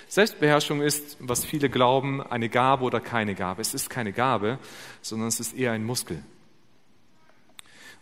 Selbstbeherrschung 0.07 0.83
ist, 0.83 1.17
was 1.19 1.47
viele 1.47 1.71
glauben, 1.71 2.21
eine 2.21 2.51
Gabe 2.51 2.85
oder 2.85 3.01
keine 3.01 3.35
Gabe. 3.35 3.62
Es 3.62 3.73
ist 3.73 3.89
keine 3.89 4.12
Gabe, 4.12 4.59
sondern 5.01 5.29
es 5.29 5.41
ist 5.41 5.57
eher 5.57 5.73
ein 5.73 5.85
Muskel. 5.87 6.23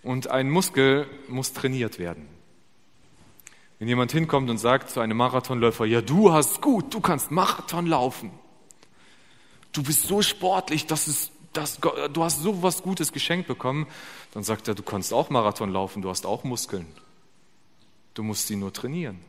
Und 0.03 0.33
ein 0.33 0.51
Muskel 0.51 1.07
muss 1.29 1.53
trainiert 1.53 2.01
werden. 2.01 2.27
Wenn 3.79 3.87
jemand 3.87 4.11
hinkommt 4.11 4.51
und 4.51 4.59
sagt 4.59 4.91
zu 4.91 4.99
einem 4.99 5.17
Marathonläufer, 5.17 5.85
ja, 5.85 6.01
du 6.01 6.33
hast 6.33 6.61
gut, 6.61 6.93
du 6.93 6.99
kannst 6.99 7.31
Marathon 7.31 7.87
laufen 7.87 8.33
du 9.75 9.83
bist 9.83 10.07
so 10.07 10.23
sportlich, 10.23 10.87
das 10.87 11.07
ist, 11.09 11.31
das, 11.53 11.79
du 11.79 12.25
hast 12.25 12.43
so 12.43 12.63
was 12.63 12.83
Gutes 12.83 13.13
geschenkt 13.13 13.47
bekommen. 13.47 13.87
Dann 14.33 14.43
sagt 14.43 14.67
er, 14.69 14.75
du 14.75 14.83
kannst 14.83 15.13
auch 15.13 15.29
Marathon 15.29 15.71
laufen, 15.71 16.01
du 16.01 16.09
hast 16.09 16.25
auch 16.25 16.45
Muskeln. 16.45 16.87
Du 18.15 18.23
musst 18.23 18.47
sie 18.47 18.57
nur 18.57 18.73
trainieren. 18.73 19.21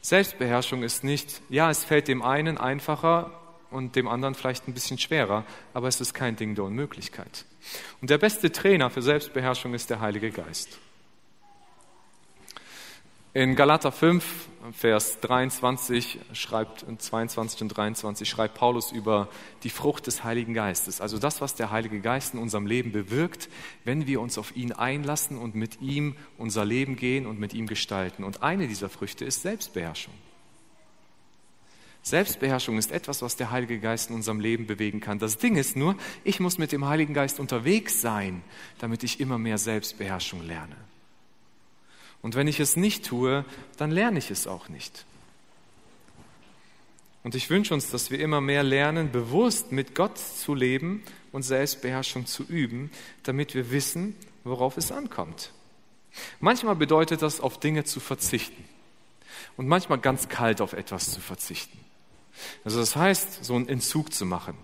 Selbstbeherrschung 0.00 0.82
ist 0.82 1.02
nicht, 1.02 1.40
ja, 1.48 1.70
es 1.70 1.84
fällt 1.84 2.08
dem 2.08 2.22
einen 2.22 2.58
einfacher 2.58 3.40
und 3.70 3.96
dem 3.96 4.06
anderen 4.06 4.34
vielleicht 4.34 4.68
ein 4.68 4.74
bisschen 4.74 4.98
schwerer, 4.98 5.44
aber 5.72 5.88
es 5.88 6.00
ist 6.00 6.14
kein 6.14 6.36
Ding 6.36 6.54
der 6.54 6.64
Unmöglichkeit. 6.64 7.46
Und 8.00 8.10
der 8.10 8.18
beste 8.18 8.52
Trainer 8.52 8.90
für 8.90 9.02
Selbstbeherrschung 9.02 9.74
ist 9.74 9.90
der 9.90 10.00
Heilige 10.00 10.30
Geist. 10.30 10.78
In 13.36 13.56
Galater 13.56 13.90
5, 13.90 14.24
Vers 14.70 15.18
23 15.18 16.20
schreibt, 16.34 16.86
22 16.86 17.62
und 17.62 17.68
23 17.68 18.28
schreibt 18.28 18.54
Paulus 18.54 18.92
über 18.92 19.28
die 19.64 19.70
Frucht 19.70 20.06
des 20.06 20.22
Heiligen 20.22 20.54
Geistes. 20.54 21.00
Also 21.00 21.18
das, 21.18 21.40
was 21.40 21.56
der 21.56 21.72
Heilige 21.72 21.98
Geist 21.98 22.34
in 22.34 22.40
unserem 22.40 22.68
Leben 22.68 22.92
bewirkt, 22.92 23.48
wenn 23.82 24.06
wir 24.06 24.20
uns 24.20 24.38
auf 24.38 24.54
ihn 24.54 24.70
einlassen 24.70 25.36
und 25.36 25.56
mit 25.56 25.80
ihm 25.80 26.14
unser 26.38 26.64
Leben 26.64 26.94
gehen 26.94 27.26
und 27.26 27.40
mit 27.40 27.54
ihm 27.54 27.66
gestalten. 27.66 28.22
Und 28.22 28.44
eine 28.44 28.68
dieser 28.68 28.88
Früchte 28.88 29.24
ist 29.24 29.42
Selbstbeherrschung. 29.42 30.14
Selbstbeherrschung 32.04 32.78
ist 32.78 32.92
etwas, 32.92 33.20
was 33.20 33.34
der 33.34 33.50
Heilige 33.50 33.80
Geist 33.80 34.10
in 34.10 34.14
unserem 34.14 34.38
Leben 34.38 34.68
bewegen 34.68 35.00
kann. 35.00 35.18
Das 35.18 35.38
Ding 35.38 35.56
ist 35.56 35.74
nur, 35.74 35.96
ich 36.22 36.38
muss 36.38 36.56
mit 36.56 36.70
dem 36.70 36.86
Heiligen 36.86 37.14
Geist 37.14 37.40
unterwegs 37.40 38.00
sein, 38.00 38.44
damit 38.78 39.02
ich 39.02 39.18
immer 39.18 39.38
mehr 39.38 39.58
Selbstbeherrschung 39.58 40.46
lerne. 40.46 40.76
Und 42.24 42.36
wenn 42.36 42.48
ich 42.48 42.58
es 42.58 42.74
nicht 42.74 43.04
tue, 43.04 43.44
dann 43.76 43.90
lerne 43.90 44.18
ich 44.18 44.30
es 44.30 44.46
auch 44.46 44.70
nicht. 44.70 45.04
Und 47.22 47.34
ich 47.34 47.50
wünsche 47.50 47.74
uns, 47.74 47.90
dass 47.90 48.10
wir 48.10 48.18
immer 48.18 48.40
mehr 48.40 48.62
lernen, 48.62 49.12
bewusst 49.12 49.72
mit 49.72 49.94
Gott 49.94 50.16
zu 50.16 50.54
leben 50.54 51.02
und 51.32 51.42
Selbstbeherrschung 51.42 52.24
zu 52.24 52.42
üben, 52.44 52.90
damit 53.24 53.54
wir 53.54 53.70
wissen, 53.70 54.16
worauf 54.42 54.78
es 54.78 54.90
ankommt. 54.90 55.52
Manchmal 56.40 56.76
bedeutet 56.76 57.20
das, 57.20 57.40
auf 57.40 57.60
Dinge 57.60 57.84
zu 57.84 58.00
verzichten 58.00 58.64
und 59.58 59.68
manchmal 59.68 59.98
ganz 59.98 60.30
kalt 60.30 60.62
auf 60.62 60.72
etwas 60.72 61.10
zu 61.10 61.20
verzichten. 61.20 61.78
Also 62.64 62.80
das 62.80 62.96
heißt, 62.96 63.44
so 63.44 63.54
einen 63.54 63.68
Entzug 63.68 64.12
zu 64.12 64.26
machen. 64.26 64.54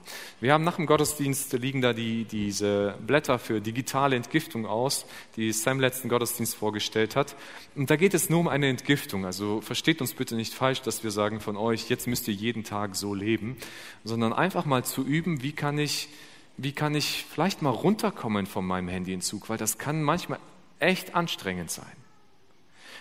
Wir 0.40 0.52
haben 0.52 0.64
nach 0.64 0.76
dem 0.76 0.86
Gottesdienst 0.86 1.52
liegen 1.54 1.80
da 1.80 1.92
die, 1.92 2.24
diese 2.24 2.96
Blätter 3.06 3.38
für 3.38 3.60
digitale 3.60 4.16
Entgiftung 4.16 4.66
aus, 4.66 5.06
die 5.36 5.52
Sam 5.52 5.80
letzten 5.80 6.08
Gottesdienst 6.08 6.54
vorgestellt 6.54 7.16
hat. 7.16 7.36
Und 7.74 7.90
da 7.90 7.96
geht 7.96 8.14
es 8.14 8.30
nur 8.30 8.40
um 8.40 8.48
eine 8.48 8.68
Entgiftung. 8.68 9.24
Also 9.24 9.60
versteht 9.60 10.00
uns 10.00 10.14
bitte 10.14 10.34
nicht 10.34 10.54
falsch, 10.54 10.82
dass 10.82 11.04
wir 11.04 11.10
sagen 11.10 11.40
von 11.40 11.56
euch, 11.56 11.88
jetzt 11.88 12.06
müsst 12.06 12.28
ihr 12.28 12.34
jeden 12.34 12.64
Tag 12.64 12.96
so 12.96 13.14
leben, 13.14 13.56
sondern 14.04 14.32
einfach 14.32 14.64
mal 14.64 14.84
zu 14.84 15.04
üben, 15.04 15.42
wie 15.42 15.52
kann 15.52 15.78
ich, 15.78 16.08
wie 16.56 16.72
kann 16.72 16.94
ich 16.94 17.26
vielleicht 17.30 17.62
mal 17.62 17.70
runterkommen 17.70 18.46
von 18.46 18.66
meinem 18.66 18.88
Handyentzug, 18.88 19.48
weil 19.48 19.58
das 19.58 19.78
kann 19.78 20.02
manchmal 20.02 20.38
echt 20.78 21.14
anstrengend 21.14 21.70
sein. 21.70 21.99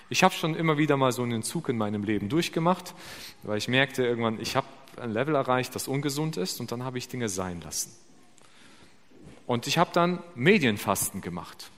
Ich 0.10 0.24
habe 0.24 0.34
schon 0.34 0.56
immer 0.56 0.78
wieder 0.78 0.98
mal 0.98 1.12
so 1.12 1.22
einen 1.22 1.44
Zug 1.44 1.70
in 1.70 1.78
meinem 1.78 2.04
Leben 2.04 2.30
durchgemacht, 2.30 2.96
weil 3.44 3.58
ich 3.60 3.68
merkte 3.68 4.04
irgendwann, 4.04 4.40
ich 4.40 4.56
habe 4.56 4.68
ein 4.98 5.12
Level 5.12 5.36
erreicht, 5.36 5.76
das 5.76 5.88
ungesund 5.88 6.36
ist 6.38 6.60
und 6.60 6.72
dann 6.72 6.84
habe 6.84 6.98
ich 6.98 7.08
Dinge 7.08 7.30
sein 7.30 7.62
lassen. 7.62 7.96
Und 9.46 9.68
ich 9.68 9.78
habe 9.78 9.92
dann 9.94 10.20
Medienfasten 10.36 11.22
gemacht. 11.22 11.70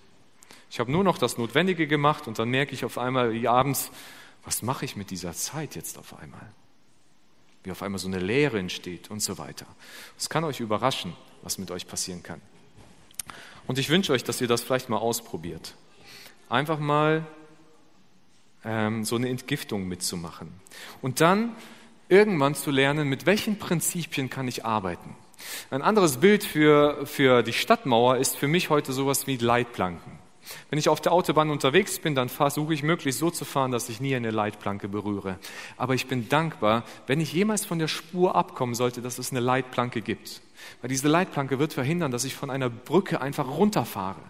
Ich 0.70 0.80
habe 0.80 0.92
nur 0.92 1.04
noch 1.04 1.18
das 1.18 1.38
Notwendige 1.38 1.88
gemacht 1.88 2.28
und 2.28 2.40
dann 2.40 2.50
merke 2.50 2.74
ich 2.74 2.86
auf 2.86 2.98
einmal 2.98 3.46
abends, 3.46 3.92
was 4.46 4.62
mache 4.62 4.86
ich 4.86 4.96
mit 4.96 5.12
dieser 5.12 5.34
Zeit 5.34 5.76
jetzt 5.76 5.98
auf 5.98 6.18
einmal? 6.18 6.52
Wie 7.64 7.72
auf 7.72 7.84
einmal 7.84 8.00
so 8.00 8.08
eine 8.08 8.20
Leere 8.20 8.58
entsteht 8.58 9.12
und 9.12 9.22
so 9.22 9.38
weiter. 9.38 9.66
Es 10.18 10.30
kann 10.30 10.44
euch 10.46 10.62
überraschen, 10.62 11.14
was 11.44 11.58
mit 11.58 11.70
euch 11.72 11.88
passieren 11.88 12.24
kann. 12.24 12.42
Und 13.68 13.78
ich 13.78 13.90
wünsche 13.90 14.14
euch, 14.14 14.24
dass 14.24 14.42
ihr 14.42 14.48
das 14.48 14.62
vielleicht 14.62 14.90
mal 14.90 14.98
ausprobiert. 14.98 15.76
Einfach 16.50 16.80
mal 16.80 17.28
ähm, 18.66 19.04
so 19.04 19.16
eine 19.16 19.30
Entgiftung 19.30 19.88
mitzumachen. 19.88 20.50
Und 21.02 21.22
dann 21.22 21.56
irgendwann 22.10 22.56
zu 22.56 22.72
lernen, 22.72 23.08
mit 23.08 23.26
welchen 23.26 23.58
Prinzipien 23.58 24.30
kann 24.30 24.48
ich 24.48 24.66
arbeiten. 24.66 25.16
Ein 25.70 25.82
anderes 25.82 26.18
Bild 26.18 26.44
für, 26.44 27.06
für 27.06 27.42
die 27.42 27.54
Stadtmauer 27.54 28.18
ist 28.18 28.38
für 28.38 28.48
mich 28.48 28.70
heute 28.70 28.94
sowas 28.94 29.28
wie 29.28 29.38
Leitplanken. 29.38 30.20
Wenn 30.70 30.80
ich 30.80 30.90
auf 30.90 31.00
der 31.00 31.12
Autobahn 31.14 31.50
unterwegs 31.50 32.00
bin, 32.00 32.16
dann 32.16 32.28
versuche 32.28 32.74
ich 32.74 32.84
möglichst 32.84 33.20
so 33.20 33.30
zu 33.30 33.46
fahren, 33.46 33.72
dass 33.72 33.90
ich 33.90 34.02
nie 34.02 34.16
eine 34.16 34.32
Leitplanke 34.32 34.88
berühre. 34.88 35.38
Aber 35.78 35.94
ich 35.94 36.08
bin 36.08 36.30
dankbar, 36.30 36.84
wenn 37.08 37.22
ich 37.22 37.32
jemals 37.32 37.64
von 37.64 37.80
der 37.80 37.88
Spur 37.88 38.36
abkommen 38.36 38.76
sollte, 38.76 39.02
dass 39.02 39.20
es 39.20 39.32
eine 39.32 39.40
Leitplanke 39.40 40.02
gibt. 40.02 40.42
Weil 40.82 40.90
diese 40.90 41.08
Leitplanke 41.08 41.60
wird 41.60 41.74
verhindern, 41.74 42.12
dass 42.12 42.26
ich 42.26 42.36
von 42.36 42.50
einer 42.50 42.70
Brücke 42.70 43.22
einfach 43.22 43.48
runterfahre 43.48 44.22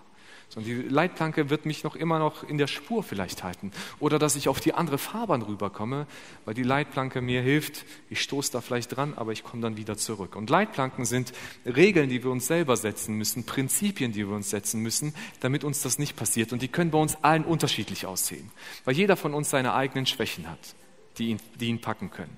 sondern 0.54 0.70
die 0.70 0.88
Leitplanke 0.90 1.50
wird 1.50 1.66
mich 1.66 1.86
noch 1.86 1.96
immer 1.96 2.20
noch 2.20 2.44
in 2.44 2.58
der 2.58 2.68
Spur 2.68 3.04
vielleicht 3.04 3.42
halten. 3.44 3.72
Oder 4.00 4.20
dass 4.20 4.36
ich 4.36 4.50
auf 4.50 4.60
die 4.60 4.74
andere 4.74 4.98
Fahrbahn 4.98 5.42
rüberkomme, 5.42 6.08
weil 6.44 6.54
die 6.54 6.64
Leitplanke 6.64 7.22
mir 7.22 7.42
hilft. 7.42 7.86
Ich 8.10 8.22
stoße 8.22 8.52
da 8.52 8.60
vielleicht 8.60 8.96
dran, 8.96 9.14
aber 9.16 9.32
ich 9.32 9.46
komme 9.46 9.62
dann 9.62 9.78
wieder 9.78 9.96
zurück. 9.96 10.36
Und 10.36 10.50
Leitplanken 10.50 11.06
sind 11.06 11.32
Regeln, 11.66 12.10
die 12.10 12.22
wir 12.22 12.32
uns 12.32 12.48
selber 12.48 12.76
setzen 12.76 13.16
müssen, 13.16 13.46
Prinzipien, 13.46 14.12
die 14.12 14.28
wir 14.28 14.36
uns 14.36 14.50
setzen 14.50 14.82
müssen, 14.82 15.14
damit 15.40 15.64
uns 15.64 15.84
das 15.84 15.98
nicht 15.98 16.18
passiert. 16.18 16.52
Und 16.52 16.62
die 16.62 16.68
können 16.68 16.92
bei 16.92 17.00
uns 17.00 17.16
allen 17.24 17.46
unterschiedlich 17.46 18.06
aussehen, 18.06 18.52
weil 18.84 18.96
jeder 18.96 19.16
von 19.16 19.34
uns 19.34 19.50
seine 19.50 19.74
eigenen 19.74 20.06
Schwächen 20.06 20.50
hat, 20.50 20.76
die 21.18 21.30
ihn, 21.30 21.40
die 21.62 21.68
ihn 21.68 21.80
packen 21.80 22.12
können. 22.12 22.36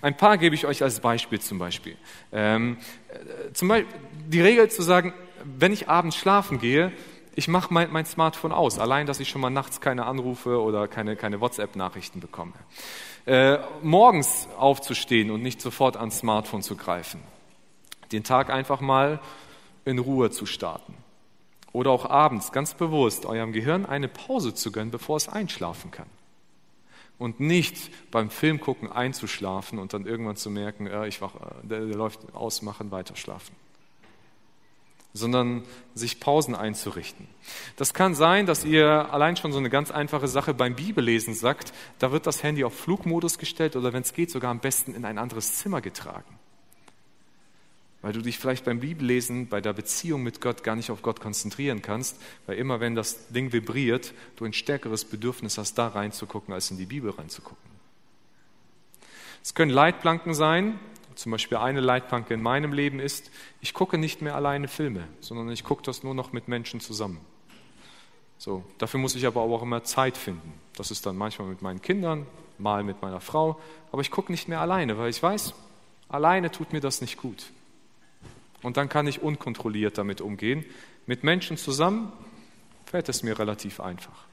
Ein 0.00 0.16
paar 0.16 0.38
gebe 0.38 0.56
ich 0.56 0.66
euch 0.66 0.82
als 0.82 0.98
Beispiel 0.98 1.40
zum 1.40 1.60
Beispiel. 1.60 1.96
Ähm, 2.32 2.78
äh, 3.08 3.52
zum 3.52 3.68
Beispiel 3.68 3.94
die 4.26 4.40
Regel 4.40 4.68
zu 4.70 4.82
sagen, 4.82 5.14
wenn 5.44 5.72
ich 5.72 5.88
abends 5.88 6.16
schlafen 6.16 6.58
gehe, 6.58 6.92
Ich 7.34 7.48
mache 7.48 7.72
mein, 7.72 7.90
mein, 7.90 8.04
Smartphone 8.04 8.52
aus, 8.52 8.78
allein, 8.78 9.06
dass 9.06 9.18
ich 9.18 9.30
schon 9.30 9.40
mal 9.40 9.50
nachts 9.50 9.80
keine 9.80 10.04
Anrufe 10.04 10.60
oder 10.60 10.86
keine, 10.86 11.16
keine 11.16 11.40
WhatsApp-Nachrichten 11.40 12.20
bekomme. 12.20 12.52
Äh, 13.24 13.58
morgens 13.82 14.48
aufzustehen 14.58 15.30
und 15.30 15.42
nicht 15.42 15.60
sofort 15.60 15.96
ans 15.96 16.18
Smartphone 16.18 16.62
zu 16.62 16.76
greifen. 16.76 17.20
Den 18.10 18.22
Tag 18.22 18.50
einfach 18.50 18.80
mal 18.80 19.18
in 19.86 19.98
Ruhe 19.98 20.30
zu 20.30 20.44
starten. 20.44 20.94
Oder 21.72 21.90
auch 21.90 22.04
abends 22.10 22.52
ganz 22.52 22.74
bewusst 22.74 23.24
eurem 23.24 23.52
Gehirn 23.52 23.86
eine 23.86 24.08
Pause 24.08 24.52
zu 24.52 24.70
gönnen, 24.70 24.90
bevor 24.90 25.16
es 25.16 25.28
einschlafen 25.28 25.90
kann. 25.90 26.08
Und 27.18 27.40
nicht 27.40 27.90
beim 28.10 28.28
Film 28.28 28.60
gucken 28.60 28.92
einzuschlafen 28.92 29.78
und 29.78 29.94
dann 29.94 30.04
irgendwann 30.04 30.36
zu 30.36 30.50
merken, 30.50 30.86
äh, 30.86 31.08
ich 31.08 31.22
wach, 31.22 31.34
äh, 31.36 31.66
der, 31.66 31.86
der 31.86 31.96
läuft 31.96 32.34
ausmachen, 32.34 32.90
weiterschlafen 32.90 33.56
sondern 35.14 35.62
sich 35.94 36.20
Pausen 36.20 36.54
einzurichten. 36.54 37.28
Das 37.76 37.92
kann 37.92 38.14
sein, 38.14 38.46
dass 38.46 38.64
ihr 38.64 39.12
allein 39.12 39.36
schon 39.36 39.52
so 39.52 39.58
eine 39.58 39.70
ganz 39.70 39.90
einfache 39.90 40.28
Sache 40.28 40.54
beim 40.54 40.74
Bibellesen 40.74 41.34
sagt, 41.34 41.72
da 41.98 42.12
wird 42.12 42.26
das 42.26 42.42
Handy 42.42 42.64
auf 42.64 42.74
Flugmodus 42.74 43.38
gestellt 43.38 43.76
oder 43.76 43.92
wenn 43.92 44.02
es 44.02 44.14
geht, 44.14 44.30
sogar 44.30 44.50
am 44.50 44.60
besten 44.60 44.94
in 44.94 45.04
ein 45.04 45.18
anderes 45.18 45.56
Zimmer 45.56 45.80
getragen. 45.80 46.38
Weil 48.00 48.12
du 48.12 48.20
dich 48.20 48.38
vielleicht 48.38 48.64
beim 48.64 48.80
Bibellesen, 48.80 49.48
bei 49.48 49.60
der 49.60 49.74
Beziehung 49.74 50.22
mit 50.22 50.40
Gott 50.40 50.64
gar 50.64 50.74
nicht 50.74 50.90
auf 50.90 51.02
Gott 51.02 51.20
konzentrieren 51.20 51.82
kannst, 51.82 52.20
weil 52.46 52.58
immer 52.58 52.80
wenn 52.80 52.94
das 52.94 53.28
Ding 53.28 53.52
vibriert, 53.52 54.12
du 54.36 54.44
ein 54.44 54.52
stärkeres 54.52 55.04
Bedürfnis 55.04 55.58
hast, 55.58 55.74
da 55.74 55.88
reinzugucken, 55.88 56.52
als 56.52 56.70
in 56.70 56.78
die 56.78 56.86
Bibel 56.86 57.10
reinzugucken. 57.10 57.70
Es 59.44 59.54
können 59.54 59.70
Leitplanken 59.70 60.34
sein, 60.34 60.80
zum 61.14 61.32
Beispiel 61.32 61.58
eine 61.58 61.80
Leitplanke 61.80 62.34
in 62.34 62.42
meinem 62.42 62.72
Leben 62.72 63.00
ist, 63.00 63.30
ich 63.60 63.74
gucke 63.74 63.98
nicht 63.98 64.22
mehr 64.22 64.34
alleine 64.34 64.68
Filme, 64.68 65.08
sondern 65.20 65.50
ich 65.50 65.64
gucke 65.64 65.82
das 65.82 66.02
nur 66.02 66.14
noch 66.14 66.32
mit 66.32 66.48
Menschen 66.48 66.80
zusammen. 66.80 67.20
So, 68.38 68.64
dafür 68.78 68.98
muss 68.98 69.14
ich 69.14 69.26
aber 69.26 69.40
auch 69.42 69.62
immer 69.62 69.84
Zeit 69.84 70.16
finden. 70.16 70.52
Das 70.76 70.90
ist 70.90 71.06
dann 71.06 71.16
manchmal 71.16 71.48
mit 71.48 71.62
meinen 71.62 71.80
Kindern, 71.80 72.26
mal 72.58 72.82
mit 72.82 73.00
meiner 73.02 73.20
Frau, 73.20 73.60
aber 73.92 74.02
ich 74.02 74.10
gucke 74.10 74.32
nicht 74.32 74.48
mehr 74.48 74.60
alleine, 74.60 74.98
weil 74.98 75.10
ich 75.10 75.22
weiß, 75.22 75.54
alleine 76.08 76.50
tut 76.50 76.72
mir 76.72 76.80
das 76.80 77.00
nicht 77.00 77.18
gut. 77.18 77.52
Und 78.62 78.76
dann 78.76 78.88
kann 78.88 79.06
ich 79.06 79.22
unkontrolliert 79.22 79.98
damit 79.98 80.20
umgehen. 80.20 80.64
Mit 81.06 81.24
Menschen 81.24 81.56
zusammen 81.56 82.12
fällt 82.86 83.08
es 83.08 83.22
mir 83.22 83.38
relativ 83.38 83.80
einfach. 83.80 84.26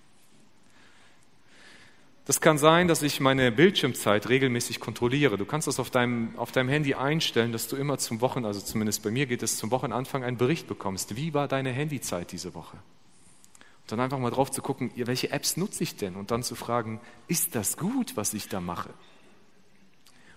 Das 2.30 2.42
kann 2.42 2.60
sein, 2.60 2.88
dass 2.88 3.02
ich 3.02 3.20
meine 3.22 3.52
Bildschirmzeit 3.52 4.30
regelmäßig 4.30 4.80
kontrolliere. 4.80 5.36
Du 5.36 5.46
kannst 5.46 5.66
das 5.66 5.80
auf 5.80 5.90
deinem, 5.90 6.38
auf 6.38 6.52
deinem 6.52 6.70
Handy 6.70 6.94
einstellen, 6.94 7.52
dass 7.52 7.68
du 7.68 7.76
immer 7.76 7.98
zum 7.98 8.22
Wochen, 8.22 8.46
also 8.46 8.62
zumindest 8.62 9.02
bei 9.02 9.10
mir 9.10 9.26
geht 9.26 9.42
es 9.42 9.58
zum 9.58 9.72
Wochenanfang, 9.72 10.24
einen 10.24 10.38
Bericht 10.38 10.68
bekommst. 10.68 11.16
Wie 11.16 11.34
war 11.34 11.48
deine 11.48 11.72
Handyzeit 11.72 12.32
diese 12.32 12.54
Woche? 12.54 12.78
Und 12.78 13.92
dann 13.92 14.00
einfach 14.00 14.20
mal 14.20 14.30
drauf 14.30 14.52
zu 14.52 14.62
gucken, 14.62 14.92
welche 14.96 15.32
Apps 15.32 15.58
nutze 15.58 15.82
ich 15.82 15.96
denn? 15.96 16.16
Und 16.16 16.30
dann 16.30 16.44
zu 16.44 16.54
fragen, 16.54 17.02
ist 17.28 17.56
das 17.56 17.78
gut, 17.78 18.16
was 18.16 18.36
ich 18.36 18.48
da 18.48 18.62
mache? 18.62 18.92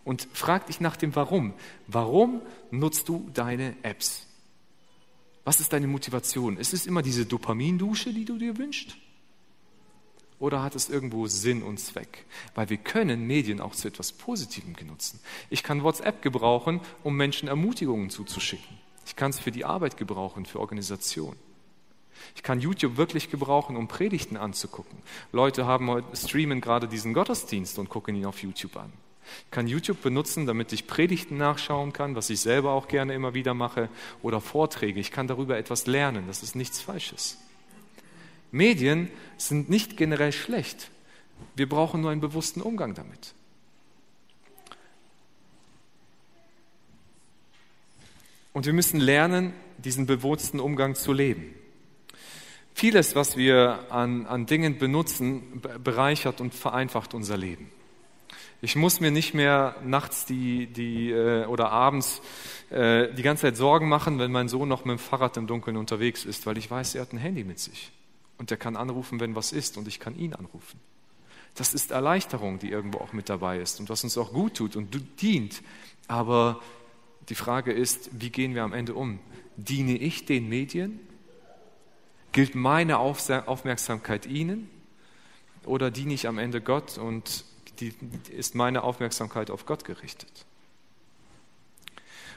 Und 0.02 0.26
frag 0.32 0.68
dich 0.68 0.80
nach 0.80 0.96
dem 0.96 1.14
Warum. 1.14 1.52
Warum 1.88 2.40
nutzt 2.70 3.10
du 3.10 3.28
deine 3.34 3.76
Apps? 3.82 4.26
Was 5.44 5.60
ist 5.60 5.74
deine 5.74 5.88
Motivation? 5.88 6.56
Ist 6.56 6.72
es 6.72 6.86
immer 6.86 7.02
diese 7.02 7.26
Dopamindusche, 7.26 8.14
die 8.14 8.24
du 8.24 8.38
dir 8.38 8.56
wünschst? 8.56 8.96
Oder 10.42 10.64
hat 10.64 10.74
es 10.74 10.88
irgendwo 10.88 11.28
Sinn 11.28 11.62
und 11.62 11.78
Zweck? 11.78 12.24
Weil 12.56 12.68
wir 12.68 12.76
können 12.76 13.28
Medien 13.28 13.60
auch 13.60 13.76
zu 13.76 13.86
etwas 13.86 14.10
Positivem 14.10 14.72
benutzen. 14.72 15.20
Ich 15.50 15.62
kann 15.62 15.84
WhatsApp 15.84 16.20
gebrauchen, 16.20 16.80
um 17.04 17.16
Menschen 17.16 17.46
Ermutigungen 17.46 18.10
zuzuschicken. 18.10 18.76
Ich 19.06 19.14
kann 19.14 19.30
es 19.30 19.38
für 19.38 19.52
die 19.52 19.64
Arbeit 19.64 19.96
gebrauchen, 19.96 20.44
für 20.44 20.58
Organisation. 20.58 21.36
Ich 22.34 22.42
kann 22.42 22.58
YouTube 22.58 22.96
wirklich 22.96 23.30
gebrauchen, 23.30 23.76
um 23.76 23.86
Predigten 23.86 24.36
anzugucken. 24.36 24.98
Leute 25.30 25.64
haben 25.64 25.88
heute, 25.88 26.16
streamen 26.16 26.60
gerade 26.60 26.88
diesen 26.88 27.14
Gottesdienst 27.14 27.78
und 27.78 27.88
gucken 27.88 28.16
ihn 28.16 28.26
auf 28.26 28.42
YouTube 28.42 28.76
an. 28.76 28.92
Ich 29.44 29.50
kann 29.52 29.68
YouTube 29.68 30.02
benutzen, 30.02 30.46
damit 30.46 30.72
ich 30.72 30.88
Predigten 30.88 31.36
nachschauen 31.36 31.92
kann, 31.92 32.16
was 32.16 32.30
ich 32.30 32.40
selber 32.40 32.72
auch 32.72 32.88
gerne 32.88 33.14
immer 33.14 33.32
wieder 33.32 33.54
mache, 33.54 33.88
oder 34.22 34.40
Vorträge. 34.40 34.98
Ich 34.98 35.12
kann 35.12 35.28
darüber 35.28 35.56
etwas 35.56 35.86
lernen. 35.86 36.24
Das 36.26 36.42
ist 36.42 36.56
nichts 36.56 36.80
Falsches. 36.80 37.38
Medien 38.52 39.10
sind 39.38 39.68
nicht 39.68 39.96
generell 39.96 40.30
schlecht. 40.30 40.90
Wir 41.56 41.68
brauchen 41.68 42.02
nur 42.02 42.10
einen 42.10 42.20
bewussten 42.20 42.60
Umgang 42.60 42.94
damit. 42.94 43.34
Und 48.52 48.66
wir 48.66 48.74
müssen 48.74 49.00
lernen, 49.00 49.54
diesen 49.78 50.06
bewussten 50.06 50.60
Umgang 50.60 50.94
zu 50.94 51.12
leben. 51.14 51.54
Vieles, 52.74 53.16
was 53.16 53.36
wir 53.36 53.86
an, 53.90 54.26
an 54.26 54.46
Dingen 54.46 54.78
benutzen, 54.78 55.62
bereichert 55.82 56.40
und 56.40 56.54
vereinfacht 56.54 57.14
unser 57.14 57.38
Leben. 57.38 57.70
Ich 58.60 58.76
muss 58.76 59.00
mir 59.00 59.10
nicht 59.10 59.34
mehr 59.34 59.76
nachts 59.84 60.26
die, 60.26 60.66
die, 60.66 61.10
äh, 61.10 61.46
oder 61.46 61.70
abends 61.70 62.20
äh, 62.70 63.12
die 63.12 63.22
ganze 63.22 63.42
Zeit 63.42 63.56
Sorgen 63.56 63.88
machen, 63.88 64.18
wenn 64.18 64.30
mein 64.30 64.48
Sohn 64.48 64.68
noch 64.68 64.84
mit 64.84 64.98
dem 64.98 65.00
Fahrrad 65.00 65.36
im 65.36 65.46
Dunkeln 65.46 65.76
unterwegs 65.76 66.24
ist, 66.24 66.46
weil 66.46 66.58
ich 66.58 66.70
weiß, 66.70 66.94
er 66.94 67.02
hat 67.02 67.12
ein 67.12 67.18
Handy 67.18 67.44
mit 67.44 67.58
sich 67.58 67.90
und 68.42 68.50
der 68.50 68.58
kann 68.58 68.74
anrufen, 68.74 69.20
wenn 69.20 69.36
was 69.36 69.52
ist 69.52 69.76
und 69.76 69.86
ich 69.86 70.00
kann 70.00 70.18
ihn 70.18 70.34
anrufen. 70.34 70.80
Das 71.54 71.74
ist 71.74 71.92
Erleichterung, 71.92 72.58
die 72.58 72.70
irgendwo 72.70 72.98
auch 72.98 73.12
mit 73.12 73.28
dabei 73.28 73.60
ist 73.60 73.78
und 73.78 73.88
was 73.88 74.02
uns 74.02 74.18
auch 74.18 74.32
gut 74.32 74.54
tut 74.56 74.74
und 74.74 75.22
dient. 75.22 75.62
Aber 76.08 76.60
die 77.28 77.36
Frage 77.36 77.72
ist, 77.72 78.10
wie 78.20 78.30
gehen 78.30 78.56
wir 78.56 78.64
am 78.64 78.72
Ende 78.72 78.94
um? 78.94 79.20
Diene 79.56 79.96
ich 79.96 80.24
den 80.24 80.48
Medien? 80.48 80.98
Gilt 82.32 82.56
meine 82.56 82.98
Aufmerksamkeit 82.98 84.26
ihnen? 84.26 84.68
Oder 85.64 85.92
diene 85.92 86.12
ich 86.12 86.26
am 86.26 86.38
Ende 86.38 86.60
Gott 86.60 86.98
und 86.98 87.44
ist 88.28 88.56
meine 88.56 88.82
Aufmerksamkeit 88.82 89.52
auf 89.52 89.66
Gott 89.66 89.84
gerichtet? 89.84 90.46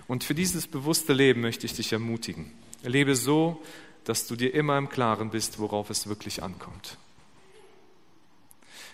Und 0.08 0.24
für 0.24 0.36
dieses 0.36 0.68
bewusste 0.68 1.14
Leben 1.14 1.42
möchte 1.42 1.66
ich 1.66 1.74
dich 1.74 1.92
ermutigen. 1.94 2.52
Lebe 2.84 3.16
so, 3.16 3.60
dass 4.06 4.28
du 4.28 4.36
dir 4.36 4.54
immer 4.54 4.78
im 4.78 4.90
Klaren 4.90 5.30
bist, 5.30 5.60
worauf 5.60 5.90
es 5.90 6.08
wirklich 6.08 6.42
ankommt. 6.42 6.98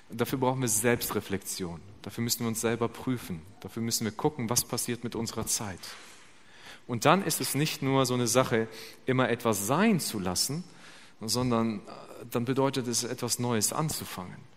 Dafür 0.10 0.40
brauchen 0.40 0.62
wir 0.62 0.68
Selbstreflexion. 0.68 1.80
Dafür 2.02 2.24
müssen 2.24 2.42
wir 2.42 2.48
uns 2.48 2.60
selber 2.60 2.90
prüfen. 2.90 3.42
Dafür 3.62 3.82
müssen 3.82 4.04
wir 4.04 4.12
gucken, 4.12 4.50
was 4.50 4.66
passiert 4.66 5.04
mit 5.04 5.16
unserer 5.16 5.46
Zeit. 5.46 5.80
Und 6.88 7.06
dann 7.06 7.24
ist 7.24 7.40
es 7.40 7.56
nicht 7.56 7.82
nur 7.82 8.06
so 8.06 8.16
eine 8.16 8.28
Sache, 8.28 8.68
immer 9.06 9.30
etwas 9.30 9.68
sein 9.68 10.00
zu 10.00 10.20
lassen, 10.20 10.64
sondern 11.22 11.80
äh, 11.80 11.82
dann 12.30 12.46
bedeutet 12.46 12.88
es, 12.88 13.04
etwas 13.04 13.40
Neues 13.40 13.72
anzufangen 13.72 14.51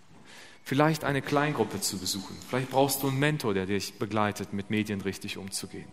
vielleicht 0.65 1.05
eine 1.05 1.21
Kleingruppe 1.21 1.81
zu 1.81 1.99
besuchen. 1.99 2.35
Vielleicht 2.49 2.71
brauchst 2.71 3.03
du 3.03 3.09
einen 3.09 3.19
Mentor, 3.19 3.53
der 3.53 3.67
dich 3.67 3.99
begleitet, 3.99 4.55
mit 4.55 4.71
Medien 4.71 5.03
richtig 5.03 5.37
umzugehen. 5.37 5.85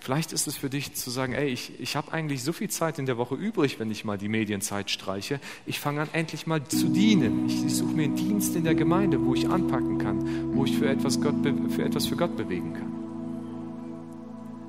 Vielleicht 0.00 0.32
ist 0.32 0.46
es 0.46 0.56
für 0.56 0.70
dich 0.70 0.94
zu 0.94 1.10
sagen, 1.10 1.34
ey, 1.34 1.48
ich, 1.48 1.78
ich 1.78 1.94
habe 1.94 2.10
eigentlich 2.10 2.42
so 2.42 2.54
viel 2.54 2.70
Zeit 2.70 2.98
in 2.98 3.04
der 3.04 3.18
Woche 3.18 3.34
übrig, 3.34 3.78
wenn 3.78 3.90
ich 3.90 4.04
mal 4.04 4.16
die 4.16 4.30
Medienzeit 4.30 4.90
streiche. 4.90 5.40
Ich 5.66 5.78
fange 5.78 6.00
an, 6.00 6.08
endlich 6.14 6.46
mal 6.46 6.64
zu 6.64 6.88
dienen. 6.88 7.46
Ich, 7.46 7.64
ich 7.66 7.76
suche 7.76 7.92
mir 7.92 8.04
einen 8.04 8.16
Dienst 8.16 8.56
in 8.56 8.64
der 8.64 8.74
Gemeinde, 8.74 9.22
wo 9.24 9.34
ich 9.34 9.46
anpacken 9.46 9.98
kann, 9.98 10.56
wo 10.56 10.64
ich 10.64 10.78
für 10.78 10.88
etwas, 10.88 11.20
Gott, 11.20 11.34
für 11.68 11.84
etwas 11.84 12.06
für 12.06 12.16
Gott 12.16 12.34
bewegen 12.34 12.72
kann. 12.72 12.92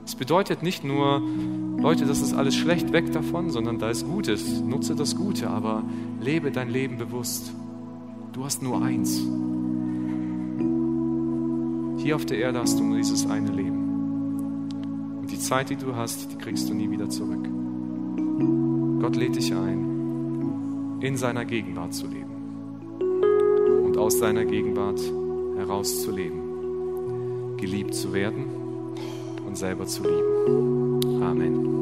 Es 0.05 0.15
bedeutet 0.15 0.63
nicht 0.63 0.83
nur, 0.83 1.21
Leute, 1.79 2.05
das 2.05 2.19
ist 2.19 2.33
alles 2.33 2.55
schlecht, 2.55 2.91
weg 2.91 3.11
davon, 3.13 3.49
sondern 3.49 3.79
da 3.79 3.89
ist 3.89 4.05
Gutes. 4.05 4.59
Nutze 4.59 4.95
das 4.95 5.15
Gute, 5.15 5.49
aber 5.49 5.83
lebe 6.19 6.51
dein 6.51 6.69
Leben 6.69 6.97
bewusst. 6.97 7.53
Du 8.35 8.43
hast 8.43 8.61
nur 8.61 8.81
eins. 8.81 9.21
Hier 12.03 12.17
auf 12.17 12.25
der 12.25 12.37
Erde 12.37 12.59
hast 12.59 12.77
du 12.77 12.83
nur 12.83 12.97
dieses 12.97 13.25
eine 13.29 13.49
Leben. 13.49 15.19
Und 15.21 15.31
die 15.31 15.39
Zeit, 15.39 15.69
die 15.69 15.77
du 15.77 15.95
hast, 15.95 16.33
die 16.33 16.35
kriegst 16.35 16.67
du 16.69 16.73
nie 16.73 16.91
wieder 16.91 17.09
zurück. 17.09 17.47
Gott 18.99 19.15
lädt 19.15 19.37
dich 19.37 19.53
ein, 19.53 20.97
in 20.99 21.15
seiner 21.15 21.45
Gegenwart 21.45 21.93
zu 21.93 22.07
leben 22.07 22.35
und 23.85 23.97
aus 23.97 24.19
seiner 24.19 24.43
Gegenwart 24.43 24.99
heraus 25.55 26.03
zu 26.03 26.11
leben, 26.11 27.55
geliebt 27.55 27.93
zu 27.95 28.11
werden 28.11 28.47
und 29.47 29.57
selber 29.57 29.85
zu 29.85 30.03
lieben. 30.03 31.23
Amen. 31.23 31.74